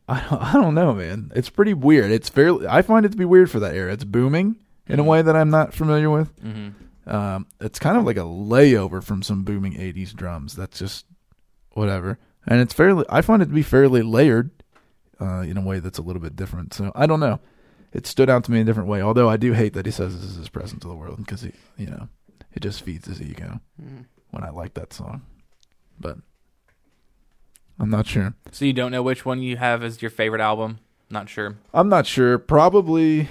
I 0.09 0.19
don't, 0.29 0.41
I 0.41 0.51
don't 0.55 0.75
know, 0.75 0.93
man. 0.93 1.31
It's 1.33 1.49
pretty 1.49 1.73
weird. 1.73 2.11
It's 2.11 2.27
fairly. 2.27 2.67
I 2.67 2.81
find 2.81 3.05
it 3.05 3.13
to 3.13 3.17
be 3.17 3.23
weird 3.23 3.49
for 3.49 3.61
that 3.61 3.73
era. 3.73 3.93
It's 3.93 4.03
booming 4.03 4.57
in 4.87 4.99
a 4.99 5.03
way 5.05 5.21
that 5.21 5.33
I'm 5.37 5.49
not 5.49 5.73
familiar 5.73 6.09
with. 6.09 6.35
Mhm. 6.43 6.73
Um, 7.07 7.47
it's 7.61 7.79
kind 7.79 7.97
of 7.97 8.03
like 8.03 8.17
a 8.17 8.25
layover 8.25 9.01
from 9.01 9.23
some 9.23 9.43
booming 9.43 9.75
'80s 9.77 10.13
drums. 10.13 10.53
That's 10.57 10.77
just 10.77 11.05
whatever, 11.71 12.19
and 12.45 12.59
it's 12.59 12.73
fairly. 12.73 13.05
I 13.07 13.21
find 13.21 13.41
it 13.41 13.45
to 13.45 13.53
be 13.53 13.61
fairly 13.63 14.01
layered 14.01 14.51
uh, 15.21 15.41
in 15.41 15.57
a 15.57 15.61
way 15.61 15.79
that's 15.79 15.99
a 15.99 16.01
little 16.01 16.21
bit 16.21 16.35
different. 16.35 16.73
So 16.73 16.91
I 16.95 17.05
don't 17.05 17.19
know. 17.19 17.39
It 17.93 18.07
stood 18.07 18.29
out 18.29 18.43
to 18.45 18.51
me 18.51 18.59
in 18.59 18.63
a 18.63 18.65
different 18.65 18.89
way. 18.89 19.01
Although 19.01 19.29
I 19.29 19.37
do 19.37 19.53
hate 19.53 19.73
that 19.73 19.85
he 19.85 19.91
says 19.91 20.15
this 20.19 20.29
is 20.31 20.37
his 20.37 20.49
present 20.49 20.81
to 20.81 20.87
the 20.87 20.95
world 20.95 21.17
because 21.17 21.41
he, 21.41 21.51
you 21.77 21.87
know, 21.87 22.07
it 22.53 22.61
just 22.61 22.81
feeds 22.81 23.07
his 23.07 23.21
ego 23.21 23.59
when 24.31 24.43
I 24.43 24.49
like 24.49 24.73
that 24.75 24.93
song. 24.93 25.23
But 25.99 26.17
I'm 27.79 27.89
not 27.89 28.07
sure. 28.07 28.33
So 28.51 28.65
you 28.65 28.73
don't 28.73 28.91
know 28.91 29.03
which 29.03 29.25
one 29.25 29.41
you 29.41 29.57
have 29.57 29.83
as 29.83 30.01
your 30.01 30.11
favorite 30.11 30.41
album? 30.41 30.79
Not 31.09 31.27
sure. 31.29 31.57
I'm 31.73 31.89
not 31.89 32.07
sure. 32.07 32.37
Probably, 32.37 33.27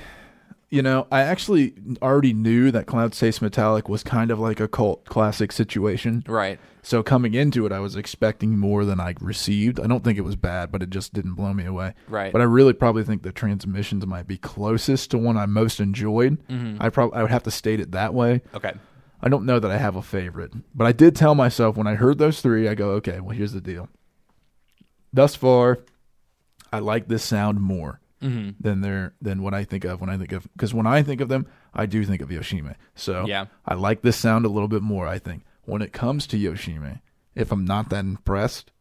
you 0.71 0.83
know, 0.83 1.09
I 1.11 1.23
actually 1.23 1.75
already 2.01 2.33
knew 2.33 2.71
that 2.71 2.87
Cloud 2.87 3.13
Taste 3.13 3.43
Metallic 3.43 3.89
was 3.89 4.05
kind 4.05 4.31
of 4.31 4.39
like 4.39 4.61
a 4.61 4.69
cult 4.69 5.05
classic 5.05 5.51
situation. 5.51 6.23
Right. 6.29 6.61
So 6.83 7.03
coming 7.03 7.35
into 7.35 7.67
it, 7.67 7.73
I 7.73 7.81
was 7.81 7.97
expecting 7.97 8.57
more 8.57 8.85
than 8.85 9.01
I 9.01 9.15
received. 9.21 9.81
I 9.81 9.89
don't 9.89 10.05
think 10.05 10.17
it 10.17 10.23
was 10.23 10.37
bad, 10.37 10.71
but 10.71 10.83
it 10.83 10.91
just 10.91 11.13
didn't 11.13 11.35
blow 11.35 11.53
me 11.53 11.67
away. 11.67 11.95
Right. 12.09 12.33
But 12.33 12.41
I 12.41 12.45
really 12.45 12.73
probably 12.73 13.03
think 13.03 13.23
the 13.23 13.33
transmissions 13.33 14.07
might 14.07 14.29
be 14.29 14.39
closest 14.39 15.11
to 15.11 15.19
one 15.19 15.37
I 15.37 15.47
most 15.47 15.81
enjoyed. 15.81 16.47
Mm-hmm. 16.47 16.81
I 16.81 16.89
probably 16.89 17.19
I 17.19 17.23
would 17.23 17.33
have 17.33 17.43
to 17.43 17.51
state 17.51 17.81
it 17.81 17.91
that 17.93 18.15
way. 18.15 18.41
Okay. 18.55 18.73
I 19.21 19.29
don't 19.29 19.45
know 19.45 19.59
that 19.59 19.71
I 19.71 19.77
have 19.77 19.97
a 19.97 20.03
favorite, 20.03 20.53
but 20.75 20.87
I 20.87 20.93
did 20.93 21.15
tell 21.15 21.35
myself 21.35 21.77
when 21.77 21.87
I 21.87 21.97
heard 21.97 22.17
those 22.17 22.41
three, 22.41 22.69
I 22.69 22.75
go, 22.75 22.93
okay, 22.93 23.21
well, 23.21 23.37
here's 23.37 23.53
the 23.53 23.61
deal. 23.61 23.91
Thus 25.13 25.35
far, 25.35 25.81
I 26.73 26.79
like 26.79 27.09
this 27.09 27.25
sound 27.25 27.61
more 27.61 28.00
Mm-hmm. 28.23 28.51
than 28.61 28.83
their 28.83 29.15
than 29.23 29.43
what 29.43 29.55
I 29.55 29.65
think 29.65 29.85
of 29.87 30.01
when 30.01 30.11
I 30.11 30.19
think 30.19 30.33
of 30.33 30.47
because 30.53 30.75
when 30.75 30.87
I 30.87 31.03
think 31.03 31.21
of 31.23 31.29
them, 31.29 31.47
I 31.73 31.87
do 31.87 32.05
think 32.05 32.21
of 32.21 32.29
Yoshimi. 32.29 32.75
So 32.95 33.25
Yeah. 33.27 33.47
I 33.67 33.75
like 33.75 34.03
this 34.03 34.17
sound 34.17 34.45
a 34.45 34.49
little 34.51 34.69
bit 34.69 34.83
more. 34.83 35.07
I 35.07 35.19
think 35.19 35.43
when 35.65 35.81
it 35.81 35.93
comes 35.95 36.27
to 36.29 36.37
Yoshimi, 36.37 37.01
if 37.35 37.51
I'm 37.51 37.65
not 37.65 37.89
that 37.89 38.05
impressed 38.05 38.73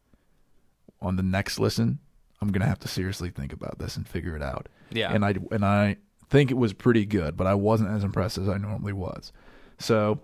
on 1.02 1.16
the 1.16 1.24
next 1.24 1.58
listen, 1.60 2.00
I'm 2.42 2.52
gonna 2.52 2.66
have 2.68 2.80
to 2.80 2.88
seriously 2.90 3.30
think 3.30 3.54
about 3.54 3.80
this 3.80 3.96
and 3.96 4.06
figure 4.08 4.36
it 4.36 4.42
out. 4.44 4.68
Yeah. 4.92 5.14
And 5.14 5.24
I 5.24 5.36
and 5.52 5.64
I 5.64 5.98
think 6.30 6.52
it 6.52 6.58
was 6.58 6.74
pretty 6.74 7.06
good, 7.06 7.38
but 7.38 7.48
I 7.48 7.54
wasn't 7.54 7.92
as 7.92 8.04
impressed 8.04 8.38
as 8.38 8.50
I 8.50 8.58
normally 8.58 8.94
was. 8.94 9.32
So 9.78 10.20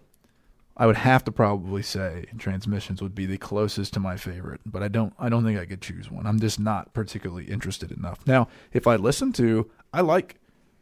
I 0.77 0.85
would 0.85 0.97
have 0.97 1.23
to 1.23 1.31
probably 1.31 1.81
say 1.81 2.25
transmissions 2.38 3.01
would 3.01 3.15
be 3.15 3.25
the 3.25 3.38
closest 3.38 3.93
to 3.93 3.99
my 4.01 4.17
favorite, 4.17 4.59
but 4.65 4.83
I 4.83 4.88
don't 4.89 5.13
I 5.17 5.29
don't 5.29 5.43
think 5.45 5.57
I 5.59 5.65
could 5.65 5.81
choose 5.81 6.11
one. 6.11 6.25
I'm 6.27 6.39
just 6.39 6.59
not 6.59 6.93
particularly 6.93 7.45
interested 7.45 7.91
enough. 7.91 8.19
Now, 8.27 8.47
if 8.73 8.85
I 8.88 8.95
listen 8.97 9.31
to 9.33 9.69
I 9.93 10.01
like 10.01 10.35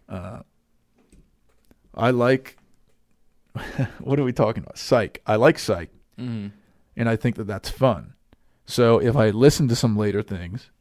Uh, 0.09 0.41
I 1.93 2.09
like. 2.11 2.57
what 3.99 4.19
are 4.19 4.23
we 4.23 4.33
talking 4.33 4.63
about? 4.63 4.77
Psych. 4.77 5.21
I 5.27 5.35
like 5.35 5.59
Psych, 5.59 5.89
Mhm. 6.19 6.51
and 6.97 7.07
I 7.09 7.15
think 7.15 7.35
that 7.35 7.45
that's 7.45 7.69
fun. 7.69 8.13
So 8.65 8.99
if 8.99 9.15
I 9.15 9.29
listen 9.29 9.67
to 9.67 9.75
some 9.75 9.95
later 9.95 10.23
things, 10.23 10.71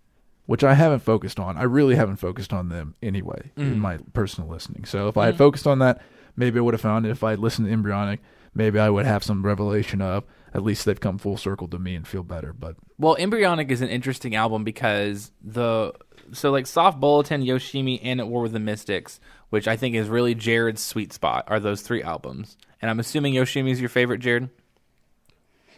which 0.47 0.65
I 0.65 0.75
haven't 0.75 1.01
focused 1.01 1.39
on, 1.39 1.57
I 1.59 1.65
really 1.65 1.97
haven't 1.97 2.17
focused 2.17 2.53
on 2.53 2.69
them 2.71 2.95
anyway 3.03 3.53
in 3.57 3.75
Mhm. 3.75 3.79
my 3.79 3.99
personal 4.15 4.49
listening. 4.49 4.85
So 4.87 5.09
if 5.09 5.17
I 5.19 5.27
had 5.27 5.35
Mhm. 5.35 5.39
focused 5.39 5.67
on 5.67 5.79
that, 5.81 6.01
maybe 6.35 6.59
I 6.59 6.63
would 6.63 6.75
have 6.75 6.81
found 6.81 7.05
it. 7.07 7.11
If 7.11 7.23
I 7.23 7.31
had 7.31 7.39
listened 7.41 7.67
to 7.69 7.73
Embryonic, 7.73 8.21
maybe 8.55 8.79
I 8.79 8.91
would 8.91 9.07
have 9.07 9.25
some 9.25 9.45
revelation 9.45 10.01
of 10.01 10.25
at 10.55 10.63
least 10.63 10.85
they've 10.85 11.01
come 11.01 11.19
full 11.19 11.37
circle 11.37 11.69
to 11.69 11.79
me 11.79 11.95
and 11.95 12.07
feel 12.07 12.23
better. 12.23 12.53
But 12.53 12.77
Well, 12.99 13.17
Embryonic 13.17 13.71
is 13.71 13.81
an 13.81 13.89
interesting 13.89 14.35
album 14.35 14.65
because 14.65 15.33
the 15.43 15.93
so 16.33 16.51
like 16.51 16.67
Soft 16.67 17.01
Bulletin, 17.01 17.43
Yoshimi, 17.43 18.01
and 18.03 18.21
At 18.21 18.29
War 18.29 18.43
with 18.43 18.53
the 18.53 18.61
Mystics, 18.61 19.21
which 19.51 19.67
I 19.67 19.77
think 19.77 19.95
is 19.95 20.09
really 20.09 20.35
Jared's 20.35 20.83
sweet 20.83 21.13
spot, 21.13 21.45
are 21.49 21.61
those 21.61 21.83
three 21.83 22.03
albums. 22.03 22.57
And 22.81 22.91
I'm 22.91 23.01
assuming 23.01 23.35
Yoshimi 23.35 23.71
is 23.71 23.81
your 23.81 23.89
favorite, 23.89 24.19
Jared. 24.19 24.49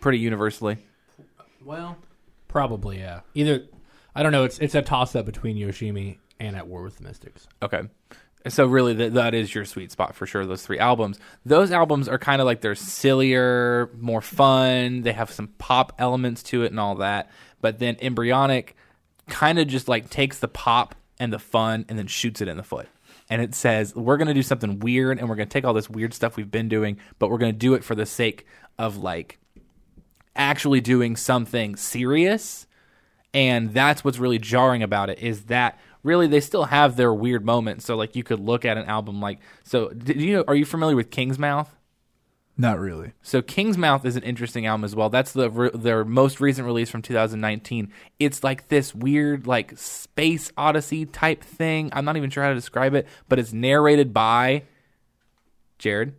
Pretty 0.01 0.19
universally. 0.19 0.79
Well, 1.65 1.97
probably 2.49 2.99
yeah. 2.99 3.21
Either 3.35 3.65
I 4.15 4.23
don't 4.23 4.33
know. 4.33 4.45
It's 4.45 4.59
it's 4.59 4.75
a 4.75 4.83
toss 4.83 5.15
up 5.15 5.27
between 5.27 5.57
Yoshimi 5.57 6.19
and 6.41 6.57
At 6.57 6.67
War 6.67 6.83
with 6.83 6.97
the 6.99 7.05
Mystics. 7.05 7.47
Okay. 7.63 7.83
So 8.49 8.67
really, 8.67 8.93
that 8.95 9.15
that 9.15 9.35
is 9.35 9.55
your 9.55 9.65
sweet 9.65 9.91
spot 9.91 10.15
for 10.15 10.27
sure. 10.27 10.45
Those 10.45 10.65
three 10.65 10.79
albums. 10.79 11.19
Those 11.47 11.71
albums 11.71 12.09
are 12.09 12.19
kind 12.19 12.43
of 12.43 12.47
like 12.47 12.61
they're 12.61 12.75
sillier, 12.75 13.91
more 13.99 14.21
fun. 14.21 15.03
They 15.03 15.13
have 15.13 15.31
some 15.31 15.49
pop 15.59 15.95
elements 15.99 16.43
to 16.45 16.63
it 16.63 16.71
and 16.71 16.79
all 16.79 16.97
that. 16.97 17.31
But 17.63 17.79
then 17.79 17.97
Embryonic 18.01 18.77
kind 19.29 19.59
of 19.59 19.67
just 19.67 19.89
like 19.89 20.11
takes 20.11 20.41
the 20.41 20.49
pop 20.49 20.95
and 21.19 21.33
the 21.33 21.39
fun 21.39 21.87
and 21.89 21.99
then 21.99 22.07
shoots 22.07 22.43
it 22.43 22.49
in 22.49 22.59
the 22.59 22.63
foot. 22.63 22.87
And 23.31 23.41
it 23.41 23.55
says 23.55 23.95
we're 23.95 24.19
going 24.19 24.29
to 24.29 24.35
do 24.35 24.43
something 24.43 24.79
weird 24.79 25.19
and 25.19 25.29
we're 25.29 25.37
going 25.37 25.49
to 25.49 25.53
take 25.53 25.65
all 25.65 25.73
this 25.73 25.89
weird 25.89 26.13
stuff 26.13 26.37
we've 26.37 26.51
been 26.51 26.69
doing, 26.69 26.99
but 27.19 27.31
we're 27.31 27.39
going 27.39 27.53
to 27.53 27.59
do 27.59 27.73
it 27.73 27.83
for 27.83 27.95
the 27.95 28.05
sake 28.05 28.47
of 28.79 28.99
like 28.99 29.39
actually 30.37 30.83
doing 30.83 31.17
something 31.17 31.77
serious 31.77 32.67
and 33.35 33.75
that's 33.75 34.05
what's 34.05 34.19
really 34.19 34.39
jarring 34.39 34.83
about 34.83 35.11
it 35.11 35.19
is 35.19 35.45
that 35.45 35.79
really 36.05 36.29
they 36.29 36.41
still 36.41 36.65
have 36.65 36.97
their 36.97 37.13
weird 37.13 37.45
moments 37.45 37.85
so 37.85 37.97
like 37.97 38.15
you 38.15 38.23
could 38.23 38.39
look 38.39 38.65
at 38.65 38.79
an 38.79 38.85
album 38.85 39.21
like 39.21 39.41
so 39.65 39.89
did 39.89 40.21
you 40.21 40.35
know 40.37 40.45
are 40.47 40.55
you 40.55 40.65
familiar 40.65 40.95
with 40.95 41.11
king's 41.11 41.39
mouth 41.39 41.75
not 42.57 42.79
really. 42.79 43.13
so 43.21 43.43
king's 43.43 43.77
mouth 43.77 44.05
is 44.05 44.15
an 44.15 44.23
interesting 44.23 44.65
album 44.65 44.85
as 44.85 44.95
well 44.95 45.11
that's 45.11 45.33
the 45.33 45.71
their 45.75 46.05
most 46.05 46.41
recent 46.41 46.65
release 46.65 46.89
from 46.89 47.03
2019 47.03 47.93
it's 48.21 48.45
like 48.45 48.69
this 48.69 48.95
weird 48.95 49.49
like 49.49 49.77
space 49.77 50.53
odyssey 50.57 51.05
type 51.05 51.43
thing 51.43 51.91
i'm 51.93 52.05
not 52.05 52.17
even 52.17 52.31
sure 52.31 52.45
how 52.45 52.51
to 52.51 52.55
describe 52.55 52.95
it 52.95 53.09
but 53.29 53.41
it's 53.41 53.53
narrated 53.53 54.13
by 54.13 54.63
jared 55.79 56.15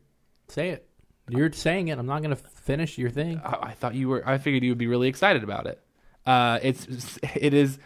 Say 0.48 0.70
it. 0.70 0.88
You're 1.28 1.52
saying 1.52 1.88
it. 1.88 1.98
I'm 1.98 2.06
not 2.06 2.22
going 2.22 2.36
to 2.36 2.42
finish 2.42 2.98
your 2.98 3.10
thing. 3.10 3.42
I, 3.44 3.58
I 3.62 3.72
thought 3.72 3.96
you 3.96 4.10
were. 4.10 4.28
I 4.28 4.38
figured 4.38 4.64
you 4.64 4.72
would 4.72 4.78
be 4.78 4.88
really 4.88 5.08
excited 5.08 5.44
about 5.44 5.66
it. 5.66 5.82
Uh, 6.26 6.60
it's 6.62 7.20
it 7.36 7.54
is 7.54 7.80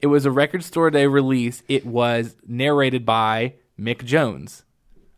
it 0.00 0.06
was 0.08 0.24
a 0.26 0.30
record 0.30 0.64
store 0.64 0.90
day 0.90 1.06
release. 1.06 1.62
It 1.68 1.84
was 1.86 2.36
narrated 2.46 3.04
by 3.06 3.54
Mick 3.78 4.04
Jones 4.04 4.64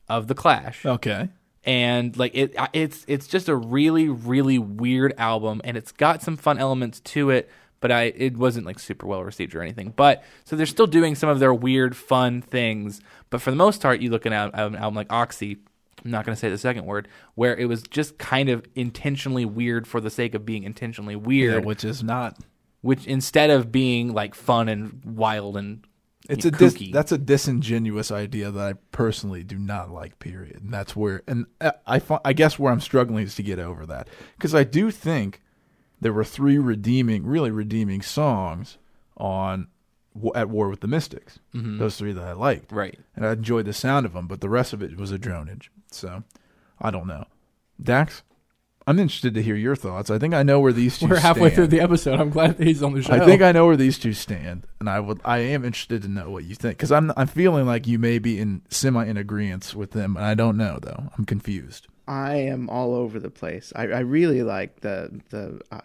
of 0.08 0.26
the 0.28 0.34
Clash, 0.34 0.84
Okay. 0.84 1.28
and 1.64 2.16
like 2.16 2.34
it 2.34 2.54
it's 2.72 3.04
it's 3.08 3.26
just 3.26 3.48
a 3.48 3.56
really 3.56 4.08
really 4.08 4.58
weird 4.58 5.14
album, 5.18 5.60
and 5.64 5.76
it's 5.76 5.92
got 5.92 6.22
some 6.22 6.36
fun 6.36 6.58
elements 6.58 7.00
to 7.00 7.30
it. 7.30 7.50
But 7.80 7.90
I 7.92 8.04
it 8.04 8.36
wasn't 8.36 8.64
like 8.66 8.78
super 8.78 9.06
well 9.06 9.22
received 9.22 9.54
or 9.54 9.60
anything. 9.62 9.92
But 9.94 10.22
so 10.44 10.56
they're 10.56 10.64
still 10.66 10.86
doing 10.86 11.14
some 11.14 11.28
of 11.28 11.38
their 11.38 11.52
weird 11.52 11.94
fun 11.96 12.40
things. 12.40 13.00
But 13.30 13.42
for 13.42 13.50
the 13.50 13.56
most 13.56 13.82
part, 13.82 14.00
you 14.00 14.10
looking 14.10 14.32
at 14.32 14.50
an 14.54 14.74
album 14.76 14.94
like 14.94 15.08
Oczy. 15.08 15.58
I'm 16.04 16.10
not 16.10 16.26
going 16.26 16.34
to 16.34 16.38
say 16.40 16.50
the 16.50 16.58
second 16.58 16.84
word, 16.84 17.08
where 17.34 17.56
it 17.56 17.64
was 17.64 17.82
just 17.82 18.18
kind 18.18 18.50
of 18.50 18.62
intentionally 18.74 19.46
weird 19.46 19.86
for 19.86 20.02
the 20.02 20.10
sake 20.10 20.34
of 20.34 20.44
being 20.44 20.64
intentionally 20.64 21.14
Yeah, 21.14 21.20
weird, 21.20 21.64
which 21.64 21.82
is 21.82 22.02
not. 22.02 22.36
Which 22.84 23.06
instead 23.06 23.48
of 23.50 23.72
being 23.72 24.12
like 24.12 24.34
fun 24.34 24.68
and 24.68 25.00
wild 25.04 25.56
and 25.56 25.84
It's 26.28 26.44
y- 26.44 26.50
a 26.54 26.58
dis- 26.58 26.90
that's 26.92 27.12
a 27.12 27.18
disingenuous 27.18 28.10
idea 28.10 28.50
that 28.50 28.62
I 28.62 28.72
personally 28.92 29.42
do 29.42 29.58
not 29.58 29.90
like. 29.90 30.18
Period. 30.18 30.62
And 30.62 30.72
that's 30.72 30.94
where, 30.94 31.22
and 31.26 31.46
uh, 31.60 31.72
I 31.86 32.00
I 32.24 32.32
guess 32.32 32.58
where 32.58 32.72
I'm 32.72 32.80
struggling 32.80 33.24
is 33.24 33.34
to 33.36 33.42
get 33.42 33.58
over 33.58 33.86
that 33.86 34.08
because 34.36 34.54
I 34.54 34.64
do 34.64 34.90
think 34.90 35.40
there 36.00 36.12
were 36.12 36.24
three 36.24 36.58
redeeming, 36.58 37.24
really 37.26 37.50
redeeming 37.50 38.02
songs 38.02 38.78
on 39.16 39.68
at 40.34 40.48
War 40.48 40.68
with 40.68 40.80
the 40.80 40.86
Mystics. 40.88 41.38
Those 41.52 41.96
three 41.96 42.12
that 42.12 42.22
I 42.24 42.32
liked, 42.32 42.70
right. 42.70 42.98
and 43.16 43.26
I 43.26 43.32
enjoyed 43.32 43.64
the 43.66 43.72
sound 43.72 44.06
of 44.06 44.12
them, 44.12 44.26
but 44.28 44.40
the 44.40 44.48
rest 44.48 44.72
of 44.72 44.82
it 44.82 44.96
was 44.96 45.10
a 45.10 45.18
dronage. 45.18 45.68
So 45.90 46.22
I 46.80 46.90
don't 46.90 47.06
know, 47.06 47.24
Dax. 47.82 48.22
I'm 48.86 48.98
interested 48.98 49.32
to 49.34 49.42
hear 49.42 49.56
your 49.56 49.76
thoughts. 49.76 50.10
I 50.10 50.18
think 50.18 50.34
I 50.34 50.42
know 50.42 50.60
where 50.60 50.72
these 50.72 50.98
two. 51.00 51.06
We're 51.08 51.16
halfway 51.16 51.48
stand. 51.48 51.54
through 51.54 51.66
the 51.68 51.80
episode. 51.80 52.20
I'm 52.20 52.30
glad 52.30 52.58
that 52.58 52.66
he's 52.66 52.82
on 52.82 52.92
the 52.92 53.02
show. 53.02 53.14
I 53.14 53.24
think 53.24 53.40
I 53.40 53.50
know 53.52 53.66
where 53.66 53.76
these 53.76 53.98
two 53.98 54.12
stand, 54.12 54.66
and 54.80 54.90
I 54.90 55.00
would. 55.00 55.20
I 55.24 55.38
am 55.38 55.64
interested 55.64 56.02
to 56.02 56.08
know 56.08 56.30
what 56.30 56.44
you 56.44 56.54
think 56.54 56.76
because 56.76 56.92
I'm. 56.92 57.10
I'm 57.16 57.26
feeling 57.26 57.64
like 57.66 57.86
you 57.86 57.98
may 57.98 58.18
be 58.18 58.38
in 58.38 58.60
semi 58.68 59.04
in 59.06 59.16
agreement 59.16 59.74
with 59.74 59.92
them, 59.92 60.16
and 60.16 60.24
I 60.26 60.34
don't 60.34 60.56
know 60.58 60.78
though. 60.82 61.10
I'm 61.16 61.24
confused. 61.24 61.86
I 62.06 62.34
am 62.36 62.68
all 62.68 62.94
over 62.94 63.18
the 63.18 63.30
place. 63.30 63.72
I, 63.74 63.84
I 63.84 64.00
really 64.00 64.42
like 64.42 64.80
the 64.80 65.20
the. 65.30 65.60
Uh, 65.72 65.80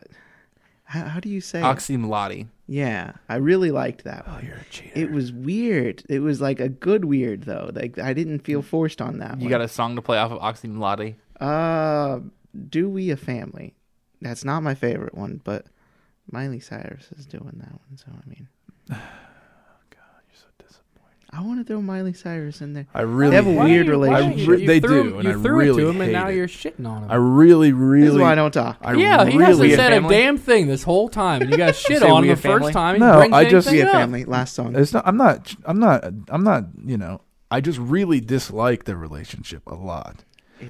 how, 0.84 1.06
how 1.06 1.20
do 1.20 1.30
you 1.30 1.40
say? 1.40 1.60
it? 1.60 1.64
Oczy 1.64 1.96
Mlody. 1.98 2.48
Yeah, 2.68 3.14
I 3.30 3.36
really 3.36 3.70
liked 3.72 4.04
that 4.06 4.26
Oh, 4.28 4.32
one. 4.34 4.46
you're 4.46 4.56
a 4.56 4.64
cheater. 4.72 4.92
It 4.96 5.12
was 5.12 5.32
weird. 5.32 6.04
It 6.10 6.20
was 6.20 6.42
like 6.42 6.60
a 6.60 6.68
good 6.68 7.06
weird 7.06 7.44
though. 7.44 7.70
Like 7.74 7.98
I 8.00 8.12
didn't 8.14 8.40
feel 8.40 8.62
forced 8.62 9.02
on 9.02 9.20
that 9.20 9.38
You 9.38 9.44
one. 9.46 9.50
got 9.52 9.62
a 9.62 9.68
song 9.68 9.96
to 9.96 10.02
play 10.02 10.18
off 10.18 10.32
of 10.32 10.40
Oczy 10.40 10.68
Mlody? 10.68 11.16
Uh, 11.40 12.20
do 12.70 12.90
we 12.90 13.10
a 13.12 13.18
family? 13.18 13.76
That's 14.22 14.44
not 14.44 14.62
my 14.64 14.76
favorite 14.76 15.16
one, 15.16 15.42
but 15.44 15.66
Miley 16.32 16.60
Cyrus 16.60 17.08
is 17.18 17.26
doing 17.26 17.54
that 17.58 17.72
one. 17.72 17.98
So 17.98 18.06
I 18.10 18.30
mean, 18.30 18.48
oh, 18.92 18.96
God, 18.96 20.22
you're 20.28 20.36
so 20.36 20.48
disappointing. 20.60 21.26
I 21.32 21.42
want 21.42 21.60
to 21.60 21.64
throw 21.64 21.82
Miley 21.82 22.14
Cyrus 22.14 22.62
in 22.62 22.74
there. 22.74 22.88
I 22.94 23.02
really 23.02 23.30
They 23.32 23.36
have 23.38 23.48
a 23.48 23.54
hate 23.54 23.64
weird 23.64 23.88
it. 23.88 23.92
relationship. 23.92 24.32
I 24.38 24.42
You- 24.42 24.52
re- 24.52 24.62
you 24.62 24.68
they 24.68 24.80
threw- 24.80 25.04
do, 25.12 25.16
and 25.20 25.24
you 25.24 25.30
I 25.30 25.34
threw 25.42 25.58
really 25.58 25.82
it 25.82 25.86
to 25.86 25.90
him, 25.90 26.02
and 26.02 26.12
now 26.12 26.28
it. 26.28 26.36
you're 26.36 26.48
shitting 26.48 26.86
on 26.88 27.04
him. 27.04 27.12
I 27.12 27.16
really, 27.16 27.72
really. 27.72 28.06
This 28.08 28.16
is 28.16 28.20
why 28.22 28.32
I 28.34 28.36
don't 28.36 28.54
talk. 28.54 28.78
I 28.82 28.94
yeah, 28.94 29.26
he 29.26 29.38
hasn't 29.38 29.60
We 29.68 29.74
a 29.74 29.78
said 29.78 29.94
a 29.94 30.08
damn 30.10 30.38
thing 30.38 30.68
this 30.68 30.84
whole 30.84 31.08
time, 31.10 31.42
and 31.44 31.52
you 31.52 31.58
got 31.58 31.76
shit 31.76 32.04
on 32.04 32.24
him 32.24 32.32
a 32.32 32.36
the 32.36 32.42
first 32.42 32.72
time. 32.74 33.00
No, 33.00 33.20
brings 33.20 33.34
I 33.34 33.46
just- 33.50 33.68
anything 33.68 33.86
Be 33.86 33.90
a 33.90 33.94
family. 33.94 34.26
Last 34.26 34.54
song. 34.56 34.76
It's 34.76 34.92
not. 34.94 35.08
I'm 35.08 35.18
not. 35.18 35.56
I'm 35.66 35.80
not. 35.80 36.04
I'm 36.30 36.44
not. 36.44 36.66
You 36.86 36.98
know. 36.98 37.22
I 37.52 37.62
just 37.62 37.80
really 37.80 38.20
dislike 38.22 38.84
their 38.84 38.96
relationship 38.98 39.64
a 39.66 39.74
lot 39.74 40.24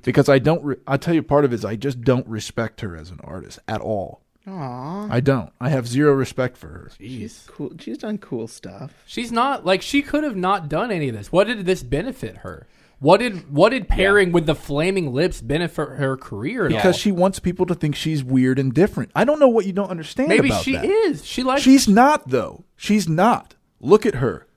because 0.04 0.30
I 0.30 0.40
don't. 0.40 0.64
Re- 0.64 0.76
I'll 0.88 0.98
tell 0.98 1.14
you, 1.14 1.24
part 1.24 1.46
of 1.46 1.52
it 1.52 1.56
is 1.56 1.66
I 1.66 1.76
just 1.76 2.02
don't 2.02 2.28
respect 2.28 2.82
her 2.82 2.96
as 2.96 3.10
an 3.12 3.20
artist 3.24 3.60
at 3.68 3.82
all. 3.82 4.22
Aw, 4.48 5.08
I 5.12 5.20
don't. 5.20 5.52
I 5.60 5.70
have 5.70 5.88
zero 5.88 6.14
respect 6.14 6.58
for 6.58 6.68
her. 6.68 6.92
she's 6.98 7.46
cool. 7.48 7.72
She's 7.80 7.98
done 8.00 8.18
cool 8.18 8.48
stuff. 8.48 8.94
She's 9.06 9.32
not 9.32 9.66
like 9.66 9.82
she 9.82 10.02
could 10.02 10.24
have 10.24 10.36
not 10.38 10.70
done 10.70 10.92
any 10.92 11.10
of 11.10 11.16
this. 11.16 11.32
What 11.32 11.48
did 11.48 11.66
this 11.66 11.84
benefit 11.84 12.38
her? 12.38 12.68
What 13.00 13.20
did 13.20 13.50
what 13.54 13.70
did 13.70 13.88
pairing 13.88 14.32
with 14.32 14.46
the 14.46 14.56
Flaming 14.56 15.14
Lips 15.14 15.42
benefit 15.42 15.90
her 15.90 16.18
career 16.18 16.66
at 16.66 16.72
because 16.72 16.86
all? 16.96 17.00
she 17.00 17.12
wants 17.12 17.40
people 17.40 17.66
to 17.68 17.76
think 17.76 17.96
she's 17.96 18.24
weird 18.24 18.60
and 18.60 18.74
different. 18.74 19.12
I 19.16 19.24
don't 19.24 19.40
know 19.40 19.48
what 19.48 19.66
you 19.66 19.72
don't 19.74 19.90
understand. 19.90 20.28
maybe 20.30 20.50
about 20.50 20.64
she 20.64 20.74
that. 20.74 20.84
is. 20.86 21.26
She 21.26 21.44
likes. 21.44 21.62
She's 21.62 21.88
not 21.88 22.28
though. 22.30 22.66
She's 22.76 23.08
not. 23.08 23.56
Look 23.80 24.06
at 24.06 24.16
her. 24.16 24.48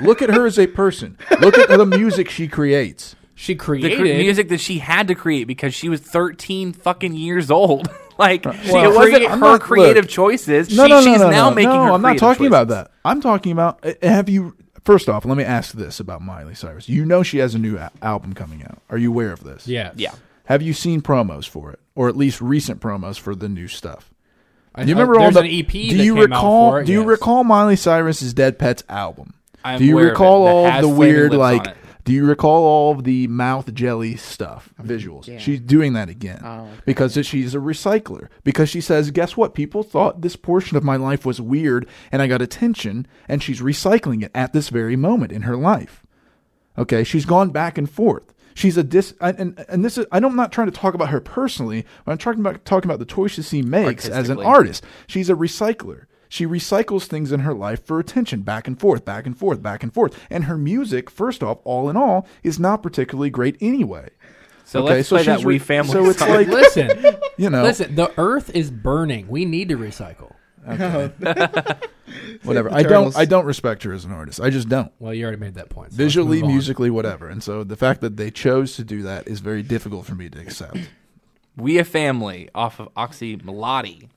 Look 0.00 0.22
at 0.22 0.30
her 0.30 0.46
as 0.46 0.58
a 0.58 0.66
person. 0.66 1.18
Look 1.40 1.58
at 1.58 1.68
the 1.68 1.84
music 1.84 2.30
she 2.30 2.48
creates. 2.48 3.16
She 3.34 3.54
The 3.54 3.58
created 3.58 3.98
cre- 3.98 4.04
music 4.04 4.48
that 4.50 4.60
she 4.60 4.78
had 4.78 5.08
to 5.08 5.14
create 5.14 5.44
because 5.44 5.74
she 5.74 5.88
was 5.88 6.00
13 6.00 6.72
fucking 6.72 7.14
years 7.14 7.50
old. 7.50 7.88
like 8.18 8.44
she, 8.44 8.70
it 8.70 8.94
wasn't 8.94 9.24
I'm 9.24 9.30
her 9.40 9.52
not- 9.52 9.60
creative 9.60 10.04
look. 10.04 10.10
choices. 10.10 10.68
No, 10.76 10.84
she, 10.84 10.90
no, 10.90 11.00
no, 11.00 11.04
she's 11.12 11.20
no, 11.20 11.30
now 11.30 11.48
no. 11.50 11.54
making 11.56 11.70
no, 11.70 11.84
her 11.84 11.90
I'm 11.92 12.02
not 12.02 12.08
creative 12.10 12.20
talking 12.20 12.46
about 12.46 12.68
that. 12.68 12.90
I'm 13.04 13.20
talking 13.20 13.52
about. 13.52 13.84
uh, 13.84 13.92
Have 14.02 14.28
you? 14.28 14.56
First 14.84 15.08
off, 15.08 15.24
let 15.24 15.36
me 15.38 15.44
ask 15.44 15.72
this 15.72 15.98
about 15.98 16.20
Miley 16.22 16.54
Cyrus. 16.54 16.88
You 16.88 17.04
know 17.06 17.22
she 17.22 17.38
has 17.38 17.54
a 17.54 17.58
new 17.58 17.76
a- 17.78 17.90
album 18.02 18.34
coming 18.34 18.62
out. 18.62 18.78
Are 18.90 18.98
you 18.98 19.10
aware 19.10 19.32
of 19.32 19.42
this? 19.42 19.66
Yes. 19.66 19.94
Yeah. 19.96 20.14
Have 20.44 20.60
you 20.62 20.72
seen 20.74 21.00
promos 21.00 21.48
for 21.48 21.72
it, 21.72 21.80
or 21.94 22.08
at 22.08 22.16
least 22.16 22.40
recent 22.42 22.80
promos 22.80 23.18
for 23.18 23.34
the 23.34 23.48
new 23.48 23.66
stuff? 23.66 24.12
I- 24.74 24.84
Do 24.84 24.90
you 24.90 24.96
I- 24.96 25.00
remember 25.00 25.20
all 25.20 25.30
the? 25.32 25.40
an 25.40 25.46
EP 25.46 25.66
do 25.72 25.96
that 25.96 26.04
you 26.04 26.14
came 26.14 26.22
out 26.24 26.36
recall? 26.36 26.70
for 26.72 26.80
it, 26.82 26.84
do 26.84 26.92
you 26.92 27.02
recall 27.02 27.42
Miley 27.44 27.76
Cyrus's 27.76 28.32
Dead 28.34 28.58
Petz 28.58 28.82
album? 28.88 29.34
I'm 29.64 29.78
do 29.78 29.86
you 29.86 29.94
aware 29.94 30.04
of 30.04 30.08
it, 30.08 30.12
recall 30.12 30.46
all 30.46 30.80
the 30.82 30.88
weird 30.88 31.32
Lips 31.32 31.40
on 31.42 31.56
like? 31.66 31.76
Do 32.04 32.12
you 32.12 32.26
recall 32.26 32.64
all 32.64 32.92
of 32.92 33.04
the 33.04 33.26
mouth 33.28 33.72
jelly 33.72 34.16
stuff 34.16 34.70
mm-hmm. 34.78 34.90
visuals? 34.90 35.26
yeah. 35.26 35.38
She's 35.38 35.60
doing 35.60 35.94
that 35.94 36.08
again 36.08 36.40
Oh, 36.44 36.64
okay. 36.64 36.80
because 36.84 37.18
she's 37.26 37.54
a 37.54 37.58
recycler. 37.58 38.28
Because 38.44 38.68
she 38.68 38.80
says, 38.80 39.10
"Guess 39.10 39.36
what? 39.36 39.54
People 39.54 39.82
thought 39.82 40.20
this 40.20 40.36
portion 40.36 40.76
of 40.76 40.84
my 40.84 40.96
life 40.96 41.24
was 41.24 41.40
weird, 41.40 41.88
and 42.12 42.20
I 42.20 42.26
got 42.26 42.42
attention." 42.42 43.06
And 43.28 43.42
she's 43.42 43.60
recycling 43.60 44.22
it 44.22 44.30
at 44.34 44.52
this 44.52 44.68
very 44.68 44.96
moment 44.96 45.32
in 45.32 45.42
her 45.42 45.56
life. 45.56 46.04
Okay, 46.76 47.04
she's 47.04 47.24
gone 47.24 47.50
back 47.50 47.78
and 47.78 47.88
forth. 47.88 48.34
She's 48.54 48.76
a 48.76 48.84
dis, 48.84 49.14
and 49.20 49.58
and, 49.68 49.84
this 49.84 49.98
is. 49.98 50.06
I'm 50.12 50.36
not 50.36 50.52
trying 50.52 50.70
to 50.70 50.76
talk 50.78 50.94
about 50.94 51.08
her 51.08 51.20
personally. 51.20 51.84
But 52.04 52.12
I'm 52.12 52.18
talking 52.18 52.40
about 52.40 52.64
talking 52.64 52.88
about 52.88 53.00
the 53.00 53.04
choices 53.04 53.48
she 53.48 53.62
makes 53.62 54.08
as 54.08 54.28
an 54.28 54.40
artist. 54.40 54.84
She's 55.06 55.28
a 55.28 55.34
recycler. 55.34 56.06
She 56.34 56.46
recycles 56.48 57.04
things 57.04 57.30
in 57.30 57.40
her 57.40 57.54
life 57.54 57.86
for 57.86 58.00
attention, 58.00 58.42
back 58.42 58.66
and 58.66 58.76
forth, 58.76 59.04
back 59.04 59.24
and 59.24 59.38
forth, 59.38 59.62
back 59.62 59.84
and 59.84 59.94
forth. 59.94 60.18
And 60.28 60.46
her 60.46 60.58
music, 60.58 61.08
first 61.08 61.44
off, 61.44 61.58
all 61.62 61.88
in 61.88 61.96
all, 61.96 62.26
is 62.42 62.58
not 62.58 62.82
particularly 62.82 63.30
great 63.30 63.56
anyway. 63.60 64.08
So 64.64 64.80
Okay, 64.82 64.94
let's 64.96 65.08
so 65.10 65.14
play 65.14 65.22
that 65.26 65.36
she's 65.38 65.46
We 65.46 65.60
Family 65.60 65.92
so 65.92 66.04
it's 66.10 66.18
song. 66.18 66.30
like- 66.30 66.48
listen, 66.48 66.90
You 67.36 67.50
know, 67.50 67.62
listen. 67.62 67.94
The 67.94 68.10
Earth 68.18 68.50
is 68.52 68.72
burning. 68.72 69.28
We 69.28 69.44
need 69.44 69.68
to 69.68 69.76
recycle. 69.76 70.32
whatever. 72.42 72.74
I 72.74 72.82
don't. 72.82 73.16
I 73.16 73.26
don't 73.26 73.46
respect 73.46 73.84
her 73.84 73.92
as 73.92 74.04
an 74.04 74.10
artist. 74.10 74.40
I 74.40 74.50
just 74.50 74.68
don't. 74.68 74.90
Well, 74.98 75.14
you 75.14 75.22
already 75.22 75.38
made 75.38 75.54
that 75.54 75.68
point. 75.68 75.92
so 75.92 75.96
Visually, 75.98 76.42
musically, 76.42 76.90
whatever. 76.90 77.28
And 77.28 77.44
so 77.44 77.62
the 77.62 77.76
fact 77.76 78.00
that 78.00 78.16
they 78.16 78.32
chose 78.32 78.74
to 78.74 78.82
do 78.82 79.02
that 79.04 79.28
is 79.28 79.38
very 79.38 79.62
difficult 79.62 80.04
for 80.04 80.16
me 80.16 80.28
to 80.30 80.40
accept. 80.40 80.78
We 81.56 81.78
a 81.78 81.84
Family 81.84 82.50
off 82.56 82.80
of 82.80 82.92
Oczy 82.96 83.40
Mlody. 83.42 84.08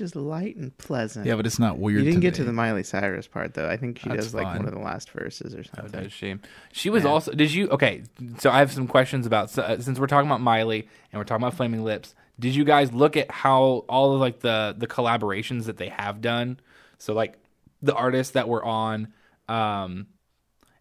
It's 0.00 0.12
just 0.12 0.16
light 0.16 0.56
and 0.56 0.76
pleasant. 0.76 1.24
Yeah, 1.24 1.36
but 1.36 1.46
it's 1.46 1.58
not 1.58 1.78
weird. 1.78 2.00
you 2.00 2.04
didn't 2.04 2.16
to 2.16 2.20
get 2.20 2.34
me. 2.34 2.36
to 2.38 2.44
the 2.44 2.52
Miley 2.52 2.82
Cyrus 2.82 3.26
part 3.26 3.54
though. 3.54 3.66
I 3.68 3.78
think 3.78 3.98
she 3.98 4.10
That's 4.10 4.26
does 4.26 4.34
like 4.34 4.44
fine. 4.44 4.58
one 4.58 4.66
of 4.68 4.74
the 4.74 4.80
last 4.80 5.10
verses 5.10 5.54
or 5.54 5.60
Oh, 5.60 5.80
something. 5.82 6.02
does 6.02 6.12
she? 6.12 6.34
She 6.72 6.90
was 6.90 7.04
Yeah. 7.04 7.10
also. 7.10 7.32
Did 7.32 7.52
you? 7.54 7.68
Okay, 7.70 8.02
so 8.38 8.50
I 8.50 8.58
have 8.58 8.70
some 8.70 8.86
questions 8.86 9.24
about 9.26 9.56
uh, 9.58 9.80
since 9.80 9.98
we're 9.98 10.06
talking 10.06 10.28
about 10.28 10.42
Miley 10.42 10.86
and 11.12 11.18
we're 11.18 11.24
talking 11.24 11.42
about 11.42 11.54
Flaming 11.54 11.82
Lips. 11.82 12.14
Did 12.38 12.54
you 12.54 12.64
guys 12.64 12.92
look 12.92 13.16
at 13.16 13.30
how 13.30 13.84
all 13.88 14.12
of 14.14 14.20
like 14.20 14.40
the 14.40 14.74
the 14.76 14.86
collaborations 14.86 15.64
that 15.64 15.78
they 15.78 15.88
have 15.88 16.20
done? 16.20 16.60
So 16.98 17.14
like 17.14 17.38
the 17.80 17.94
artists 17.94 18.34
that 18.34 18.48
were 18.48 18.64
on. 18.64 19.08
Um, 19.48 20.08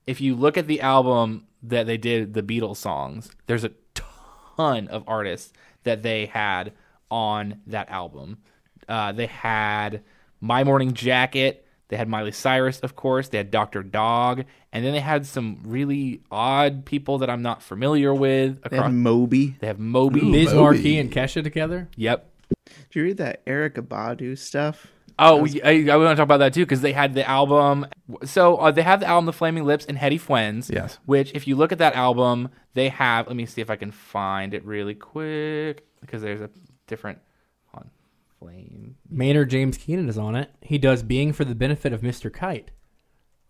if 0.06 0.20
you 0.20 0.36
look 0.36 0.58
at 0.58 0.68
the 0.68 0.82
album 0.82 1.46
that 1.64 1.88
they 1.88 1.98
did, 1.98 2.34
the 2.34 2.44
Beatles 2.44 2.78
songs, 2.78 3.32
there's 3.48 3.64
a 3.64 3.72
ton 3.94 4.88
of 4.90 5.04
artists 5.08 5.54
that 5.84 6.04
they 6.04 6.26
had 6.26 6.74
on 7.10 7.62
that 7.68 7.90
album. 7.90 8.40
Uh, 8.88 9.12
they 9.12 9.28
had 9.28 10.04
My 10.42 10.64
Morning 10.64 10.94
Jacket. 10.94 11.66
They 11.88 11.98
had 11.98 12.10
Miley 12.10 12.32
Cyrus, 12.32 12.80
of 12.80 12.96
course. 12.96 13.30
They 13.30 13.38
had 13.38 13.52
Dr. 13.52 13.84
Dog. 13.84 14.46
And 14.74 14.84
then 14.84 14.94
they 14.94 15.00
had 15.00 15.26
some 15.26 15.60
really 15.64 16.22
odd 16.32 16.86
people 16.86 17.20
that 17.20 17.30
I'm 17.30 17.44
not 17.44 17.62
familiar 17.62 18.14
with. 18.14 18.62
They 18.64 18.76
had 18.76 18.86
Across, 18.86 18.94
Moby. 18.94 19.56
they 19.60 19.68
have 19.68 19.80
Moby. 19.80 20.20
Biz 20.20 20.48
Moby. 20.48 20.60
Markie 20.60 21.00
and 21.00 21.12
Kesha 21.12 21.44
together. 21.44 21.88
Yep. 21.96 22.30
Did 22.66 22.76
you 22.92 23.04
read 23.04 23.18
that 23.18 23.46
Erykah 23.46 23.88
Badu 23.88 24.38
stuff? 24.38 24.88
Oh, 25.18 25.38
we, 25.38 25.62
I, 25.62 25.94
I 25.94 25.96
want 25.96 26.10
to 26.10 26.16
talk 26.16 26.24
about 26.24 26.40
that 26.40 26.54
too 26.54 26.66
because 26.66 26.82
they 26.82 26.92
had 26.92 27.14
the 27.14 27.28
album. 27.28 27.88
So 28.26 28.58
uh, 28.58 28.72
they 28.72 28.82
have 28.82 29.00
the 29.00 29.06
album, 29.06 29.26
The 29.26 29.34
Flaming 29.34 29.64
Lips 29.64 29.86
and 29.86 29.98
Heady 29.98 30.20
Fwends. 30.20 30.72
Yes. 30.74 31.00
Which, 31.06 31.32
if 31.34 31.48
you 31.48 31.56
look 31.56 31.72
at 31.72 31.78
that 31.78 31.96
album, 31.96 32.50
they 32.74 32.90
have. 32.90 33.28
Let 33.28 33.36
me 33.36 33.46
see 33.46 33.62
if 33.62 33.70
I 33.70 33.78
can 33.78 33.92
find 33.92 34.54
it 34.54 34.66
really 34.66 34.96
quick 34.96 35.86
because 36.02 36.22
there's 36.22 36.42
a 36.42 36.50
different. 36.88 37.20
On 38.46 38.52
Flame. 38.54 38.96
Maynard 39.10 39.50
James 39.50 39.78
Keenan 39.78 40.10
is 40.10 40.18
on 40.18 40.36
it. 40.36 40.52
He 40.62 40.78
does 40.78 41.04
"Being 41.04 41.34
for 41.34 41.46
the 41.46 41.56
Benefit 41.56 41.94
of 41.94 42.02
Mr. 42.02 42.32
Kite," 42.32 42.72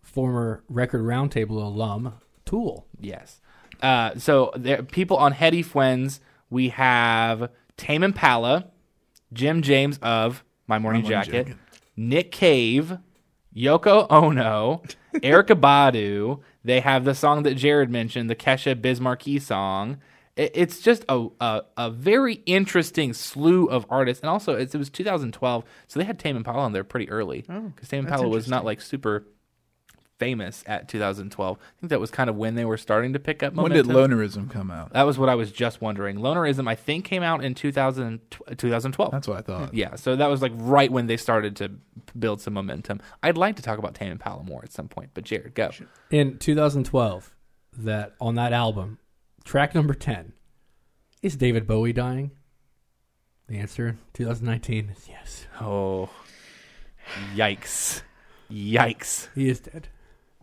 former 0.02 0.64
Record 0.68 1.02
Roundtable 1.02 1.62
alum 1.62 2.14
Tool. 2.44 2.86
Yes. 3.00 3.40
Uh, 3.80 4.16
so 4.16 4.52
there 4.56 4.82
people 4.82 5.16
on 5.16 5.32
Heady 5.32 5.62
Fwends. 5.62 6.20
We 6.48 6.70
have 6.70 7.50
Tame 7.76 8.02
Impala, 8.02 8.68
Jim 9.32 9.62
James 9.62 9.98
of 10.00 10.44
My 10.66 10.78
Morning, 10.78 11.02
Morning 11.02 11.22
Jacket, 11.22 11.46
Jacket. 11.48 11.62
Nick 11.96 12.30
Cave, 12.30 12.98
Yoko 13.54 14.06
Ono, 14.10 14.82
Erykah 15.14 15.60
Badu. 15.60 16.40
They 16.64 16.80
have 16.80 17.04
the 17.04 17.14
song 17.14 17.42
that 17.44 17.54
Jared 17.54 17.90
mentioned, 17.90 18.30
the 18.30 18.34
Kesha 18.36 18.80
Biz 18.80 19.00
Markie 19.00 19.38
song. 19.38 19.98
It, 20.36 20.52
it's 20.54 20.80
just 20.80 21.04
a, 21.08 21.28
a 21.40 21.62
a 21.76 21.90
very 21.90 22.34
interesting 22.46 23.12
slew 23.12 23.66
of 23.66 23.86
artists, 23.90 24.22
and 24.22 24.30
also 24.30 24.54
it's, 24.54 24.74
it 24.74 24.78
was 24.78 24.90
2012, 24.90 25.64
so 25.88 25.98
they 25.98 26.04
had 26.04 26.18
Tame 26.18 26.36
Impala 26.36 26.60
on 26.60 26.72
there 26.72 26.84
pretty 26.84 27.08
early 27.10 27.44
oh, 27.48 27.60
because 27.74 27.88
Tame 27.88 28.00
Oh, 28.00 28.08
that's 28.08 28.20
Impala 28.20 28.28
was 28.28 28.48
not 28.48 28.64
like 28.64 28.80
super 28.80 29.26
famous 30.18 30.64
at 30.66 30.88
2012. 30.88 31.56
I 31.58 31.80
think 31.80 31.90
that 31.90 32.00
was 32.00 32.10
kind 32.10 32.30
of 32.30 32.36
when 32.36 32.54
they 32.54 32.64
were 32.64 32.76
starting 32.76 33.12
to 33.12 33.18
pick 33.18 33.42
up 33.42 33.54
momentum. 33.54 33.88
When 33.88 34.08
did 34.08 34.16
Lonerism 34.16 34.50
come 34.50 34.70
out? 34.70 34.92
That 34.92 35.02
was 35.02 35.18
what 35.18 35.28
I 35.28 35.34
was 35.34 35.52
just 35.52 35.80
wondering. 35.80 36.16
Lonerism, 36.16 36.68
I 36.68 36.74
think, 36.74 37.04
came 37.04 37.22
out 37.22 37.44
in 37.44 37.54
2000, 37.54 38.20
2012. 38.56 39.12
That's 39.12 39.28
what 39.28 39.38
I 39.38 39.42
thought. 39.42 39.74
Yeah, 39.74 39.96
so 39.96 40.16
that 40.16 40.28
was 40.28 40.42
like 40.42 40.52
right 40.54 40.90
when 40.90 41.06
they 41.06 41.16
started 41.16 41.56
to 41.56 41.72
build 42.18 42.40
some 42.40 42.54
momentum. 42.54 43.00
I'd 43.22 43.36
like 43.36 43.56
to 43.56 43.62
talk 43.62 43.78
about 43.78 43.94
Tame 43.94 44.12
Impala 44.12 44.42
more 44.42 44.62
at 44.62 44.72
some 44.72 44.88
point, 44.88 45.10
but 45.14 45.24
Jared, 45.24 45.54
go. 45.54 45.70
in 46.10 46.38
2012 46.38 47.34
that 47.78 48.14
on 48.20 48.36
that 48.36 48.52
album, 48.52 48.98
track 49.46 49.74
number 49.74 49.94
10, 49.94 50.32
is 51.22 51.36
David 51.36 51.66
Bowie 51.66 51.92
dying? 51.92 52.32
The 53.48 53.58
answer, 53.58 53.96
2019, 54.12 54.90
is 54.90 55.08
yes. 55.08 55.46
Oh, 55.60 56.10
yikes, 57.34 58.02
yikes! 58.50 59.28
He 59.34 59.48
is 59.48 59.60
dead. 59.60 59.88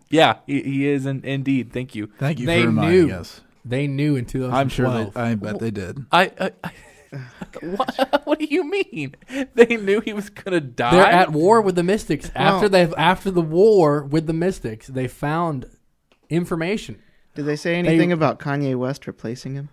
Yeah, 0.09 0.37
he, 0.47 0.61
he 0.63 0.87
is 0.87 1.05
in, 1.05 1.23
indeed. 1.25 1.73
Thank 1.73 1.95
you. 1.95 2.07
Thank 2.17 2.39
you 2.39 2.45
They 2.45 2.61
for 2.61 2.67
reminding 2.67 3.07
knew. 3.07 3.13
us. 3.13 3.41
They 3.65 3.87
knew 3.87 4.15
in 4.15 4.25
2012. 4.25 4.53
I'm 4.53 4.69
sure. 4.69 5.11
They, 5.11 5.19
I 5.19 5.35
bet 5.35 5.59
they 5.59 5.71
did. 5.71 6.05
I. 6.11 6.31
I, 6.39 6.51
I 6.63 6.71
what, 7.61 8.21
what 8.25 8.39
do 8.39 8.45
you 8.45 8.63
mean? 8.63 9.15
They 9.53 9.77
knew 9.77 9.99
he 10.01 10.13
was 10.13 10.29
gonna 10.31 10.59
die. 10.59 10.91
They're 10.91 11.05
at 11.05 11.31
war 11.31 11.61
with 11.61 11.75
the 11.75 11.83
Mystics. 11.83 12.31
After 12.35 12.61
Well- 12.61 12.87
they 12.87 12.95
after 12.95 13.29
the 13.29 13.41
war 13.41 14.03
with 14.03 14.25
the 14.27 14.33
Mystics, 14.33 14.87
they 14.87 15.07
found 15.07 15.69
information. 16.29 16.99
Did 17.36 17.45
they 17.45 17.55
say 17.55 17.75
anything 17.75 18.11
about 18.11 18.39
Kanye 18.39 18.75
West 18.75 19.07
replacing 19.07 19.55
him? 19.55 19.69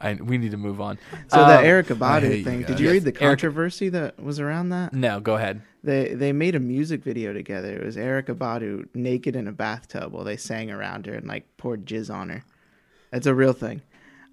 I, 0.00 0.14
we 0.14 0.38
need 0.38 0.52
to 0.52 0.56
move 0.56 0.80
on. 0.80 0.96
So 1.26 1.40
Um, 1.40 1.48
that 1.48 1.64
Erykah 1.64 1.96
Badu 1.98 2.38
you 2.38 2.44
thing. 2.44 2.60
guys. 2.60 2.68
Did 2.68 2.78
you 2.80 2.86
Yes, 2.86 2.92
read 2.94 3.04
the 3.04 3.12
Erykah- 3.12 3.18
controversy 3.18 3.88
that 3.88 4.22
was 4.22 4.38
around 4.38 4.68
that? 4.68 4.92
No, 4.92 5.18
go 5.18 5.34
ahead. 5.34 5.62
They 5.82 6.14
they 6.14 6.32
made 6.32 6.54
a 6.54 6.60
music 6.60 7.02
video 7.02 7.32
together. 7.32 7.76
It 7.76 7.84
was 7.84 7.96
Erykah 7.96 8.36
Badu 8.36 8.86
naked 8.94 9.34
in 9.34 9.48
a 9.48 9.52
bathtub 9.52 10.12
while 10.12 10.22
they 10.24 10.36
sang 10.36 10.70
around 10.70 11.06
her 11.06 11.14
and 11.14 11.26
like 11.26 11.48
poured 11.56 11.84
jizz 11.84 12.14
on 12.14 12.28
her. 12.28 12.44
That's 13.10 13.26
a 13.26 13.34
real 13.34 13.52
thing. 13.52 13.82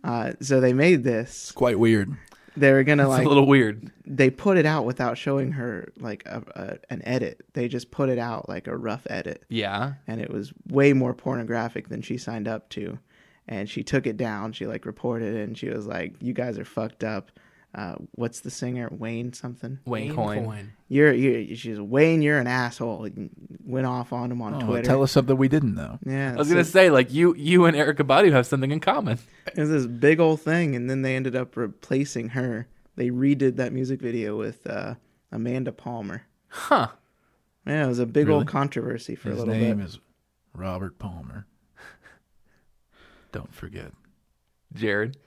Uh, 0.03 0.33
so 0.39 0.59
they 0.59 0.73
made 0.73 1.03
this. 1.03 1.51
Quite 1.51 1.79
weird. 1.79 2.15
They 2.57 2.71
were 2.71 2.83
gonna 2.83 3.03
It's 3.03 3.09
like 3.09 3.25
a 3.25 3.29
little 3.29 3.47
weird. 3.47 3.91
they 4.05 4.29
put 4.29 4.57
it 4.57 4.65
out 4.65 4.85
without 4.85 5.17
showing 5.17 5.51
her 5.53 5.89
like 5.99 6.23
a, 6.25 6.41
a, 6.55 6.93
an 6.93 7.01
edit. 7.05 7.45
They 7.53 7.67
just 7.67 7.91
put 7.91 8.09
it 8.09 8.17
out 8.19 8.47
like 8.47 8.67
a 8.67 8.77
rough 8.77 9.05
edit, 9.09 9.43
Yeah. 9.49 9.93
and 10.07 10.21
it 10.21 10.29
was 10.31 10.53
way 10.69 10.93
more 10.93 11.13
pornographic 11.13 11.89
than 11.89 12.01
she 12.01 12.17
signed 12.17 12.47
up 12.47 12.69
to. 12.69 12.97
And 13.47 13.69
she 13.69 13.83
took 13.83 14.07
it 14.07 14.17
down. 14.17 14.53
She 14.53 14.65
like 14.65 14.85
reported 14.85 15.35
it, 15.35 15.47
and 15.47 15.57
she 15.57 15.69
was 15.69 15.85
like, 15.85 16.15
"You 16.21 16.33
guys 16.33 16.57
are 16.57 16.65
fucked 16.65 17.03
up." 17.03 17.31
Uh, 17.75 17.95
what's 18.13 18.39
the 18.39 18.49
singer 18.49 18.87
Wayne 18.89 19.33
something? 19.33 19.79
Wayne 19.85 20.15
Coyne. 20.15 20.71
You're 20.87 21.11
you. 21.11 21.55
She's 21.57 21.77
Wayne. 21.79 22.21
You're 22.21 22.39
an 22.39 22.47
asshole. 22.47 23.09
Went 23.65 23.85
off 23.85 24.13
on 24.13 24.31
him 24.31 24.41
on 24.41 24.55
Oh, 24.55 24.65
Twitter. 24.65 24.87
tell 24.87 25.03
us 25.03 25.11
something 25.11 25.35
we 25.35 25.49
didn't 25.49 25.75
know. 25.75 25.99
Yeah, 26.05 26.31
I 26.33 26.35
was 26.37 26.47
so 26.47 26.53
gonna 26.53 26.63
say 26.63 26.89
like 26.89 27.11
you 27.13 27.35
you 27.35 27.65
and 27.65 27.75
Erykah 27.75 28.07
Badu 28.07 28.31
have 28.31 28.47
something 28.47 28.71
in 28.71 28.79
common. 28.79 29.19
it 29.47 29.57
was 29.59 29.69
this 29.69 29.85
big 29.87 30.21
old 30.21 30.39
thing, 30.39 30.73
and 30.73 30.89
then 30.89 31.01
they 31.01 31.17
ended 31.17 31.35
up 31.35 31.57
replacing 31.57 32.29
her. 32.29 32.67
They 32.95 33.09
redid 33.09 33.57
that 33.57 33.73
music 33.73 33.99
video 33.99 34.37
with 34.37 34.65
uh, 34.67 34.95
Amanda 35.29 35.73
Palmer. 35.73 36.23
Huh. 36.47 36.87
Yeah, 37.67 37.83
it 37.83 37.87
was 37.89 37.99
a 37.99 38.05
big 38.05 38.27
Really? 38.27 38.37
old 38.39 38.47
controversy 38.47 39.15
for 39.15 39.31
His 39.31 39.39
a 39.39 39.41
little 39.41 39.53
bit. 39.53 39.59
His 39.59 39.67
name 39.69 39.81
is 39.81 39.99
Robert 40.53 40.97
Palmer. 40.97 41.45
Don't 43.33 43.53
forget. 43.53 43.91
Jared. 44.73 45.17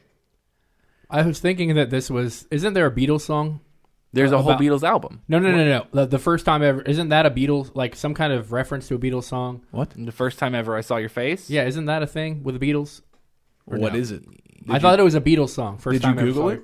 I 1.10 1.22
was 1.22 1.40
thinking 1.40 1.74
that 1.76 1.90
this 1.90 2.10
was. 2.10 2.46
Isn't 2.50 2.74
there 2.74 2.86
a 2.86 2.90
Beatles 2.90 3.22
song? 3.22 3.60
There's 4.12 4.32
a 4.32 4.38
whole 4.40 4.52
About- 4.52 4.60
Beatles 4.62 4.82
album. 4.82 5.20
No, 5.28 5.38
no, 5.38 5.50
no, 5.50 5.64
no. 5.66 5.86
The, 5.92 6.06
the 6.06 6.18
first 6.18 6.46
time 6.46 6.62
ever. 6.62 6.80
Isn't 6.82 7.10
that 7.10 7.26
a 7.26 7.30
Beatles 7.30 7.70
like 7.74 7.94
some 7.94 8.14
kind 8.14 8.32
of 8.32 8.52
reference 8.52 8.88
to 8.88 8.94
a 8.94 8.98
Beatles 8.98 9.24
song? 9.24 9.62
What? 9.70 9.90
The 9.96 10.12
first 10.12 10.38
time 10.38 10.54
ever 10.54 10.76
I 10.76 10.80
saw 10.80 10.96
your 10.96 11.10
face. 11.10 11.50
Yeah, 11.50 11.64
isn't 11.64 11.84
that 11.86 12.02
a 12.02 12.06
thing 12.06 12.42
with 12.42 12.58
the 12.58 12.72
Beatles? 12.72 13.02
What 13.66 13.80
What 13.80 13.94
is 13.94 14.10
is 14.10 14.18
it? 14.20 14.24
I 14.70 14.78
thought 14.78 14.98
it 14.98 15.02
was 15.02 15.14
a 15.14 15.20
Beatles 15.20 15.50
song. 15.50 15.76
First 15.78 15.94
Did 16.00 16.02
you 16.08 16.08
time 16.14 16.18
I 16.18 16.22
ever 16.22 16.26
Google 16.30 16.42
saw 16.44 16.48
it? 16.54 16.62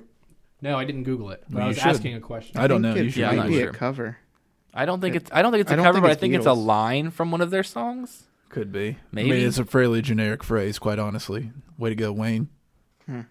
No, 0.61 0.77
I 0.77 0.85
didn't 0.85 1.03
Google 1.03 1.29
it. 1.31 1.43
But 1.47 1.53
Well, 1.55 1.61
I 1.63 1.65
you 1.65 1.69
was 1.69 1.77
should. 1.77 1.87
asking 1.87 2.15
a 2.15 2.19
question. 2.19 2.57
I 2.59 2.67
don't 2.67 2.81
think 2.81 2.95
know. 2.95 3.01
You 3.01 3.07
It 3.07 3.11
should 3.11 3.19
Yeah, 3.21 3.29
I'm 3.29 3.35
might 3.37 3.43
not 3.43 3.49
be 3.49 3.59
sure. 3.59 3.69
a 3.69 3.73
cover. 3.73 4.17
I 4.73 4.85
don't 4.85 4.99
think 5.01 5.15
it's 5.15 5.31
I 5.31 5.41
don't 5.43 5.51
think 5.51 5.61
it's 5.61 5.69
a 5.71 5.73
I 5.73 5.75
don't 5.77 5.85
cover, 5.85 5.95
think 5.97 6.03
but 6.03 6.09
I 6.09 6.11
it's 6.13 6.19
think 6.21 6.33
it's 6.33 6.45
a 6.45 6.49
Beatles. 6.49 6.65
line 6.65 7.11
from 7.11 7.31
one 7.31 7.41
of 7.41 7.51
their 7.51 7.63
songs. 7.63 8.23
Could 8.49 8.71
be. 8.71 8.89
I 8.89 8.95
Maybe. 9.11 9.31
mean, 9.31 9.47
it's 9.47 9.59
a 9.59 9.65
fairly 9.65 10.01
generic 10.01 10.43
phrase, 10.43 10.79
quite 10.79 10.97
honestly. 10.99 11.51
Way 11.77 11.89
to 11.89 11.95
go, 11.95 12.11
Wayne. 12.11 12.49
Hmm. 13.05 13.21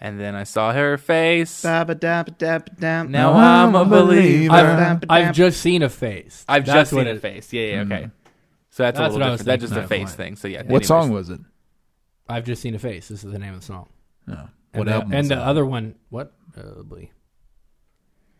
And 0.00 0.20
then 0.20 0.34
I 0.34 0.42
saw 0.44 0.72
her 0.72 0.98
face. 0.98 1.64
Now 1.64 1.82
I'm 1.84 3.74
a 3.74 3.84
believer. 3.84 4.52
I've, 4.52 5.04
I've 5.08 5.34
just 5.34 5.60
seen 5.60 5.82
a 5.82 5.88
face. 5.88 6.44
I've 6.48 6.66
That's 6.66 6.90
just 6.90 6.92
what 6.92 7.02
seen 7.06 7.08
a 7.08 7.16
it- 7.16 7.20
face. 7.22 7.52
Yeah, 7.52 7.62
yeah, 7.66 7.80
okay. 7.82 8.10
So 8.70 8.82
that's, 8.82 8.98
That's 8.98 9.14
a 9.14 9.18
what 9.18 9.22
I 9.22 9.30
little 9.30 9.30
was 9.32 9.40
different. 9.40 9.60
That's 9.60 9.62
just 9.72 9.72
a 9.84 9.86
thinking. 9.88 10.06
face 10.08 10.14
thing. 10.16 10.36
So 10.36 10.48
yeah. 10.48 10.58
What 10.58 10.64
anyways. 10.66 10.86
song 10.88 11.10
was 11.12 11.30
it? 11.30 11.40
I've 12.28 12.44
just 12.44 12.60
seen 12.60 12.74
a 12.74 12.78
face. 12.80 13.06
This 13.08 13.22
is 13.22 13.30
the 13.32 13.38
name 13.38 13.54
of 13.54 13.60
the 13.60 13.66
song. 13.66 13.88
No. 14.26 14.48
And 14.72 14.78
What 14.80 14.84
the, 14.86 14.92
album? 14.94 15.12
And 15.12 15.18
was 15.20 15.28
the 15.28 15.34
that? 15.36 15.42
other 15.46 15.64
one, 15.64 15.94
what? 16.10 16.32
Boy. 16.56 17.10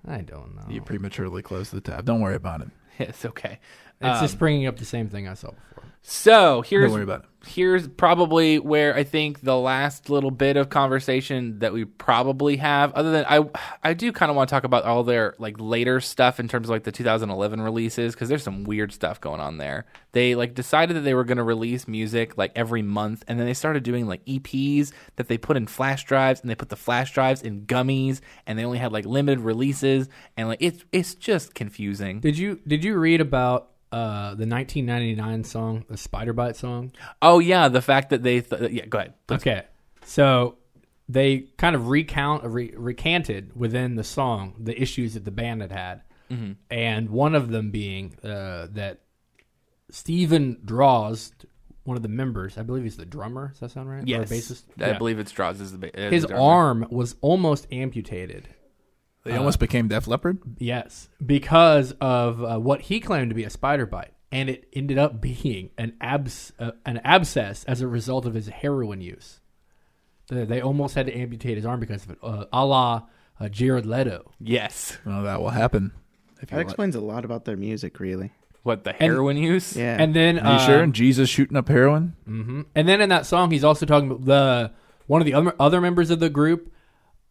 I 0.07 0.19
don't 0.23 0.57
know. 0.57 0.65
You 0.69 0.83
prematurely 0.83 1.41
closed 1.43 1.73
the 1.73 1.81
tab. 1.81 2.05
Don't 2.05 2.21
worry 2.21 2.35
about 2.37 2.61
it. 2.63 2.69
It's 2.99 3.25
okay. 3.25 3.59
it's 4.01 4.19
Um, 4.19 4.25
just 4.25 4.39
bringing 4.39 4.67
up 4.67 4.77
the 4.77 4.85
same 4.85 5.09
thing 5.09 5.27
I 5.29 5.35
saw 5.35 5.51
before. 5.51 5.84
So 6.07 6.61
here's 6.61 6.93
worry 6.93 7.03
about 7.03 7.21
it. 7.21 7.49
here's 7.49 7.89
probably 7.89 8.59
where 8.59 8.95
I 8.95 9.05
think 9.05 9.41
the 9.41 9.57
last 9.57 10.11
little 10.11 10.31
bit 10.31 10.59
of 10.59 10.69
conversation 10.69 11.61
that 11.61 11.73
we 11.73 11.87
probably 11.87 12.59
have. 12.59 12.93
Other 12.93 13.11
than 13.11 13.25
I, 13.27 13.49
I 13.83 13.95
do 13.95 14.13
kind 14.13 14.29
of 14.29 14.37
want 14.37 14.51
to 14.51 14.55
talk 14.55 14.65
about 14.65 14.85
all 14.85 15.03
their 15.03 15.35
like 15.39 15.57
later 15.59 16.03
stuff 16.03 16.39
in 16.39 16.47
terms 16.47 16.67
of 16.67 16.73
like 16.73 16.85
the 16.85 16.93
2011 16.93 17.59
releases 17.63 18.13
because 18.15 18.29
there's 18.29 18.43
some 18.43 18.65
weird 18.65 18.93
stuff 18.93 19.19
going 19.19 19.41
on 19.41 19.57
there. 19.57 19.87
They 20.13 20.35
like 20.35 20.53
decided 20.53 20.95
that 20.95 21.01
they 21.01 21.15
were 21.15 21.25
going 21.25 21.39
to 21.39 21.43
release 21.43 21.89
music 21.89 22.37
like 22.37 22.53
every 22.55 22.83
month, 22.83 23.25
and 23.27 23.41
then 23.41 23.47
they 23.47 23.55
started 23.55 23.83
doing 23.83 24.07
like 24.07 24.23
EPs 24.27 24.93
that 25.17 25.29
they 25.29 25.39
put 25.39 25.57
in 25.57 25.67
flash 25.67 26.05
drives, 26.05 26.43
and 26.43 26.51
they 26.51 26.55
put 26.55 26.69
the 26.69 26.77
flash 26.77 27.15
drives 27.15 27.41
in 27.41 27.63
gummies, 27.63 28.21
and 28.47 28.59
they 28.59 28.65
only 28.67 28.79
had 28.79 28.93
like 28.93 29.07
limited 29.07 29.41
releases, 29.41 30.11
and 30.37 30.49
like 30.49 30.59
it's 30.61 30.85
it's 30.93 31.15
just 31.15 31.55
confusing. 31.55 32.21
Did 32.21 32.37
you 32.37 32.61
did 32.67 32.85
you 32.85 32.99
read 32.99 33.23
about 33.23 33.71
uh, 33.95 34.34
the 34.34 34.47
1999 34.47 35.45
song, 35.45 35.84
the 35.88 35.97
Spider 35.97 36.32
Bite 36.32 36.57
song? 36.57 36.92
Oh 37.22 37.38
yeah, 37.38 37.68
the 37.68 37.82
fact 37.82 38.11
that 38.11 38.22
they 38.22 38.40
th- 38.40 38.70
yeah. 38.72 38.86
Go 38.86 38.99
ahead. 38.99 39.14
please. 39.26 39.36
Okay, 39.36 39.62
so 40.05 40.59
they 41.09 41.40
kind 41.59 41.76
of 41.76 41.88
recount 41.88 42.45
re- 42.45 42.72
recanted 42.76 43.53
within 43.55 43.95
the 43.97 44.05
song 44.05 44.55
the 44.59 44.74
issues 44.80 45.14
that 45.14 45.24
the 45.24 45.30
band 45.30 45.61
had 45.62 45.72
had, 45.72 46.03
Mm-hmm. 46.30 46.53
and 46.70 47.11
one 47.11 47.34
of 47.34 47.51
them 47.51 47.70
being 47.70 48.16
uh, 48.24 48.66
that 48.72 49.01
Steven 49.90 50.57
Drozd, 50.64 51.32
one 51.84 51.97
of 51.97 52.03
the 52.03 52.09
members, 52.09 52.57
I 52.59 52.62
believe 52.62 52.84
he's 52.84 52.97
the 52.97 53.05
drummer. 53.05 53.49
Does 53.49 53.61
that 53.61 53.70
sound 53.72 53.90
right? 53.90 54.03
Or 54.03 54.24
bassist. 54.24 54.62
I 54.80 54.88
Yeah. 54.88 54.99
believe 54.99 55.18
it's 55.18 55.32
Drozd 55.32 55.61
is 55.61 55.72
the 55.72 55.78
ba- 55.78 56.01
is 56.07 56.12
his 56.12 56.22
the 56.22 56.28
drummer. 56.28 56.42
arm 56.42 56.86
was 56.90 57.16
almost 57.20 57.66
amputated. 57.70 58.49
They 59.25 59.37
almost 59.37 59.59
became 59.59 59.89
Def 59.89 60.07
Leppard. 60.07 60.39
Yes, 60.59 61.09
because 61.25 61.93
of 62.01 62.45
uh, 62.45 62.59
what 62.59 62.83
he 62.83 63.01
claimed 63.01 63.31
to 63.31 63.35
be 63.35 63.45
a 63.45 63.51
spider 63.51 63.87
bite, 63.87 64.12
and 64.31 64.51
it 64.51 64.68
ended 64.72 64.99
up 64.99 65.20
being 65.22 65.70
an 65.79 65.95
abs 66.01 66.53
uh, 66.59 66.72
an 66.85 67.01
abscess 67.05 67.64
as 67.64 67.81
a 67.81 67.89
result 67.89 68.27
of 68.27 68.35
his 68.35 68.49
heroin 68.49 69.01
use. 69.01 69.41
They, 70.29 70.45
they 70.45 70.61
almost 70.61 70.95
had 70.95 71.07
to 71.07 71.14
amputate 71.16 71.57
his 71.57 71.66
arm 71.66 71.81
because 71.81 72.05
of 72.05 72.11
it, 72.12 72.18
uh, 72.22 72.45
a 72.53 72.64
la 72.66 73.03
uh, 73.41 73.49
Jared 73.49 73.87
Leto. 73.87 74.31
Yes. 74.41 74.97
Well, 75.05 75.22
that 75.25 75.41
will 75.41 75.51
happen. 75.51 75.93
If 76.37 76.43
you 76.43 76.47
That 76.51 76.57
let- 76.57 76.62
explains 76.66 76.95
a 76.95 77.01
lot 77.01 77.25
about 77.25 77.45
their 77.47 77.57
music, 77.57 77.99
really. 78.01 78.33
What 78.62 78.85
the 78.85 78.93
heroin 78.95 79.37
use? 79.37 79.77
Yeah. 79.77 79.97
And 80.01 80.14
then, 80.16 80.39
Are 80.39 80.53
you 80.53 80.59
uh, 80.59 80.66
sure? 80.66 80.83
And 80.83 80.95
Jesus 80.95 81.29
shooting 81.29 81.57
up 81.57 81.68
heroin? 81.68 82.16
mhm. 82.27 82.64
And 82.75 82.89
then 82.89 83.03
in 83.03 83.11
that 83.11 83.27
song, 83.27 83.51
he's 83.51 83.64
also 83.64 83.85
talking 83.85 84.11
about 84.11 84.25
the 84.25 84.72
one 85.07 85.20
of 85.20 85.27
the 85.27 85.35
other, 85.35 85.55
other 85.61 85.81
members 85.83 86.09
of 86.11 86.18
the 86.20 86.31
group 86.31 86.72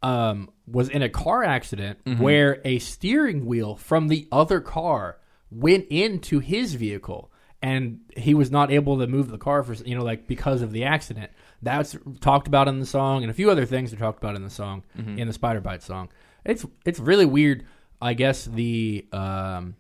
um, 0.04 0.50
was 0.68 0.90
in 0.90 1.02
a 1.02 1.10
car 1.10 1.44
accident 1.44 1.98
where 2.20 2.62
a 2.66 2.78
steering 2.80 3.46
wheel 3.46 3.76
from 3.76 4.08
the 4.10 4.28
other 4.32 4.60
car 4.62 5.18
went 5.50 5.86
into 5.90 6.40
his 6.40 6.74
vehicle, 6.76 7.32
and 7.62 8.00
he 8.18 8.34
was 8.34 8.52
not 8.52 8.70
able 8.72 9.00
to 9.00 9.08
move 9.08 9.30
the 9.30 9.38
car 9.38 9.64
for 9.64 9.74
you 9.86 9.96
know 9.96 10.04
like 10.04 10.28
because 10.28 10.62
of 10.62 10.72
the 10.72 10.84
accident. 10.84 11.32
That's 11.62 11.96
talked 12.20 12.48
about 12.48 12.68
in 12.68 12.80
the 12.80 12.86
song, 12.86 13.24
and 13.24 13.32
a 13.32 13.34
few 13.34 13.50
other 13.50 13.66
things 13.66 13.94
are 13.94 13.98
talked 13.98 14.18
about 14.22 14.36
in 14.36 14.44
the 14.44 14.50
song 14.50 14.84
in 14.98 15.28
the 15.28 15.34
Spider 15.34 15.62
Bite 15.62 15.82
song. 15.82 16.10
It's 16.46 16.66
it's 16.86 17.00
really 17.00 17.26
weird. 17.26 17.66
I 18.02 18.14
guess 18.16 18.44
the 18.44 19.08
um, 19.14 19.76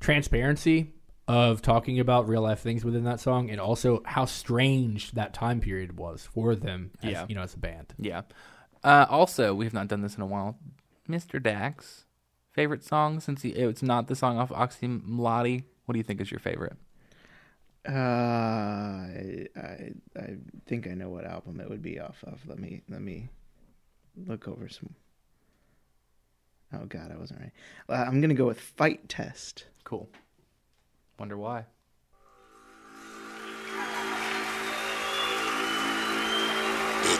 transparency 0.00 0.92
of 1.28 1.60
talking 1.60 1.98
about 1.98 2.28
real 2.28 2.42
life 2.42 2.60
things 2.60 2.84
within 2.84 3.02
that 3.04 3.18
song, 3.18 3.50
and 3.50 3.60
also 3.60 4.02
how 4.04 4.24
strange 4.26 5.10
that 5.12 5.34
time 5.34 5.60
period 5.60 5.98
was 5.98 6.28
for 6.32 6.54
them. 6.54 6.92
As, 7.02 7.10
Yeah. 7.10 7.26
you 7.28 7.34
know, 7.34 7.42
as 7.42 7.54
a 7.54 7.58
band. 7.58 7.92
Yeah. 7.98 8.22
Uh, 8.86 9.04
also, 9.10 9.52
we've 9.52 9.74
not 9.74 9.88
done 9.88 10.00
this 10.00 10.14
in 10.14 10.22
a 10.22 10.26
while. 10.26 10.56
Mr. 11.08 11.42
Dax, 11.42 12.04
favorite 12.52 12.84
song 12.84 13.18
since 13.18 13.42
he, 13.42 13.48
it's 13.48 13.82
not 13.82 14.06
the 14.06 14.14
song 14.14 14.38
off 14.38 14.50
Oczy 14.50 15.02
Mlody. 15.02 15.64
What 15.84 15.94
do 15.94 15.98
you 15.98 16.04
think 16.04 16.20
is 16.20 16.30
your 16.30 16.38
favorite? 16.38 16.76
Uh, 17.88 17.92
I, 17.92 19.46
I 19.56 19.92
I 20.16 20.36
think 20.66 20.86
I 20.86 20.94
know 20.94 21.08
what 21.08 21.24
album 21.24 21.60
it 21.60 21.68
would 21.68 21.82
be 21.82 21.98
off 21.98 22.22
of. 22.24 22.40
Let 22.48 22.60
me 22.60 22.82
let 22.88 23.00
me 23.00 23.28
look 24.16 24.46
over 24.46 24.68
some. 24.68 24.94
Oh 26.72 26.84
God, 26.86 27.10
I 27.12 27.16
wasn't 27.16 27.40
right. 27.40 27.52
Uh, 27.88 28.04
I'm 28.06 28.20
gonna 28.20 28.34
go 28.34 28.46
with 28.46 28.60
Fight 28.60 29.08
Test. 29.08 29.66
Cool. 29.82 30.08
Wonder 31.18 31.36
why. 31.36 31.64
I 37.08 37.12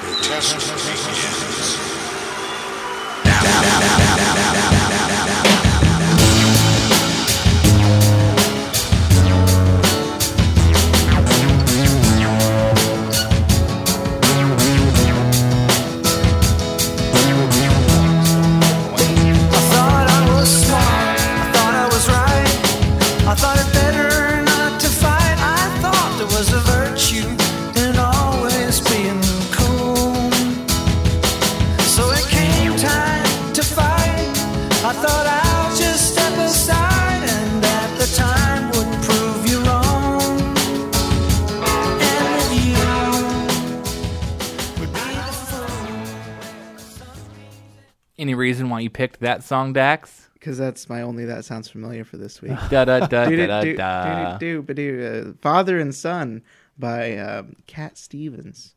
picked 48.96 49.20
that 49.20 49.44
song, 49.44 49.74
Dax? 49.74 50.30
Because 50.32 50.56
that's 50.56 50.88
my 50.88 51.02
only 51.02 51.26
that 51.26 51.44
sounds 51.44 51.68
familiar 51.68 52.02
for 52.02 52.16
this 52.16 52.40
week. 52.40 52.56
Da 52.70 52.86
da 52.86 53.00
da 53.00 53.06
da 53.06 53.28
Do, 53.28 53.46
da 53.46 53.60
do, 53.60 53.76
da. 53.76 54.38
do, 54.38 54.62
do, 54.62 54.74
do, 54.74 55.38
Father 55.42 55.78
and 55.78 55.94
Son 55.94 56.42
by 56.78 57.18
um, 57.18 57.56
Cat 57.66 57.98
Stevens. 57.98 58.74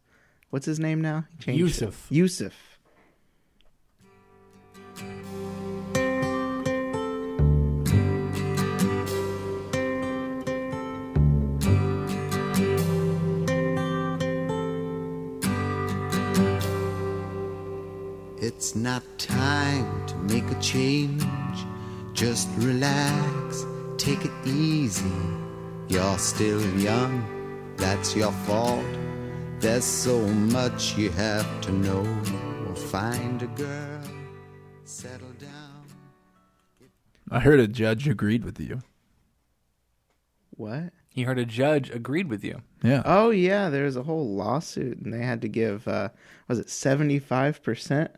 What's 0.49 0.65
his 0.65 0.80
name 0.80 1.01
now? 1.01 1.26
He 1.38 1.38
changed 1.38 1.82
it. 1.82 1.93
Yusuf. 2.09 2.80
It's 18.50 18.76
not 18.76 19.04
time 19.20 20.08
to 20.08 20.16
make 20.16 20.50
a 20.50 20.60
change. 20.60 21.24
Just 22.14 22.50
relax, 22.58 23.64
take 24.00 24.26
it 24.26 24.32
easy. 24.43 25.22
You're 25.88 26.18
still 26.18 26.60
young, 26.80 27.76
that's 27.78 28.16
your 28.16 28.32
fault. 28.47 28.84
There's 29.60 29.86
so 29.86 30.20
much 30.28 30.97
you 30.97 31.12
have 31.12 31.62
to 31.62 31.72
know. 31.72 32.04
Find 32.89 33.43
a 33.43 33.47
girl, 33.47 34.02
settle 34.84 35.30
down. 35.38 35.86
I 37.30 37.41
heard 37.41 37.60
a 37.60 37.68
judge 37.68 38.08
agreed 38.08 38.43
with 38.43 38.60
you. 38.60 38.82
What? 40.50 40.91
He 41.10 41.22
heard 41.22 41.38
a 41.38 41.45
judge 41.45 41.91
agreed 41.91 42.30
with 42.30 42.43
you. 42.43 42.64
Yeah. 42.82 43.04
Oh 43.06 43.30
yeah, 43.30 43.70
there 43.70 43.84
was 43.84 43.95
a 43.95 44.04
whole 44.04 44.34
lawsuit, 44.34 44.97
and 44.97 45.14
they 45.14 45.22
had 45.22 45.41
to 45.41 45.47
give 45.47 45.88
uh, 45.88 46.10
was 46.47 46.58
it 46.58 46.72
seventy 46.72 47.20
five 47.20 47.62
percent 47.62 48.10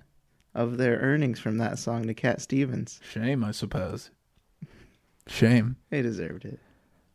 of 0.53 0.77
their 0.77 0.97
earnings 0.97 1.39
from 1.39 1.57
that 1.59 1.79
song 1.79 2.07
to 2.07 2.13
Cat 2.13 2.41
Stevens. 2.41 2.99
Shame, 3.03 3.43
I 3.43 3.51
suppose. 3.51 4.09
Shame. 5.27 5.77
They 5.89 6.01
deserved 6.01 6.45
it. 6.45 6.59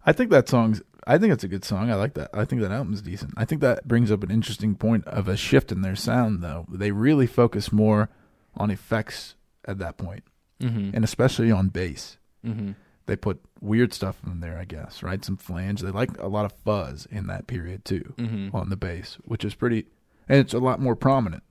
I 0.04 0.12
think 0.12 0.30
that 0.30 0.48
song's. 0.48 0.80
I 1.06 1.18
think 1.18 1.32
it's 1.32 1.44
a 1.44 1.48
good 1.48 1.64
song. 1.64 1.90
I 1.90 1.94
like 1.94 2.14
that. 2.14 2.30
I 2.32 2.44
think 2.44 2.62
that 2.62 2.72
album's 2.72 3.02
decent. 3.02 3.34
I 3.36 3.44
think 3.44 3.60
that 3.60 3.86
brings 3.86 4.10
up 4.10 4.22
an 4.22 4.30
interesting 4.30 4.74
point 4.74 5.04
of 5.06 5.28
a 5.28 5.36
shift 5.36 5.70
in 5.70 5.82
their 5.82 5.96
sound, 5.96 6.42
though. 6.42 6.66
They 6.70 6.90
really 6.90 7.26
focus 7.26 7.70
more 7.72 8.08
on 8.56 8.70
effects 8.70 9.34
at 9.64 9.78
that 9.78 9.96
point, 9.98 10.24
Mm-hmm. 10.60 10.90
and 10.94 11.04
especially 11.04 11.50
on 11.52 11.68
bass. 11.68 12.18
Mm-hmm. 12.44 12.72
They 13.06 13.14
put 13.16 13.40
weird 13.60 13.92
stuff 13.92 14.16
in 14.26 14.40
there, 14.40 14.58
I 14.58 14.64
guess. 14.64 15.02
Right, 15.02 15.24
some 15.24 15.36
flange. 15.36 15.80
They 15.80 15.90
like 15.90 16.16
a 16.18 16.28
lot 16.28 16.44
of 16.44 16.52
fuzz 16.64 17.06
in 17.10 17.26
that 17.26 17.46
period 17.46 17.84
too 17.84 18.14
Mm-hmm. 18.16 18.56
on 18.56 18.70
the 18.70 18.76
bass, 18.76 19.18
which 19.24 19.44
is 19.44 19.54
pretty, 19.54 19.86
and 20.28 20.38
it's 20.38 20.54
a 20.54 20.58
lot 20.58 20.80
more 20.80 20.96
prominent 20.96 21.42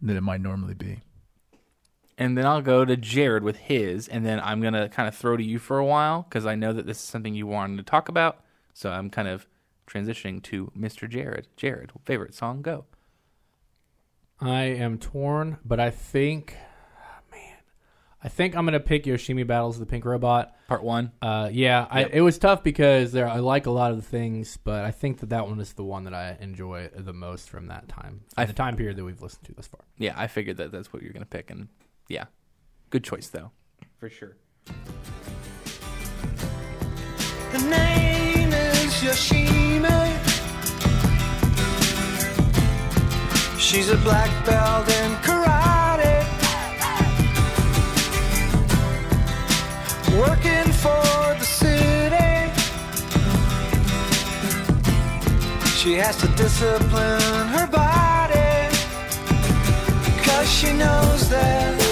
than 0.00 0.16
it 0.16 0.22
might 0.22 0.40
normally 0.40 0.74
be. 0.74 1.00
And 2.20 2.36
then 2.36 2.44
I'll 2.46 2.60
go 2.62 2.84
to 2.84 2.96
Jared 2.96 3.44
with 3.44 3.56
his, 3.56 4.08
and 4.08 4.26
then 4.26 4.40
I'm 4.40 4.60
gonna 4.60 4.88
kind 4.88 5.06
of 5.08 5.14
throw 5.14 5.36
to 5.36 5.42
you 5.42 5.58
for 5.60 5.78
a 5.78 5.84
while 5.84 6.22
because 6.28 6.44
I 6.46 6.56
know 6.56 6.72
that 6.72 6.84
this 6.84 6.98
is 6.98 7.04
something 7.04 7.34
you 7.34 7.46
wanted 7.46 7.76
to 7.76 7.84
talk 7.84 8.08
about. 8.08 8.40
So 8.74 8.90
I'm 8.90 9.08
kind 9.08 9.28
of 9.28 9.46
transitioning 9.86 10.42
to 10.44 10.70
Mr. 10.76 11.08
Jared. 11.08 11.46
Jared, 11.56 11.92
favorite 12.04 12.34
song? 12.34 12.60
Go. 12.60 12.84
I 14.40 14.62
am 14.64 14.98
torn, 14.98 15.58
but 15.64 15.80
I 15.80 15.90
think, 15.90 16.56
man, 17.32 17.56
I 18.22 18.28
think 18.28 18.56
I'm 18.56 18.64
gonna 18.64 18.78
pick 18.80 19.04
Yoshimi 19.04 19.46
Battles 19.46 19.76
of 19.76 19.80
the 19.80 19.86
Pink 19.86 20.04
Robot. 20.04 20.54
Part 20.68 20.82
one. 20.84 21.10
Uh, 21.20 21.48
yeah, 21.52 21.86
I, 21.90 22.04
it 22.04 22.20
was 22.20 22.38
tough 22.38 22.62
because 22.62 23.10
there 23.12 23.28
I 23.28 23.38
like 23.38 23.66
a 23.66 23.70
lot 23.70 23.90
of 23.90 23.96
the 23.96 24.02
things, 24.02 24.56
but 24.62 24.84
I 24.84 24.90
think 24.92 25.18
that 25.20 25.30
that 25.30 25.46
one 25.48 25.58
is 25.60 25.72
the 25.72 25.84
one 25.84 26.04
that 26.04 26.14
I 26.14 26.36
enjoy 26.40 26.90
the 26.94 27.12
most 27.12 27.48
from 27.50 27.66
that 27.66 27.88
time, 27.88 28.20
I- 28.36 28.44
the 28.44 28.52
time 28.52 28.76
period 28.76 28.96
that 28.96 29.04
we've 29.04 29.20
listened 29.22 29.44
to 29.46 29.54
thus 29.54 29.66
far. 29.66 29.80
Yeah, 29.96 30.14
I 30.16 30.26
figured 30.28 30.56
that 30.58 30.70
that's 30.72 30.92
what 30.92 31.02
you're 31.02 31.12
gonna 31.12 31.24
pick, 31.26 31.50
and 31.50 31.68
yeah, 32.08 32.24
good 32.90 33.04
choice 33.04 33.28
though, 33.28 33.50
for 33.98 34.08
sure. 34.08 34.36
Her 37.52 37.70
name 37.70 38.52
is 38.52 38.92
Yoshimi. 39.02 40.18
She's 43.58 43.90
a 43.90 43.96
black 43.98 44.30
belt 44.46 44.88
in 44.88 45.10
karate. 45.26 46.24
Working 50.18 50.72
for 50.72 51.34
the 51.38 51.44
city. 51.44 52.50
She 55.76 55.94
has 55.94 56.16
to 56.18 56.28
discipline 56.28 57.48
her 57.48 57.66
body. 57.66 58.74
Cause 60.24 60.50
she 60.50 60.72
knows 60.72 61.28
that 61.28 61.87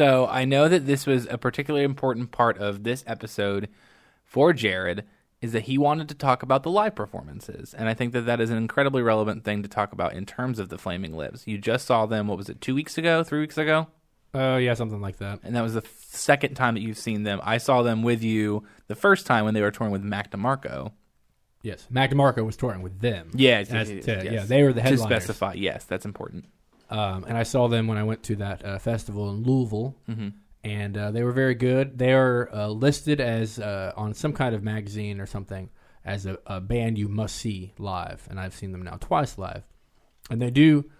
So 0.00 0.26
I 0.28 0.46
know 0.46 0.66
that 0.66 0.86
this 0.86 1.04
was 1.04 1.26
a 1.26 1.36
particularly 1.36 1.84
important 1.84 2.30
part 2.30 2.56
of 2.56 2.84
this 2.84 3.04
episode 3.06 3.68
for 4.24 4.54
Jared 4.54 5.04
is 5.42 5.52
that 5.52 5.64
he 5.64 5.76
wanted 5.76 6.08
to 6.08 6.14
talk 6.14 6.42
about 6.42 6.62
the 6.62 6.70
live 6.70 6.94
performances, 6.94 7.74
and 7.74 7.86
I 7.86 7.92
think 7.92 8.14
that 8.14 8.22
that 8.22 8.40
is 8.40 8.48
an 8.48 8.56
incredibly 8.56 9.02
relevant 9.02 9.44
thing 9.44 9.62
to 9.62 9.68
talk 9.68 9.92
about 9.92 10.14
in 10.14 10.24
terms 10.24 10.58
of 10.58 10.70
the 10.70 10.78
Flaming 10.78 11.14
Lips. 11.14 11.46
You 11.46 11.58
just 11.58 11.86
saw 11.86 12.06
them. 12.06 12.28
What 12.28 12.38
was 12.38 12.48
it? 12.48 12.62
Two 12.62 12.74
weeks 12.74 12.96
ago? 12.96 13.22
Three 13.22 13.40
weeks 13.40 13.58
ago? 13.58 13.88
Oh 14.32 14.56
yeah, 14.58 14.74
something 14.74 15.00
like 15.00 15.18
that. 15.18 15.40
And 15.42 15.56
that 15.56 15.62
was 15.62 15.74
the 15.74 15.82
second 16.08 16.54
time 16.54 16.74
that 16.74 16.80
you've 16.80 16.98
seen 16.98 17.24
them. 17.24 17.40
I 17.42 17.58
saw 17.58 17.82
them 17.82 18.02
with 18.02 18.22
you 18.22 18.64
the 18.86 18.94
first 18.94 19.26
time 19.26 19.44
when 19.44 19.54
they 19.54 19.60
were 19.60 19.70
touring 19.70 19.92
with 19.92 20.02
Mac 20.04 20.30
DeMarco. 20.30 20.92
Yes, 21.62 21.86
Mac 21.90 22.10
DeMarco 22.10 22.44
was 22.46 22.56
touring 22.56 22.80
with 22.82 23.00
them. 23.00 23.30
Yeah, 23.34 23.58
As 23.68 23.68
to- 23.88 23.94
yes. 23.96 24.06
yeah, 24.24 24.44
they 24.44 24.62
were 24.62 24.72
the 24.72 24.80
headliners. 24.80 25.02
To 25.08 25.14
specify, 25.32 25.52
yes, 25.54 25.84
that's 25.84 26.04
important. 26.06 26.46
Um, 26.88 27.24
and 27.24 27.36
I 27.36 27.42
saw 27.42 27.68
them 27.68 27.86
when 27.86 27.98
I 27.98 28.02
went 28.04 28.22
to 28.24 28.36
that 28.36 28.64
uh, 28.64 28.78
festival 28.78 29.30
in 29.30 29.42
Louisville, 29.42 29.94
Mm-hmm. 30.08 30.28
and 30.64 30.96
uh, 30.96 31.10
they 31.10 31.22
were 31.22 31.32
very 31.32 31.54
good. 31.54 31.98
They 31.98 32.12
are 32.12 32.48
uh, 32.52 32.68
listed 32.68 33.20
as 33.20 33.58
uh, 33.58 33.92
on 33.96 34.14
some 34.14 34.32
kind 34.32 34.54
of 34.54 34.62
magazine 34.62 35.20
or 35.20 35.26
something 35.26 35.68
as 36.04 36.24
a, 36.24 36.38
a 36.46 36.60
band 36.60 36.96
you 36.98 37.08
must 37.08 37.36
see 37.36 37.72
live, 37.78 38.26
and 38.30 38.40
I've 38.40 38.54
seen 38.54 38.72
them 38.72 38.82
now 38.82 38.96
twice 38.98 39.36
live, 39.38 39.64
and 40.30 40.40
they 40.40 40.50
do 40.50 40.90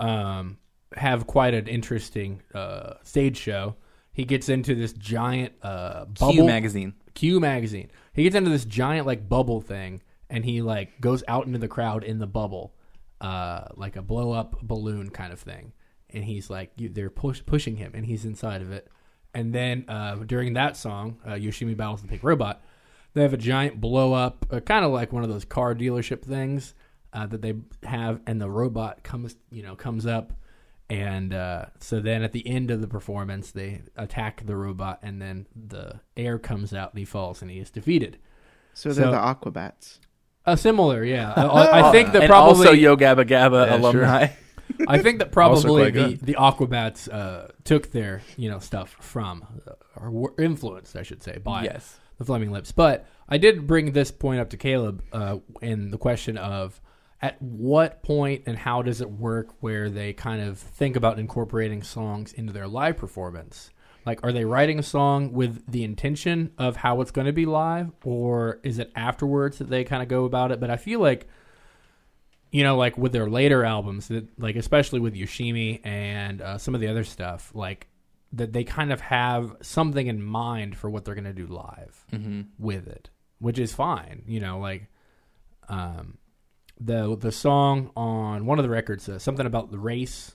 um, 0.00 0.58
have 0.96 1.26
quite 1.26 1.54
an 1.54 1.66
interesting 1.66 2.42
uh, 2.54 2.94
stage 3.02 3.36
show. 3.36 3.76
He 4.12 4.24
gets 4.24 4.48
into 4.48 4.74
this 4.74 4.92
giant 4.92 5.52
uh, 5.62 6.06
bubble 6.06 6.32
Q 6.32 6.44
magazine. 6.44 6.94
Q 7.14 7.40
magazine. 7.40 7.90
He 8.12 8.24
gets 8.24 8.34
into 8.34 8.50
this 8.50 8.64
giant 8.64 9.06
like 9.06 9.28
bubble 9.28 9.60
thing, 9.60 10.02
and 10.28 10.44
he 10.44 10.62
like 10.62 11.00
goes 11.00 11.22
out 11.28 11.46
into 11.46 11.58
the 11.58 11.68
crowd 11.68 12.04
in 12.04 12.18
the 12.18 12.26
bubble, 12.26 12.74
uh, 13.20 13.64
like 13.76 13.96
a 13.96 14.02
blow 14.02 14.32
up 14.32 14.60
balloon 14.62 15.10
kind 15.10 15.32
of 15.32 15.40
thing. 15.40 15.72
And 16.10 16.24
he's 16.24 16.48
like, 16.48 16.72
you, 16.76 16.88
they're 16.88 17.10
push, 17.10 17.42
pushing 17.44 17.76
him, 17.76 17.92
and 17.94 18.06
he's 18.06 18.24
inside 18.24 18.62
of 18.62 18.72
it. 18.72 18.88
And 19.34 19.54
then 19.54 19.84
uh, 19.88 20.16
during 20.16 20.54
that 20.54 20.76
song, 20.76 21.18
uh, 21.24 21.32
Yoshimi 21.32 21.76
battles 21.76 22.02
the 22.02 22.08
pink 22.08 22.24
robot. 22.24 22.62
They 23.14 23.22
have 23.22 23.34
a 23.34 23.38
giant 23.38 23.80
blow 23.80 24.14
up, 24.14 24.46
uh, 24.50 24.60
kind 24.60 24.84
of 24.84 24.90
like 24.90 25.12
one 25.12 25.22
of 25.22 25.28
those 25.28 25.44
car 25.44 25.74
dealership 25.74 26.22
things 26.22 26.74
uh, 27.12 27.26
that 27.26 27.42
they 27.42 27.54
have, 27.82 28.20
and 28.26 28.40
the 28.40 28.50
robot 28.50 29.02
comes, 29.02 29.36
you 29.50 29.62
know, 29.62 29.76
comes 29.76 30.06
up, 30.06 30.32
and 30.90 31.34
uh, 31.34 31.66
so 31.80 32.00
then 32.00 32.22
at 32.22 32.32
the 32.32 32.46
end 32.46 32.70
of 32.70 32.80
the 32.80 32.88
performance, 32.88 33.50
they 33.50 33.82
attack 33.96 34.44
the 34.46 34.56
robot, 34.56 35.00
and 35.02 35.20
then 35.20 35.46
the 35.54 36.00
air 36.16 36.38
comes 36.38 36.72
out, 36.72 36.92
and 36.92 36.98
he 36.98 37.04
falls, 37.04 37.42
and 37.42 37.50
he 37.50 37.58
is 37.58 37.70
defeated. 37.70 38.18
So 38.74 38.90
they're 38.92 39.06
So- 39.06 39.10
the 39.10 39.16
Aquabats. 39.18 39.98
Uh, 40.46 40.56
similar, 40.56 41.04
yeah. 41.04 41.34
I, 41.36 41.82
I 41.88 41.92
think 41.92 42.12
that 42.12 42.22
and 42.22 42.30
probably 42.30 42.66
also 42.68 42.72
Yo 42.72 42.96
Gabba 42.96 43.26
Gabba 43.28 43.66
Yeah, 43.66 43.76
sure. 43.90 44.02
alumni. 44.02 44.28
I 44.88 44.98
think 44.98 45.18
that 45.18 45.30
probably 45.32 45.84
the, 45.84 45.90
good. 45.90 46.20
the 46.20 46.34
Aquabats 46.38 47.06
uh, 47.12 47.48
took 47.64 47.90
their 47.92 48.22
you 48.38 48.48
know 48.50 48.58
stuff 48.58 48.96
from 49.00 49.44
uh, 49.66 49.72
or 49.96 50.10
were 50.10 50.34
influenced, 50.38 50.96
I 50.96 51.02
should 51.02 51.22
say, 51.22 51.36
by 51.38 51.64
Yes. 51.64 51.98
the 52.16 52.24
Flaming 52.24 52.50
Lips. 52.50 52.72
But 52.72 53.06
I 53.28 53.36
did 53.36 53.66
bring 53.66 53.92
this 53.92 54.10
point 54.10 54.40
up 54.40 54.48
to 54.50 54.56
Caleb 54.56 55.02
uh, 55.12 55.38
in 55.60 55.90
the 55.90 55.98
question 55.98 56.38
of 56.38 56.80
at 57.20 57.40
what 57.42 58.02
point 58.02 58.44
and 58.46 58.56
how 58.56 58.82
does 58.82 59.00
it 59.00 59.10
work 59.10 59.48
where 59.60 59.90
they 59.90 60.12
kind 60.12 60.40
of 60.40 60.58
think 60.58 60.96
about 60.96 61.18
incorporating 61.18 61.82
songs 61.82 62.32
into 62.32 62.52
their 62.52 62.68
live 62.68 62.96
performance. 62.96 63.70
Like, 64.06 64.24
are 64.24 64.32
they 64.32 64.44
writing 64.44 64.78
a 64.78 64.82
song 64.84 65.32
with 65.32 65.70
the 65.70 65.84
intention 65.84 66.52
of 66.56 66.76
how 66.76 67.00
it's 67.00 67.10
going 67.10 67.26
to 67.26 67.32
be 67.32 67.44
live, 67.44 67.90
or 68.04 68.60
is 68.62 68.78
it 68.78 68.90
afterwards 68.94 69.58
that 69.58 69.68
they 69.68 69.84
kind 69.84 70.02
of 70.02 70.08
go 70.08 70.24
about 70.24 70.52
it? 70.52 70.60
But 70.60 70.70
I 70.70 70.76
feel 70.76 71.00
like 71.00 71.28
you 72.50 72.64
know, 72.64 72.76
like 72.76 72.96
with 72.96 73.12
their 73.12 73.28
later 73.28 73.64
albums, 73.64 74.08
that 74.08 74.26
like 74.38 74.56
especially 74.56 75.00
with 75.00 75.14
Yoshimi 75.14 75.80
and 75.84 76.40
uh, 76.40 76.58
some 76.58 76.74
of 76.74 76.80
the 76.80 76.88
other 76.88 77.04
stuff, 77.04 77.50
like 77.54 77.88
that 78.32 78.52
they 78.52 78.64
kind 78.64 78.92
of 78.92 79.00
have 79.00 79.54
something 79.60 80.06
in 80.06 80.22
mind 80.22 80.76
for 80.76 80.88
what 80.88 81.04
they're 81.04 81.14
going 81.14 81.24
to 81.24 81.32
do 81.32 81.46
live 81.46 82.06
with 82.58 82.86
it, 82.86 83.10
which 83.38 83.58
is 83.58 83.74
fine. 83.74 84.22
You 84.26 84.40
know, 84.40 84.58
like 84.60 84.86
um, 85.68 86.16
the 86.80 87.16
the 87.16 87.32
song 87.32 87.90
on 87.96 88.46
one 88.46 88.58
of 88.58 88.62
the 88.62 88.70
records, 88.70 89.08
uh, 89.08 89.18
something 89.18 89.46
about 89.46 89.70
the 89.70 89.78
race. 89.78 90.34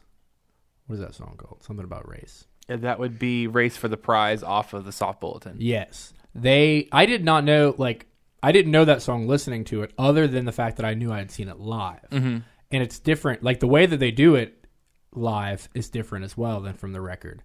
What 0.87 0.95
is 0.95 1.01
that 1.01 1.15
song 1.15 1.35
called? 1.37 1.63
Something 1.63 1.85
about 1.85 2.07
race. 2.07 2.45
Yeah, 2.69 2.77
that 2.77 2.99
would 2.99 3.19
be 3.19 3.47
Race 3.47 3.77
for 3.77 3.87
the 3.87 3.97
Prize 3.97 4.43
off 4.43 4.73
of 4.73 4.85
the 4.85 4.91
Soft 4.91 5.19
Bulletin. 5.21 5.57
Yes. 5.59 6.13
They 6.35 6.87
I 6.91 7.05
did 7.05 7.23
not 7.23 7.43
know 7.43 7.75
like 7.77 8.07
I 8.41 8.51
didn't 8.51 8.71
know 8.71 8.85
that 8.85 9.01
song 9.01 9.27
listening 9.27 9.63
to 9.65 9.83
it 9.83 9.93
other 9.97 10.27
than 10.27 10.45
the 10.45 10.51
fact 10.51 10.77
that 10.77 10.85
I 10.85 10.93
knew 10.93 11.11
I 11.11 11.19
had 11.19 11.31
seen 11.31 11.47
it 11.47 11.59
live. 11.59 12.09
Mm-hmm. 12.11 12.37
And 12.71 12.83
it's 12.83 12.99
different. 12.99 13.43
Like 13.43 13.59
the 13.59 13.67
way 13.67 13.85
that 13.85 13.97
they 13.97 14.11
do 14.11 14.35
it 14.35 14.65
live 15.13 15.69
is 15.75 15.89
different 15.89 16.25
as 16.25 16.35
well 16.35 16.61
than 16.61 16.73
from 16.73 16.93
the 16.93 17.01
record. 17.01 17.43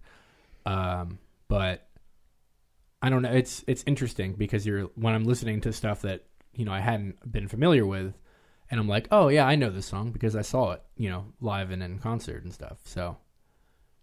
Um 0.65 1.19
but 1.47 1.87
I 3.01 3.09
don't 3.09 3.21
know. 3.21 3.31
It's 3.31 3.63
it's 3.67 3.83
interesting 3.85 4.33
because 4.33 4.65
you're 4.65 4.85
when 4.95 5.13
I'm 5.13 5.23
listening 5.23 5.61
to 5.61 5.73
stuff 5.73 6.01
that, 6.01 6.23
you 6.53 6.65
know, 6.65 6.73
I 6.73 6.79
hadn't 6.79 7.31
been 7.31 7.47
familiar 7.47 7.85
with 7.85 8.13
and 8.71 8.79
I'm 8.79 8.87
like, 8.87 9.07
"Oh 9.11 9.27
yeah, 9.29 9.45
I 9.45 9.55
know 9.55 9.69
this 9.69 9.85
song 9.85 10.11
because 10.11 10.35
I 10.35 10.41
saw 10.41 10.71
it, 10.71 10.81
you 10.97 11.09
know, 11.09 11.25
live 11.41 11.71
and 11.71 11.81
in 11.83 11.99
concert 11.99 12.43
and 12.43 12.53
stuff." 12.53 12.77
So 12.83 13.17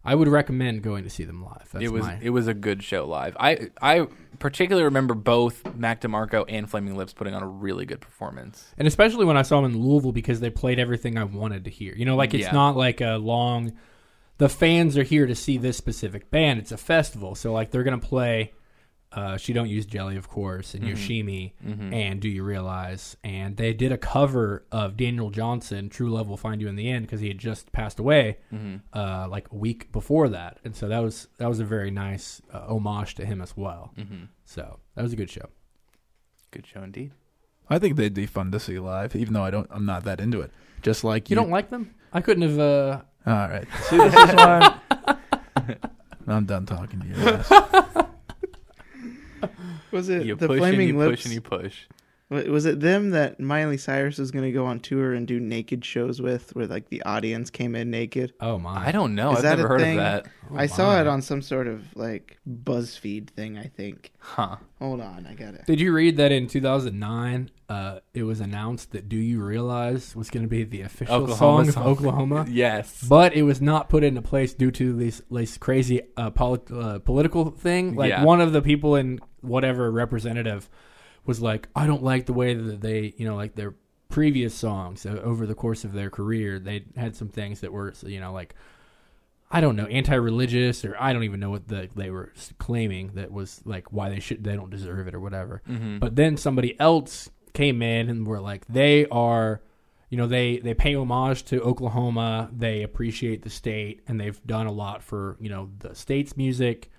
I 0.05 0.14
would 0.14 0.29
recommend 0.29 0.83
going 0.83 1.05
to 1.05 1.11
see 1.11 1.25
them 1.25 1.45
live. 1.45 1.69
That's 1.73 1.85
it 1.85 1.93
was 1.93 2.03
my 2.05 2.19
it 2.23 2.31
was 2.31 2.47
a 2.47 2.55
good 2.55 2.83
show 2.83 3.07
live. 3.07 3.37
I 3.41 3.71
I 3.81 4.07
particularly 4.39 4.85
remember 4.85 5.14
both 5.14 5.64
Mac 5.75 6.01
DeMarco 6.01 6.45
and 6.49 6.69
Flaming 6.71 6.97
Lips 6.97 7.12
putting 7.12 7.35
on 7.35 7.43
a 7.43 7.49
really 7.49 7.87
good 7.87 8.01
performance. 8.01 8.73
And 8.79 8.87
especially 8.87 9.25
when 9.25 9.37
I 9.37 9.43
saw 9.43 9.61
them 9.61 9.73
in 9.73 9.81
Louisville 9.83 10.12
because 10.12 10.41
they 10.41 10.51
played 10.51 10.79
everything 10.79 11.17
I 11.19 11.25
wanted 11.25 11.64
to 11.64 11.71
hear. 11.71 11.95
You 11.97 12.05
know, 12.05 12.17
like 12.17 12.35
it's 12.35 12.45
Yeah. 12.45 12.53
not 12.53 12.77
like 12.77 13.01
a 13.01 13.17
long. 13.17 13.73
The 14.39 14.49
fans 14.51 14.99
are 14.99 15.03
here 15.03 15.27
to 15.27 15.35
see 15.35 15.57
this 15.57 15.79
specific 15.79 16.31
band. 16.31 16.61
It's 16.61 16.71
a 16.71 16.77
festival, 16.77 17.35
so 17.35 17.53
like 17.53 17.71
they're 17.71 17.83
gonna 17.85 17.99
play. 17.99 18.53
Uh, 19.17 19.37
she 19.39 19.53
don't 19.55 19.69
use 19.71 19.87
jelly, 19.87 20.17
of 20.17 20.29
course, 20.29 20.75
and 20.75 20.85
Yoshimi, 20.85 21.53
and 21.93 22.21
Do 22.21 22.29
You 22.29 22.45
Realize? 22.45 23.17
And 23.25 23.57
they 23.57 23.73
did 23.73 23.91
a 23.91 23.97
cover 23.97 24.67
of 24.71 24.97
Daniel 24.97 25.31
Johnston, 25.31 25.89
"True 25.89 26.11
Love 26.11 26.29
Will 26.29 26.37
Find 26.37 26.61
You 26.61 26.69
in 26.69 26.77
the 26.77 26.91
End," 26.91 27.07
because 27.07 27.21
he 27.21 27.29
had 27.29 27.39
just 27.39 27.73
passed 27.73 27.99
away, 27.99 28.37
uh, 28.93 29.27
like 29.31 29.51
a 29.51 29.55
week 29.57 29.91
before 29.91 30.29
that, 30.29 30.59
and 30.64 30.77
so 30.77 30.87
that 30.89 30.99
was 31.03 31.29
that 31.39 31.49
was 31.49 31.61
a 31.61 31.64
very 31.64 31.91
nice 31.91 32.43
uh, 32.53 32.67
homage 32.69 33.14
to 33.14 33.25
him 33.25 33.41
as 33.41 33.57
well. 33.57 33.95
So 34.45 34.81
that 34.95 35.03
was 35.03 35.12
a 35.14 35.17
good 35.17 35.31
show. 35.31 35.49
Good 36.51 36.67
show 36.67 36.83
indeed. 36.83 37.12
I 37.69 37.79
think 37.81 37.97
they'd 37.97 38.14
be 38.14 38.27
fun 38.27 38.53
to 38.53 38.61
see 38.61 38.79
live, 38.79 39.17
even 39.17 39.33
though 39.35 39.43
I 39.45 39.51
don't. 39.51 39.67
I'm 39.71 39.87
not 39.87 40.05
that 40.05 40.21
into 40.21 40.41
it. 40.43 40.53
Just 40.83 41.03
like 41.05 41.31
You 41.31 41.37
don't 41.37 41.51
like 41.51 41.71
them? 41.71 41.95
I 42.12 42.21
couldn't 42.21 42.43
have. 42.49 42.59
Uh, 42.59 43.01
All 43.27 43.49
right. 43.49 43.67
See, 43.89 43.97
this 43.97 44.14
is 44.14 44.35
why 44.35 44.79
I'm 46.29 46.45
done 46.45 46.67
talking 46.67 47.01
to 47.01 47.07
you. 47.07 48.03
Was 49.93 50.09
it 50.09 50.24
You 50.26 50.34
the 50.37 50.47
push 50.49 50.59
Flaming 50.59 50.91
and 50.91 50.99
you 50.99 50.99
Lips? 50.99 51.22
push 51.22 51.24
and 51.26 51.34
you 51.34 51.41
push. 51.41 51.74
Wa- 52.29 52.43
Was 52.51 52.64
it 52.66 52.81
them 52.81 53.11
that 53.11 53.39
Miley 53.39 53.77
Cyrus 53.77 54.18
was 54.18 54.31
going 54.33 54.45
to 54.45 54.51
go 54.53 54.66
on 54.66 54.81
tour 54.81 55.14
and 55.14 55.27
do 55.27 55.39
naked 55.39 55.85
shows 55.85 56.20
with, 56.20 56.55
where 56.57 56.66
like 56.66 56.89
the 56.89 57.03
audience 57.05 57.51
came 57.51 57.74
in 57.77 57.91
naked? 57.91 58.33
Oh 58.41 58.59
my! 58.59 58.87
I 58.87 58.91
don't 58.93 59.14
know. 59.14 59.31
Is 59.33 59.39
I've 59.39 59.43
that 59.45 59.57
never 59.59 59.68
heard 59.68 59.81
thing? 59.81 59.99
of 59.99 60.05
that. 60.05 60.27
Oh, 60.51 60.57
I 60.57 60.66
saw 60.66 61.01
it 61.01 61.07
on 61.07 61.22
some 61.22 61.41
sort 61.43 61.66
of 61.68 61.85
like 61.97 62.39
BuzzFeed 62.49 63.31
thing. 63.31 63.57
I 63.59 63.64
think. 63.68 64.12
Huh. 64.18 64.57
Hold 64.81 65.01
on, 65.01 65.27
I 65.27 65.35
got 65.35 65.55
it. 65.55 65.66
Did 65.66 65.81
you 65.81 65.93
read 65.93 66.16
that 66.16 66.33
in 66.33 66.49
2009? 66.49 67.51
Uh, 67.68 67.99
it 68.14 68.22
was 68.22 68.41
announced 68.41 68.93
that 68.93 69.09
"Do 69.09 69.16
You 69.16 69.43
Realize" 69.43 70.14
was 70.16 70.29
going 70.31 70.43
to 70.45 70.49
be 70.49 70.64
the 70.64 70.83
official 70.83 71.14
Oklahoma 71.14 71.72
song 71.72 71.83
of. 71.83 71.87
Oklahoma, 71.99 72.47
Yes. 72.51 73.05
but 73.09 73.35
it 73.35 73.43
was 73.43 73.61
not 73.61 73.89
put 73.89 74.03
into 74.05 74.22
place 74.22 74.53
due 74.55 74.70
to 74.72 74.93
this, 74.93 75.22
this 75.31 75.59
crazy 75.59 76.03
uh, 76.16 76.31
polit- 76.31 76.70
uh, 76.72 76.99
political 77.01 77.51
thing. 77.51 77.95
Like 77.97 78.11
Yeah. 78.11 78.22
one 78.24 78.41
of 78.41 78.53
the 78.53 78.62
people 78.62 78.95
in 78.97 79.20
whatever 79.43 79.91
representative 79.91 80.68
was 81.27 81.41
like, 81.41 81.68
"I 81.74 81.87
don't 81.87 82.03
like 82.03 82.27
the 82.27 82.33
way 82.33 82.55
that 82.55 82.81
they, 82.81 83.14
you 83.16 83.27
know, 83.27 83.37
like 83.37 83.55
their 83.55 83.74
previous 84.09 84.55
songs 84.55 85.05
uh, 85.05 85.20
over 85.22 85.47
the 85.47 85.55
course 85.55 85.85
of 85.85 85.93
their 85.93 86.11
career, 86.11 86.59
they 86.59 86.85
had 86.97 87.16
some 87.16 87.29
things 87.29 87.61
that 87.61 87.72
were, 87.72 87.93
you 88.05 88.20
know, 88.20 88.33
like." 88.33 88.55
I 89.49 89.61
don't 89.61 89.77
know, 89.77 89.87
anti-religious, 89.87 90.85
or 90.85 90.97
I 90.99 91.12
don't 91.12 91.22
even 91.22 91.39
know 91.39 91.51
what 91.51 91.68
the, 91.68 91.89
they 91.95 92.11
were 92.11 92.33
claiming 92.59 93.12
that 93.14 93.31
was 93.31 93.62
like 93.64 93.93
why 93.93 94.09
they 94.09 94.18
should 94.18 94.43
they 94.43 94.57
don't 94.57 94.70
deserve 94.70 95.07
it 95.07 95.14
or 95.14 95.20
whatever. 95.20 95.62
Mm-hmm. 95.68 95.99
But 95.99 96.16
then 96.16 96.37
somebody 96.37 96.79
else 96.81 97.31
came 97.53 97.81
in 97.81 98.11
and 98.11 98.27
were 98.27 98.41
like, 98.41 98.66
they 98.66 99.07
are, 99.07 99.62
you 100.11 100.18
know, 100.18 100.27
they 100.27 100.59
they 100.59 100.74
pay 100.74 100.95
homage 100.95 101.45
to 101.45 101.62
Oklahoma. 101.62 102.51
They 102.53 102.83
appreciate 102.83 103.43
the 103.43 103.51
state, 103.51 104.03
and 104.09 104.20
they've 104.20 104.41
done 104.47 104.66
a 104.66 104.72
lot 104.72 105.03
for 105.03 105.37
you 105.41 105.49
know 105.49 105.70
the 105.79 105.95
state's 105.95 106.37
music, 106.37 106.91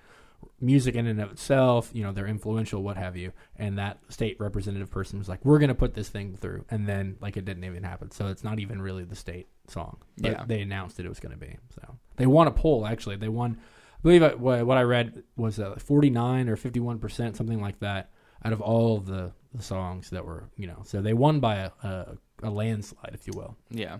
music 0.60 0.96
in 0.96 1.06
and 1.08 1.22
of 1.22 1.32
itself. 1.32 1.90
You 1.94 2.04
know, 2.04 2.12
they're 2.12 2.28
influential, 2.28 2.82
what 2.84 2.98
have 2.98 3.16
you. 3.16 3.32
And 3.58 3.78
that 3.78 4.00
state 4.10 4.40
representative 4.40 4.90
person 4.90 5.20
was 5.20 5.30
like, 5.30 5.44
we're 5.46 5.60
going 5.60 5.70
to 5.70 5.76
put 5.76 5.94
this 5.94 6.10
thing 6.10 6.36
through, 6.36 6.66
and 6.70 6.88
then 6.88 7.18
like 7.22 7.38
it 7.38 7.46
didn't 7.46 7.64
even 7.64 7.84
happen. 7.84 8.12
So 8.12 8.28
it's 8.28 8.44
not 8.44 8.60
even 8.60 8.82
really 8.82 9.04
the 9.04 9.16
state 9.16 9.48
song. 9.68 9.98
But 10.18 10.32
Yeah. 10.32 10.46
they 10.48 10.62
announced 10.62 10.98
that 10.98 11.06
it 11.06 11.10
was 11.10 11.20
going 11.20 11.34
to 11.34 11.40
be. 11.40 11.58
So 11.76 11.96
they 12.16 12.26
won 12.26 12.48
a 12.48 12.52
poll 12.52 12.86
actually. 12.88 13.18
They 13.18 13.30
won. 13.30 13.58
I 13.60 14.00
believe 14.04 14.24
I, 14.24 14.36
what 14.36 14.66
what 14.66 14.78
I 14.78 14.84
read 14.84 15.24
was 15.36 15.60
uh, 15.60 15.76
49 15.76 16.50
or 16.50 16.56
51 16.56 17.00
percent, 17.00 17.36
something 17.36 17.60
like 17.62 17.80
that, 17.80 18.12
out 18.46 18.54
of 18.54 18.62
all 18.62 18.98
of 18.98 19.06
the, 19.08 19.32
the 19.54 19.64
songs 19.64 20.12
that 20.12 20.24
were, 20.24 20.50
you 20.56 20.68
know, 20.68 20.84
so 20.86 21.02
they 21.02 21.14
won 21.14 21.40
by 21.40 21.56
a, 21.56 21.72
a, 21.84 22.18
a 22.44 22.50
landslide, 22.52 23.12
if 23.14 23.26
you 23.28 23.34
will. 23.36 23.56
Yeah. 23.72 23.98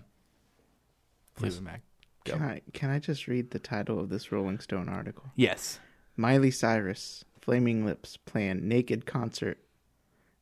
Fleetwood 1.34 1.62
Mac. 1.62 1.82
Go. 2.24 2.34
Can 2.34 2.42
I 2.42 2.62
can 2.72 2.90
I 2.90 2.98
just 2.98 3.26
read 3.26 3.50
the 3.50 3.58
title 3.58 3.98
of 4.00 4.08
this 4.08 4.32
Rolling 4.32 4.58
Stone 4.60 4.88
article? 4.88 5.24
Yes. 5.36 5.78
Miley 6.18 6.50
Cyrus, 6.50 7.24
Flaming 7.40 7.86
Lips 7.86 8.16
plan 8.16 8.66
naked 8.66 9.06
concert. 9.06 9.58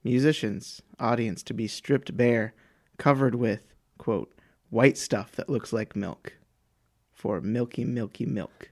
Musicians, 0.02 0.80
audience 0.98 1.42
to 1.42 1.52
be 1.52 1.68
stripped 1.68 2.16
bare, 2.16 2.54
covered 2.96 3.34
with, 3.34 3.74
quote, 3.98 4.32
white 4.70 4.96
stuff 4.96 5.32
that 5.32 5.50
looks 5.50 5.74
like 5.74 5.94
milk. 5.94 6.32
For 7.12 7.42
milky, 7.42 7.84
milky 7.84 8.24
milk. 8.24 8.70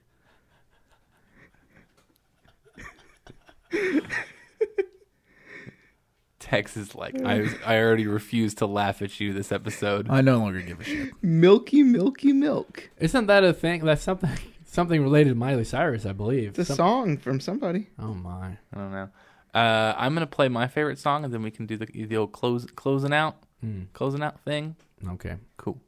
Tex 6.39 6.75
is 6.75 6.95
like, 6.95 7.21
I 7.23 7.49
I 7.65 7.77
already 7.79 8.07
refused 8.07 8.57
to 8.59 8.65
laugh 8.65 9.03
at 9.03 9.19
you 9.19 9.31
this 9.31 9.51
episode. 9.51 10.07
I 10.09 10.21
no 10.21 10.39
longer 10.39 10.61
give 10.61 10.79
a 10.79 10.83
shit. 10.83 11.11
Milky, 11.21 11.83
milky 11.83 12.33
milk. 12.33 12.89
Isn't 12.97 13.27
that 13.27 13.43
a 13.43 13.53
thing? 13.53 13.85
That's 13.85 14.01
something 14.01 14.31
something 14.75 15.01
related 15.01 15.29
to 15.29 15.35
Miley 15.35 15.63
Cyrus, 15.63 16.05
I 16.05 16.11
believe. 16.11 16.49
It's 16.49 16.59
a 16.59 16.65
Some- 16.65 16.75
song 16.75 17.17
from 17.17 17.39
somebody. 17.39 17.89
Oh 17.97 18.13
my. 18.13 18.57
I 18.73 18.77
don't 18.77 18.91
know. 18.91 19.09
Uh, 19.53 19.95
I'm 19.97 20.13
gonna 20.13 20.27
play 20.27 20.49
my 20.49 20.67
favorite 20.67 20.99
song, 20.99 21.23
and 21.23 21.33
then 21.33 21.41
we 21.41 21.49
can 21.49 21.65
do 21.65 21.77
the 21.77 21.85
the 21.85 22.17
old 22.17 22.31
close 22.33 22.65
closing 22.75 23.13
out 23.13 23.37
Hmm. 23.61 23.83
closing 23.93 24.21
out 24.21 24.39
thing. 24.41 24.75
Okay. 25.07 25.37
Cool. 25.57 25.81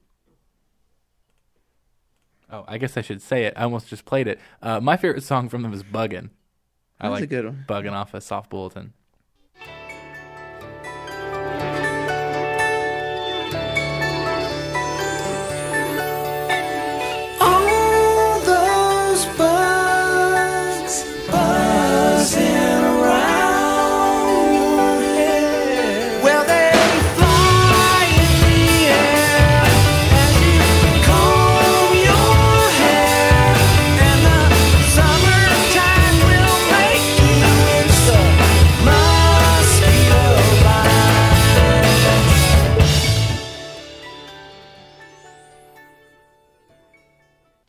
Oh, 2.50 2.64
I 2.68 2.78
guess 2.78 2.96
I 2.96 3.02
should 3.02 3.22
say 3.22 3.44
it. 3.44 3.54
I 3.58 3.64
almost 3.64 3.90
just 3.90 4.06
played 4.06 4.28
it. 4.28 4.40
Uh, 4.62 4.80
my 4.80 4.96
favorite 4.96 5.24
song 5.24 5.50
from 5.50 5.64
them 5.64 5.74
is 5.74 5.84
"Buggin." 5.84 6.30
I 7.00 7.10
That's 7.10 7.20
like 7.22 7.24
a 7.24 7.28
good 7.28 7.46
one. 7.46 7.66
"Buggin" 7.68 7.92
off 7.92 8.14
a 8.14 8.22
soft 8.22 8.50
bulletin. 8.50 8.94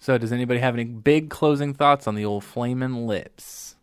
So, 0.09 0.17
does 0.17 0.33
anybody 0.33 0.61
have 0.61 0.73
any 0.73 0.85
big 0.85 1.29
closing 1.29 1.75
thoughts 1.75 2.07
on 2.07 2.15
the 2.15 2.25
old 2.25 2.43
"Flamin' 2.43 3.07
Lips"? 3.07 3.77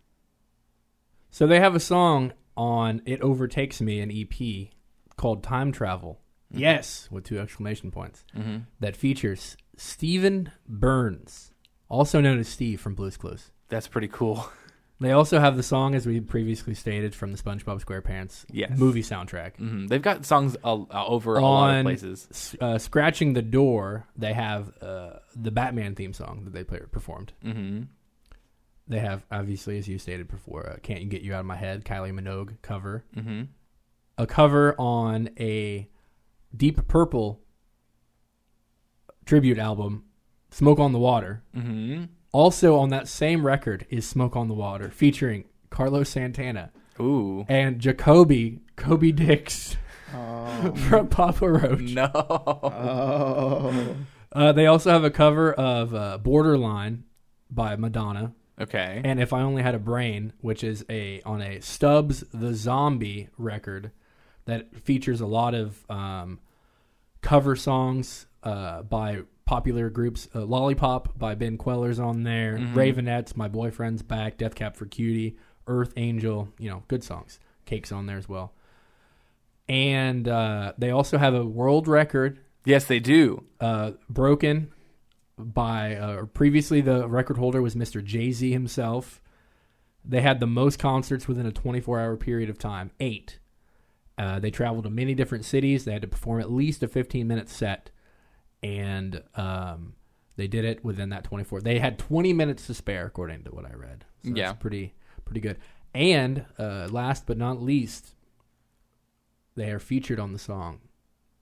So 1.30 1.46
they 1.46 1.60
have 1.60 1.76
a 1.76 1.80
song 1.80 2.34
on 2.58 3.04
"It 3.06 3.22
Overtakes 3.22 3.80
Me," 3.80 4.00
an 4.00 4.10
EP 4.12 4.70
called 5.18 5.44
"Time 5.44 5.72
Travel." 5.72 6.20
Yes, 6.50 7.08
with 7.12 7.26
two 7.26 7.38
exclamation 7.38 7.92
points. 7.92 8.26
Mm-hmm. 8.36 8.62
That 8.80 8.96
features 8.96 9.56
Stephen 9.78 10.52
Burns, 10.68 11.52
also 11.90 12.20
known 12.22 12.40
as 12.40 12.48
Steve 12.48 12.82
from 12.82 12.96
Blue's 12.96 13.18
Clues. 13.18 13.52
That's 13.70 13.88
pretty 13.88 14.08
cool. 14.08 14.50
They 15.00 15.12
also 15.12 15.40
have 15.40 15.58
the 15.58 15.64
song, 15.64 15.94
as 15.94 16.06
we 16.06 16.22
previously 16.22 16.74
stated, 16.74 17.14
from 17.14 17.34
the 17.34 17.38
SpongeBob 17.38 17.84
SquarePants 17.84 18.46
Yes. 18.50 18.78
movie 18.78 19.02
soundtrack. 19.04 19.58
hmm 19.58 19.88
They've 19.88 20.02
got 20.02 20.26
songs 20.26 20.56
uh, 20.64 20.74
uh, 20.84 21.06
over 21.06 21.36
a 21.36 21.42
lot 21.42 21.72
of 21.72 21.76
On 21.80 21.84
places. 21.84 22.28
S- 22.32 22.56
uh, 22.62 22.78
"Scratching 22.78 23.34
the 23.34 23.42
Door," 23.42 24.08
they 24.16 24.32
have 24.32 24.72
uh, 24.82 25.18
the 25.36 25.52
Batman 25.52 25.96
theme 25.96 26.14
song 26.14 26.46
that 26.46 26.54
they 26.54 26.64
play, 26.64 26.80
performed. 26.92 27.34
hmm 27.44 27.82
They 28.88 29.00
have, 29.00 29.26
obviously, 29.30 29.78
as 29.78 29.88
you 29.88 29.98
stated 30.00 30.30
before, 30.30 30.70
uh, 30.70 30.78
"Can't 30.82 31.02
You 31.02 31.08
Get 31.10 31.24
You 31.24 31.34
Out 31.34 31.42
of 31.42 31.46
My 31.46 31.58
Head" 31.58 31.84
Kylie 31.84 32.14
Minogue 32.14 32.54
cover. 32.62 33.04
hmm 33.14 33.44
a 34.18 34.26
cover 34.26 34.74
on 34.80 35.30
a 35.38 35.90
Deep 36.56 36.88
Purple 36.88 37.42
tribute 39.26 39.58
album, 39.58 40.06
Smoke 40.52 40.80
on 40.80 40.94
the 40.94 41.00
Water. 41.00 41.44
hmm 41.54 42.06
Also 42.36 42.76
on 42.78 42.90
that 42.90 43.08
same 43.08 43.46
record 43.46 43.86
is 43.90 44.06
Smoke 44.06 44.36
on 44.36 44.50
the 44.50 44.54
Water, 44.54 44.90
featuring 44.90 45.46
Carlos 45.70 46.10
Santana 46.10 46.70
Ooh. 47.00 47.46
and 47.48 47.80
Jacoby 47.80 48.60
Kobe 48.76 49.14
Dix 49.14 49.78
Oh. 50.14 50.74
from 50.90 51.08
Papa 51.08 51.50
Roach. 51.50 51.94
No. 51.94 52.12
oh. 52.14 53.96
Uh, 54.34 54.52
they 54.52 54.66
also 54.66 54.92
have 54.92 55.06
a 55.06 55.10
cover 55.10 55.54
of 55.54 55.96
uh, 55.96 56.18
Borderline 56.18 57.06
by 57.50 57.78
Madonna. 57.78 58.34
Okay. 58.60 59.00
and 59.06 59.22
if 59.22 59.32
I 59.32 59.42
only 59.42 59.62
had 59.64 59.74
a 59.74 59.80
brain, 59.80 60.34
which 60.42 60.62
is 60.62 60.84
a 60.90 61.22
on 61.22 61.42
a 61.42 61.62
Stubbs 61.62 62.26
the 62.34 62.54
Zombie 62.54 63.30
record 63.38 63.92
that 64.44 64.76
features 64.76 65.22
a 65.22 65.26
lot 65.26 65.54
of 65.54 65.90
um, 65.90 66.40
cover 67.22 67.56
songs 67.56 68.26
uh, 68.44 68.82
by 68.84 69.22
popular 69.46 69.90
groups. 69.90 70.28
Uh, 70.34 70.46
Lollipop 70.46 71.18
by 71.18 71.36
Ben 71.36 71.58
Kweller's 71.58 72.00
on 72.00 72.24
there. 72.24 72.58
Ravenettes, 72.58 73.36
My 73.36 73.48
Boyfriend's 73.48 74.02
Back, 74.02 74.38
Death 74.38 74.56
Cab 74.56 74.76
for 74.76 74.86
Cutie, 74.86 75.38
Earth 75.68 75.94
Angel. 75.98 76.50
You 76.58 76.70
know, 76.70 76.84
good 76.88 77.04
songs. 77.04 77.40
Cake's 77.66 77.92
on 77.92 78.06
there 78.06 78.18
as 78.18 78.28
well. 78.30 78.54
And 79.68 80.28
uh, 80.28 80.74
they 80.78 80.92
also 80.92 81.18
have 81.18 81.34
a 81.34 81.46
world 81.46 81.88
record 81.88 82.40
yes, 82.66 82.86
they 82.86 83.00
do. 83.00 83.44
uh, 83.60 83.92
broken 84.10 84.72
by 85.38 85.96
uh, 85.96 86.26
previously 86.26 86.82
the 86.82 87.08
record 87.08 87.38
holder 87.38 87.62
was 87.62 87.76
Mr. 87.76 88.04
Jay 88.04 88.32
Z 88.32 88.52
himself. 88.52 89.22
They 90.04 90.22
had 90.22 90.40
the 90.40 90.48
most 90.48 90.78
concerts 90.80 91.28
within 91.28 91.46
a 91.46 91.52
24 91.52 92.00
hour 92.00 92.16
period 92.16 92.50
of 92.50 92.58
time, 92.60 92.92
eight. 93.00 93.40
Uh, 94.18 94.40
they 94.40 94.52
traveled 94.52 94.86
to 94.86 94.90
many 94.90 95.14
different 95.14 95.44
cities. 95.46 95.84
They 95.84 95.92
had 95.94 96.04
to 96.04 96.08
perform 96.08 96.40
at 96.40 96.52
least 96.52 96.84
a 96.84 96.88
15 96.88 97.28
minute 97.28 97.50
set, 97.50 97.90
and 98.66 99.22
um, 99.36 99.94
they 100.36 100.48
did 100.48 100.66
it 100.66 100.84
within 100.84 101.10
that 101.10 101.24
24. 101.24 101.62
They 101.62 101.80
had 101.80 102.00
20 102.00 102.34
minutes 102.34 102.66
to 102.68 102.74
spare, 102.74 103.06
according 103.06 103.44
to 103.44 103.52
what 103.52 103.66
I 103.66 103.74
read. 103.76 104.06
So 104.24 104.32
Yeah. 104.34 104.48
that's 104.48 104.62
pretty 104.62 104.94
pretty 105.24 105.40
good. 105.40 105.58
And 105.94 106.46
uh, 106.60 106.88
last 106.92 107.26
but 107.26 107.38
not 107.38 107.62
least, 107.62 108.16
they 109.56 109.70
are 109.72 109.80
featured 109.80 110.20
on 110.20 110.34
the 110.34 110.40
song 110.40 110.80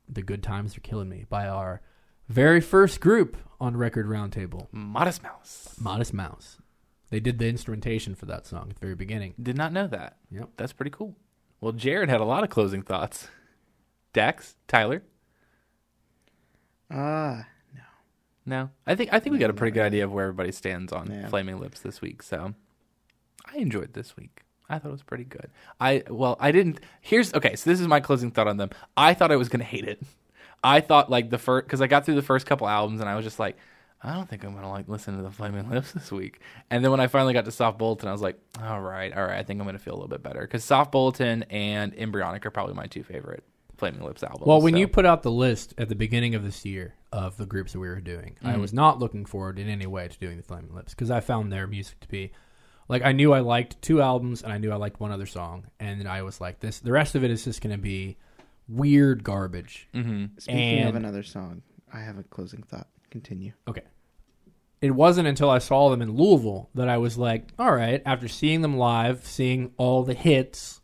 "The 0.07 0.21
Good 0.21 0.43
Times 0.43 0.77
Are 0.77 0.81
Killing 0.81 1.09
Me" 1.09 1.25
by 1.29 1.47
our 1.47 1.81
very 2.29 2.61
first 2.61 2.99
group 2.99 3.37
on 3.59 3.75
Record 3.77 4.05
Roundtable, 4.07 4.67
Modest 4.71 5.23
Mouse. 5.23 5.75
Modest 5.79 6.13
Mouse. 6.13 6.57
They 7.09 7.19
did 7.19 7.37
the 7.39 7.47
instrumentation 7.47 8.15
for 8.15 8.25
that 8.27 8.45
song 8.45 8.67
at 8.69 8.75
the 8.75 8.85
very 8.85 8.95
beginning. 8.95 9.33
Did 9.41 9.55
not 9.57 9.71
know 9.73 9.87
that. 9.87 10.17
Yep. 10.31 10.49
That's 10.57 10.73
pretty 10.73 10.91
cool. 10.91 11.15
Well, 11.61 11.71
Jared 11.71 12.09
had 12.09 12.21
a 12.21 12.25
lot 12.25 12.43
of 12.43 12.49
closing 12.49 12.81
thoughts. 12.81 13.27
Dex, 14.13 14.55
Tyler, 14.67 15.03
Ah, 16.93 17.45
no. 18.45 18.69
I 18.85 18.95
think 18.95 19.13
I 19.13 19.19
think 19.19 19.33
we 19.33 19.39
got 19.39 19.49
a 19.49 19.53
pretty 19.53 19.73
good 19.73 19.83
idea 19.85 20.03
of 20.03 20.11
where 20.11 20.25
everybody 20.25 20.51
stands 20.51 20.91
on 20.91 21.09
Yeah. 21.09 21.27
Flaming 21.27 21.59
Lips 21.59 21.79
this 21.79 22.01
week. 22.01 22.21
So 22.21 22.53
I 23.51 23.57
enjoyed 23.57 23.93
this 23.93 24.15
week. 24.17 24.41
I 24.69 24.79
thought 24.79 24.89
it 24.89 24.91
was 24.91 25.03
pretty 25.03 25.23
good. 25.25 25.49
I 25.79 26.03
well, 26.09 26.37
I 26.39 26.51
didn't. 26.51 26.79
Here's 27.01 27.33
okay. 27.33 27.55
So 27.55 27.69
this 27.69 27.79
is 27.79 27.87
my 27.87 27.99
closing 27.99 28.31
thought 28.31 28.47
on 28.47 28.57
them. 28.57 28.69
I 28.97 29.13
thought 29.13 29.31
I 29.31 29.35
was 29.37 29.49
gonna 29.49 29.63
hate 29.63 29.85
it. 29.85 30.01
I 30.63 30.79
thought 30.81 31.09
like 31.09 31.29
the 31.29 31.37
first 31.37 31.65
because 31.67 31.81
I 31.81 31.87
got 31.87 32.05
through 32.05 32.15
the 32.15 32.21
first 32.21 32.45
couple 32.45 32.67
albums 32.67 32.99
and 33.01 33.09
I 33.09 33.15
was 33.15 33.23
just 33.25 33.39
like, 33.39 33.57
I 34.01 34.13
don't 34.13 34.27
think 34.29 34.43
I'm 34.43 34.53
gonna 34.53 34.69
like 34.69 34.87
listen 34.89 35.15
to 35.17 35.23
the 35.23 35.31
Flaming 35.31 35.69
Lips 35.69 35.91
this 35.93 36.11
week. 36.11 36.39
And 36.69 36.83
then 36.83 36.91
when 36.91 36.99
I 36.99 37.07
finally 37.07 37.33
got 37.33 37.45
to 37.45 37.51
Soft 37.51 37.77
Bulletin, 37.77 38.09
I 38.09 38.11
was 38.11 38.21
like, 38.21 38.37
all 38.61 38.81
right, 38.81 39.15
all 39.15 39.23
right. 39.23 39.37
I 39.37 39.43
think 39.43 39.59
I'm 39.59 39.65
gonna 39.65 39.79
feel 39.79 39.93
a 39.93 39.95
little 39.95 40.09
bit 40.09 40.23
better 40.23 40.41
because 40.41 40.63
Soft 40.63 40.91
Bulletin 40.91 41.43
and 41.43 41.93
Embryonic 41.97 42.45
are 42.45 42.51
probably 42.51 42.75
my 42.75 42.87
two 42.87 43.03
favorite 43.03 43.43
Flaming 43.77 44.03
Lips 44.03 44.23
albums. 44.23 44.45
Well, 44.45 44.61
when 44.61 44.73
so- 44.73 44.79
you 44.79 44.87
put 44.87 45.05
out 45.05 45.23
the 45.23 45.31
list 45.31 45.73
at 45.77 45.89
the 45.89 45.95
beginning 45.95 46.35
of 46.35 46.43
this 46.43 46.65
year 46.65 46.95
of 47.11 47.37
the 47.37 47.45
groups 47.45 47.73
that 47.73 47.79
we 47.79 47.87
were 47.87 48.01
doing, 48.01 48.37
I 48.43 48.57
was 48.57 48.71
mm-hmm. 48.71 48.77
not 48.77 48.99
looking 48.99 49.25
forward 49.25 49.59
in 49.59 49.69
any 49.69 49.85
way 49.85 50.07
to 50.07 50.19
doing 50.19 50.37
the 50.37 50.43
Flaming 50.43 50.73
Lips 50.73 50.93
because 50.93 51.11
I 51.11 51.19
found 51.19 51.51
their 51.51 51.67
music 51.67 51.99
to 52.01 52.07
be 52.07 52.31
like 52.87 53.03
I 53.03 53.11
knew 53.11 53.33
I 53.33 53.39
liked 53.39 53.81
two 53.81 54.01
albums 54.01 54.43
and 54.43 54.51
I 54.51 54.57
knew 54.57 54.71
I 54.71 54.75
liked 54.75 54.99
one 54.99 55.11
other 55.11 55.25
song, 55.25 55.65
and 55.79 55.99
then 55.99 56.07
I 56.07 56.21
was 56.23 56.41
like, 56.41 56.59
this. 56.59 56.79
The 56.79 56.91
rest 56.91 57.15
of 57.15 57.23
it 57.23 57.31
is 57.31 57.43
just 57.43 57.61
going 57.61 57.75
to 57.75 57.81
be 57.81 58.17
weird 58.67 59.23
garbage. 59.23 59.87
Mm-hmm. 59.93 60.25
speaking 60.39 60.83
of 60.83 60.95
another 60.95 61.23
song, 61.23 61.61
I 61.91 61.99
have 61.99 62.17
a 62.17 62.23
closing 62.23 62.63
thought. 62.63 62.87
Continue. 63.09 63.53
Okay. 63.67 63.83
It 64.81 64.91
wasn't 64.91 65.27
until 65.27 65.49
I 65.49 65.59
saw 65.59 65.89
them 65.89 66.01
in 66.01 66.15
Louisville 66.15 66.69
that 66.75 66.89
I 66.89 66.97
was 66.97 67.17
like, 67.17 67.49
all 67.57 67.73
right, 67.73 68.01
after 68.05 68.27
seeing 68.27 68.61
them 68.61 68.75
live, 68.75 69.25
seeing 69.25 69.71
all 69.77 70.03
the 70.03 70.13
hits, 70.13 70.81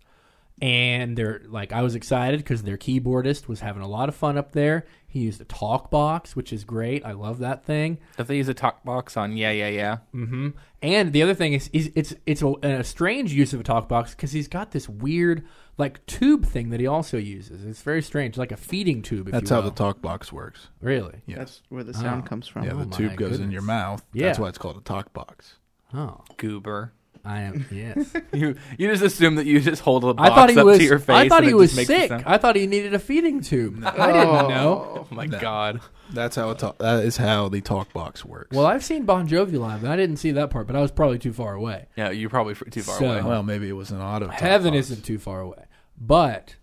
and 0.62 1.18
they're 1.18 1.41
like, 1.47 1.72
I 1.72 1.82
was 1.82 1.95
excited 1.95 2.39
because 2.39 2.64
their 2.64 2.78
keyboardist 2.78 3.47
was 3.47 3.60
having 3.62 3.82
a 3.82 3.88
lot 3.88 4.10
of 4.10 4.16
fun 4.16 4.38
up 4.38 4.51
there. 4.51 4.86
He 5.07 5.20
used 5.22 5.41
a 5.41 5.45
talk 5.45 5.89
box, 5.89 6.36
which 6.36 6.53
is 6.53 6.64
great. 6.64 7.03
I 7.03 7.14
love 7.14 7.39
that 7.39 7.64
thing. 7.66 7.97
if 8.20 8.28
they 8.28 8.38
use 8.38 8.47
a 8.47 8.53
talk 8.53 8.84
box 8.84 9.18
on 9.18 9.36
yeah 9.38 9.49
yeah 9.51 9.68
yeah 9.70 9.97
hmm 10.12 10.49
And 10.84 11.14
the 11.14 11.24
other 11.24 11.34
thing 11.34 11.53
is, 11.53 11.70
is 11.74 11.91
it's 11.95 12.14
it's 12.28 12.41
a, 12.43 12.53
a 12.62 12.84
strange 12.84 13.34
use 13.34 13.53
of 13.53 13.60
a 13.60 13.64
talk 13.64 13.88
box 13.89 14.12
because 14.12 14.32
he's 14.34 14.47
got 14.47 14.70
this 14.72 14.88
weird 14.88 15.45
like 15.80 16.05
tube 16.05 16.45
thing 16.45 16.70
that 16.70 16.80
he 16.80 16.86
also 16.88 17.18
uses. 17.18 17.66
It's 17.66 17.82
very 17.82 18.01
strange, 18.03 18.38
like 18.38 18.51
a 18.51 18.57
feeding 18.57 19.01
tube. 19.01 19.28
If 19.30 19.32
That's 19.34 19.49
you 19.49 19.55
how 19.55 19.62
the 19.62 19.72
talk 19.72 20.01
box 20.01 20.32
works. 20.32 20.68
really. 20.82 21.22
Yes. 21.26 21.38
That's 21.38 21.62
where 21.70 21.84
the 21.84 21.93
sound 21.93 22.24
Oh. 22.26 22.28
comes 22.28 22.47
from. 22.47 22.66
yeah, 22.66 22.74
Oh 22.74 22.80
the 22.80 22.86
my 22.86 22.97
tube 22.97 23.16
goes 23.16 23.39
in 23.39 23.49
your 23.49 23.62
mouth. 23.64 24.05
Yeah. 24.14 24.28
That's 24.28 24.39
why 24.39 24.49
it's 24.49 24.57
called 24.60 24.78
a 24.78 24.82
talk 24.82 25.12
box. 25.14 25.55
Oh, 25.93 26.22
goober. 26.38 26.93
I 27.26 27.41
am 27.41 27.65
yes. 27.72 28.13
You 28.34 28.55
you 28.78 28.88
just 28.88 29.03
assume 29.03 29.36
that 29.36 29.45
you 29.45 29.59
just 29.59 29.82
hold 29.82 30.03
a 30.03 30.13
box 30.13 30.30
I 30.32 30.36
thought 30.36 30.49
he 30.49 30.57
up 30.59 30.65
was. 30.65 30.78
to 30.78 30.84
your 30.84 30.99
face. 30.99 31.15
I 31.15 31.30
thought 31.30 31.39
and 31.39 31.45
he 31.47 31.51
it 31.51 31.55
was 31.55 31.70
just 31.72 31.78
makes 31.78 31.88
the 31.89 31.95
sick. 31.97 32.09
sound. 32.09 32.24
I 32.26 32.38
thought 32.38 32.55
he 32.55 32.65
needed 32.67 32.93
a 32.93 32.99
feeding 32.99 33.41
tube. 33.41 33.84
I 33.86 34.11
didn't 34.11 34.49
know. 34.49 35.05
Oh 35.11 35.15
my 35.15 35.26
No. 35.26 35.39
god! 35.39 35.82
That's 36.13 36.36
how 36.36 36.49
it. 36.51 36.59
Ta- 36.59 36.74
that 36.80 37.03
is 37.03 37.17
how 37.17 37.49
the 37.49 37.61
talk 37.61 37.91
box 37.93 38.24
works. 38.26 38.55
Well, 38.55 38.65
I've 38.65 38.84
seen 38.84 39.05
Bon 39.05 39.28
Jovi 39.28 39.59
live, 39.59 39.84
and 39.84 39.91
I 39.91 39.95
didn't 39.95 40.17
see 40.17 40.32
that 40.32 40.49
part, 40.49 40.65
but 40.67 40.76
I 40.76 40.82
was 40.82 40.91
probably 40.91 41.20
too 41.20 41.34
far 41.34 41.53
away. 41.53 41.88
Yeah, 41.95 42.09
you're 42.11 42.30
probably 42.30 42.53
fr- 42.55 42.65
too 42.65 42.82
far 42.82 42.97
So- 42.97 43.05
away. 43.05 43.22
well, 43.22 43.43
maybe 43.43 43.67
it 43.70 43.74
was 43.74 43.91
an 43.91 44.01
auto. 44.01 44.26
talk 44.28 44.36
Heaven 44.36 44.74
box. 44.74 44.89
isn't 44.89 45.03
too 45.03 45.20
far 45.20 45.41
away, 45.41 45.65
but 45.99 46.55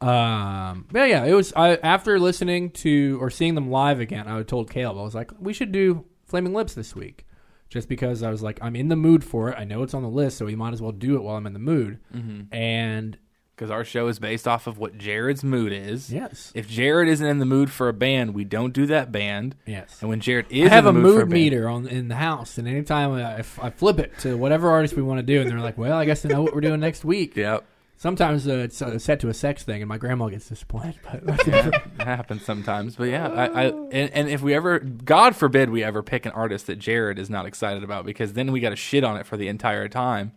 um, 0.00 0.86
but 0.90 1.08
yeah, 1.08 1.24
it 1.24 1.32
was. 1.34 1.52
I 1.54 1.76
after 1.76 2.18
listening 2.18 2.70
to 2.70 3.18
or 3.20 3.30
seeing 3.30 3.54
them 3.54 3.70
live 3.70 4.00
again, 4.00 4.26
I 4.28 4.42
told 4.42 4.70
Caleb, 4.70 4.98
I 4.98 5.02
was 5.02 5.14
like, 5.14 5.30
we 5.40 5.52
should 5.52 5.72
do 5.72 6.04
Flaming 6.26 6.52
Lips 6.54 6.74
this 6.74 6.94
week, 6.96 7.24
just 7.72 7.88
because 7.88 8.22
I 8.22 8.30
was 8.30 8.42
like, 8.42 8.58
I'm 8.62 8.76
in 8.76 8.88
the 8.88 8.96
mood 8.96 9.24
for 9.24 9.48
it. 9.48 9.56
I 9.58 9.64
know 9.64 9.82
it's 9.82 9.94
on 9.94 10.02
the 10.02 10.08
list, 10.08 10.36
so 10.38 10.44
we 10.46 10.54
might 10.56 10.72
as 10.72 10.82
well 10.82 10.92
do 10.92 11.16
it 11.16 11.22
while 11.22 11.36
I'm 11.36 11.46
in 11.46 11.52
the 11.54 11.58
mood. 11.58 11.98
Mm-hmm. 12.14 12.54
And 12.54 13.16
Because 13.56 13.70
our 13.70 13.84
show 13.84 14.08
is 14.08 14.18
based 14.18 14.46
off 14.46 14.66
of 14.66 14.76
what 14.78 14.98
Jared's 14.98 15.42
mood 15.42 15.72
is. 15.72 16.12
yes, 16.12 16.52
If 16.54 16.68
Jared 16.68 17.08
isn't 17.08 17.26
in 17.26 17.38
the 17.38 17.46
mood 17.46 17.70
for 17.70 17.88
a 17.88 17.92
band, 17.92 18.34
we 18.34 18.44
don't 18.44 18.72
do 18.72 18.86
that 18.86 19.10
band. 19.10 19.54
yes. 19.66 19.98
And 20.00 20.08
when 20.10 20.20
Jared 20.20 20.46
is, 20.50 20.66
I 20.70 20.74
have 20.74 20.86
a 20.86 20.92
mood, 20.92 21.02
mood 21.02 21.18
band, 21.20 21.30
meter 21.32 21.68
on 21.68 21.86
in 21.86 22.08
the 22.08 22.16
house, 22.16 22.58
and 22.58 22.68
anytime 22.68 23.12
I, 23.12 23.38
if 23.38 23.58
I 23.62 23.70
flip 23.70 23.98
it 23.98 24.12
to 24.20 24.36
whatever 24.36 24.70
artist 24.70 24.94
we 24.94 25.02
want 25.02 25.18
to 25.18 25.22
do, 25.22 25.40
and 25.40 25.50
they're 25.50 25.60
like, 25.60 25.78
"Well, 25.78 25.96
I 25.96 26.04
guess 26.04 26.24
I 26.26 26.28
know 26.28 26.42
what 26.42 26.54
we're 26.54 26.60
doing 26.60 26.80
next 26.80 27.04
week." 27.04 27.36
Yep, 27.36 27.64
Sometimes 28.02 28.48
uh, 28.48 28.54
it's 28.54 28.82
uh, 28.82 28.98
set 28.98 29.20
to 29.20 29.28
a 29.28 29.34
sex 29.34 29.62
thing, 29.62 29.80
and 29.80 29.88
my 29.88 29.96
grandma 29.96 30.28
gets 30.28 30.48
disappointed. 30.48 30.98
But 31.04 31.22
it 31.46 31.74
happens 31.98 32.44
sometimes. 32.44 32.96
But 32.96 33.04
yeah, 33.04 33.28
I, 33.28 33.44
I 33.44 33.64
and, 33.66 34.10
and 34.10 34.28
if 34.28 34.42
we 34.42 34.54
ever, 34.54 34.80
God 34.80 35.36
forbid, 35.36 35.70
we 35.70 35.84
ever 35.84 36.02
pick 36.02 36.26
an 36.26 36.32
artist 36.32 36.66
that 36.66 36.80
Jared 36.80 37.16
is 37.16 37.30
not 37.30 37.46
excited 37.46 37.84
about, 37.84 38.04
because 38.04 38.32
then 38.32 38.50
we 38.50 38.58
got 38.58 38.70
to 38.70 38.76
shit 38.76 39.04
on 39.04 39.18
it 39.18 39.24
for 39.24 39.36
the 39.36 39.46
entire 39.46 39.86
time. 39.86 40.32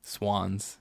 Swans. 0.00 0.78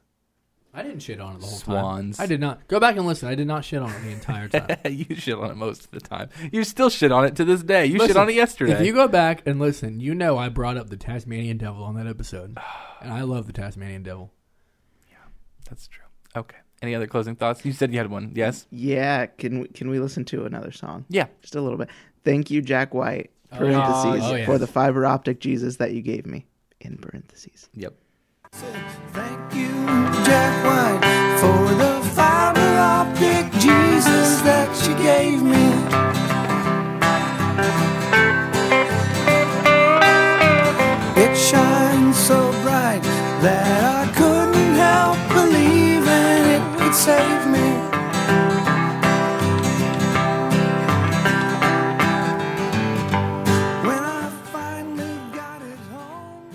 I 0.76 0.84
didn't 0.84 0.99
shit 0.99 1.19
on 1.19 1.38
it 1.38 1.39
the 1.39 1.47
whole 1.47 1.57
Swans. 1.57 1.65
time. 1.65 1.84
Swans. 1.84 2.19
I 2.19 2.28
did 2.28 2.39
not 2.39 2.67
go 2.67 2.80
back 2.80 2.95
and 2.95 3.07
listen. 3.07 3.28
I 3.28 3.34
did 3.34 3.47
not 3.47 3.65
shit 3.65 3.82
on 3.82 3.89
it 3.89 3.99
the 4.03 4.11
entire 4.11 4.49
time. 4.49 4.78
you 4.93 5.15
shit 5.15 5.34
on 5.34 5.49
it 5.49 5.57
most 5.57 5.86
of 5.86 5.89
the 5.89 6.01
time. 6.01 6.30
You 6.51 6.63
still 6.65 6.91
shit 6.91 7.11
on 7.11 7.26
it 7.26 7.36
to 7.38 7.45
this 7.45 7.63
day. 7.63 7.88
You 7.88 7.97
shit 7.97 8.15
on 8.15 8.30
it 8.30 8.36
yesterday. 8.36 8.74
If 8.74 8.86
you 8.86 8.93
go 8.93 9.07
back 9.07 9.41
and 9.47 9.59
listen, 9.59 9.99
you 9.99 10.13
know 10.13 10.38
I 10.38 10.49
brought 10.49 10.78
up 10.78 10.91
the 10.91 10.97
Tasmanian 10.97 11.57
Devil 11.57 11.84
on 11.84 11.95
that 11.95 12.05
episode, 12.05 12.59
and 13.01 13.11
I 13.11 13.21
love 13.21 13.47
the 13.47 13.53
Tasmanian 13.53 14.03
Devil. 14.03 14.32
That's 15.70 15.88
true. 15.88 16.05
Okay. 16.36 16.57
Any 16.82 16.95
other 16.95 17.07
closing 17.07 17.36
thoughts? 17.36 17.64
You 17.64 17.72
said 17.72 17.91
you 17.91 17.97
had 17.97 18.11
one. 18.11 18.32
Yes. 18.36 18.68
Yeah, 18.70 19.28
can 19.28 19.61
we, 19.61 19.68
can 19.70 19.89
we 19.89 19.99
listen 19.99 20.26
to 20.26 20.45
another 20.45 20.72
song? 20.72 21.05
Yeah. 21.09 21.28
Just 21.41 21.55
a 21.55 21.61
little 21.61 21.78
bit. 21.78 21.89
Thank 22.26 22.51
you, 22.51 22.61
Jack 22.61 22.93
White. 22.93 23.32
Oh, 23.51 23.57
Parentheses 23.57 24.24
oh, 24.30 24.36
yes. 24.36 24.45
for 24.45 24.57
the 24.57 24.68
fiber 24.68 25.05
optic 25.05 25.39
Jesus 25.39 25.78
that 25.78 25.93
you 25.93 26.01
gave 26.01 26.26
me. 26.26 26.45
In 26.82 26.97
parentheses. 26.97 27.70
Yep. 27.76 27.93
Thank 28.51 29.55
you, 29.55 29.86
Jack 30.26 30.66
White, 30.66 31.39
for 31.39 31.74
the 31.76 32.09
fiber 32.09 32.59
optic 32.59 33.51
Jesus 33.53 34.41
that 34.41 34.70
you 34.86 34.95
gave 35.01 35.41
me. 35.41 35.64
It 41.24 41.38
shines 41.38 42.18
so 42.18 42.51
bright 42.64 43.01
that 43.41 43.82
save 47.04 47.45
me. 47.47 47.60
When 53.86 53.97
I 53.99 54.30
finally 54.51 55.18
got 55.34 55.62
it 55.62 55.78
home. 55.91 56.49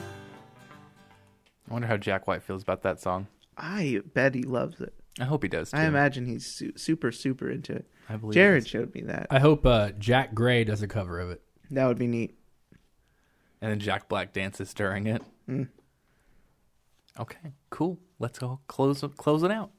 I 1.68 1.72
wonder 1.72 1.86
how 1.86 1.98
Jack 1.98 2.26
White 2.26 2.42
feels 2.42 2.62
about 2.62 2.82
that 2.82 3.00
song. 3.00 3.26
I 3.56 4.00
bet 4.14 4.34
he 4.34 4.42
loves 4.42 4.80
it. 4.80 4.94
I 5.20 5.24
hope 5.24 5.42
he 5.42 5.48
does. 5.48 5.70
Too. 5.72 5.76
I 5.76 5.84
imagine 5.84 6.24
he's 6.26 6.46
su- 6.46 6.72
super, 6.76 7.12
super 7.12 7.50
into 7.50 7.74
it. 7.74 7.86
I 8.08 8.16
believe 8.16 8.34
Jared 8.34 8.62
it 8.62 8.66
is. 8.66 8.68
showed 8.68 8.94
me 8.94 9.02
that. 9.02 9.26
I 9.30 9.38
hope 9.40 9.66
uh, 9.66 9.90
Jack 9.98 10.34
Gray 10.34 10.64
does 10.64 10.80
a 10.80 10.88
cover 10.88 11.20
of 11.20 11.30
it. 11.30 11.42
That 11.70 11.86
would 11.86 11.98
be 11.98 12.06
neat. 12.06 12.34
And 13.60 13.70
then 13.70 13.80
Jack 13.80 14.08
Black 14.08 14.32
dances 14.32 14.72
during 14.72 15.06
it. 15.08 15.22
Mm. 15.48 15.68
Okay. 17.20 17.52
Cool. 17.68 17.98
Let's 18.18 18.38
go 18.38 18.60
close 18.68 19.04
close 19.16 19.42
it 19.42 19.50
out. 19.50 19.72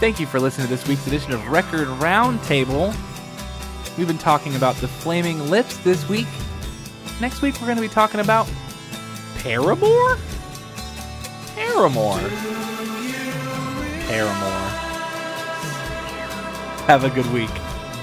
Thank 0.00 0.18
you 0.18 0.26
for 0.26 0.40
listening 0.40 0.66
to 0.66 0.74
this 0.74 0.88
week's 0.88 1.06
edition 1.06 1.34
of 1.34 1.46
Record 1.48 1.86
Roundtable. 1.86 2.96
We've 3.98 4.06
been 4.06 4.16
talking 4.16 4.56
about 4.56 4.74
the 4.76 4.88
Flaming 4.88 5.50
Lips 5.50 5.76
this 5.84 6.08
week. 6.08 6.26
Next 7.20 7.42
week 7.42 7.54
we're 7.60 7.66
going 7.66 7.76
to 7.76 7.82
be 7.82 7.88
talking 7.88 8.20
about 8.20 8.50
Paramore. 9.36 10.16
Paramore. 11.54 12.18
Paramore. 14.08 14.70
Have 16.86 17.04
a 17.04 17.10
good 17.10 17.30
week. 17.30 17.54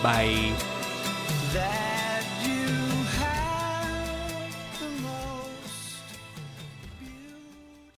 Bye. 0.03 0.55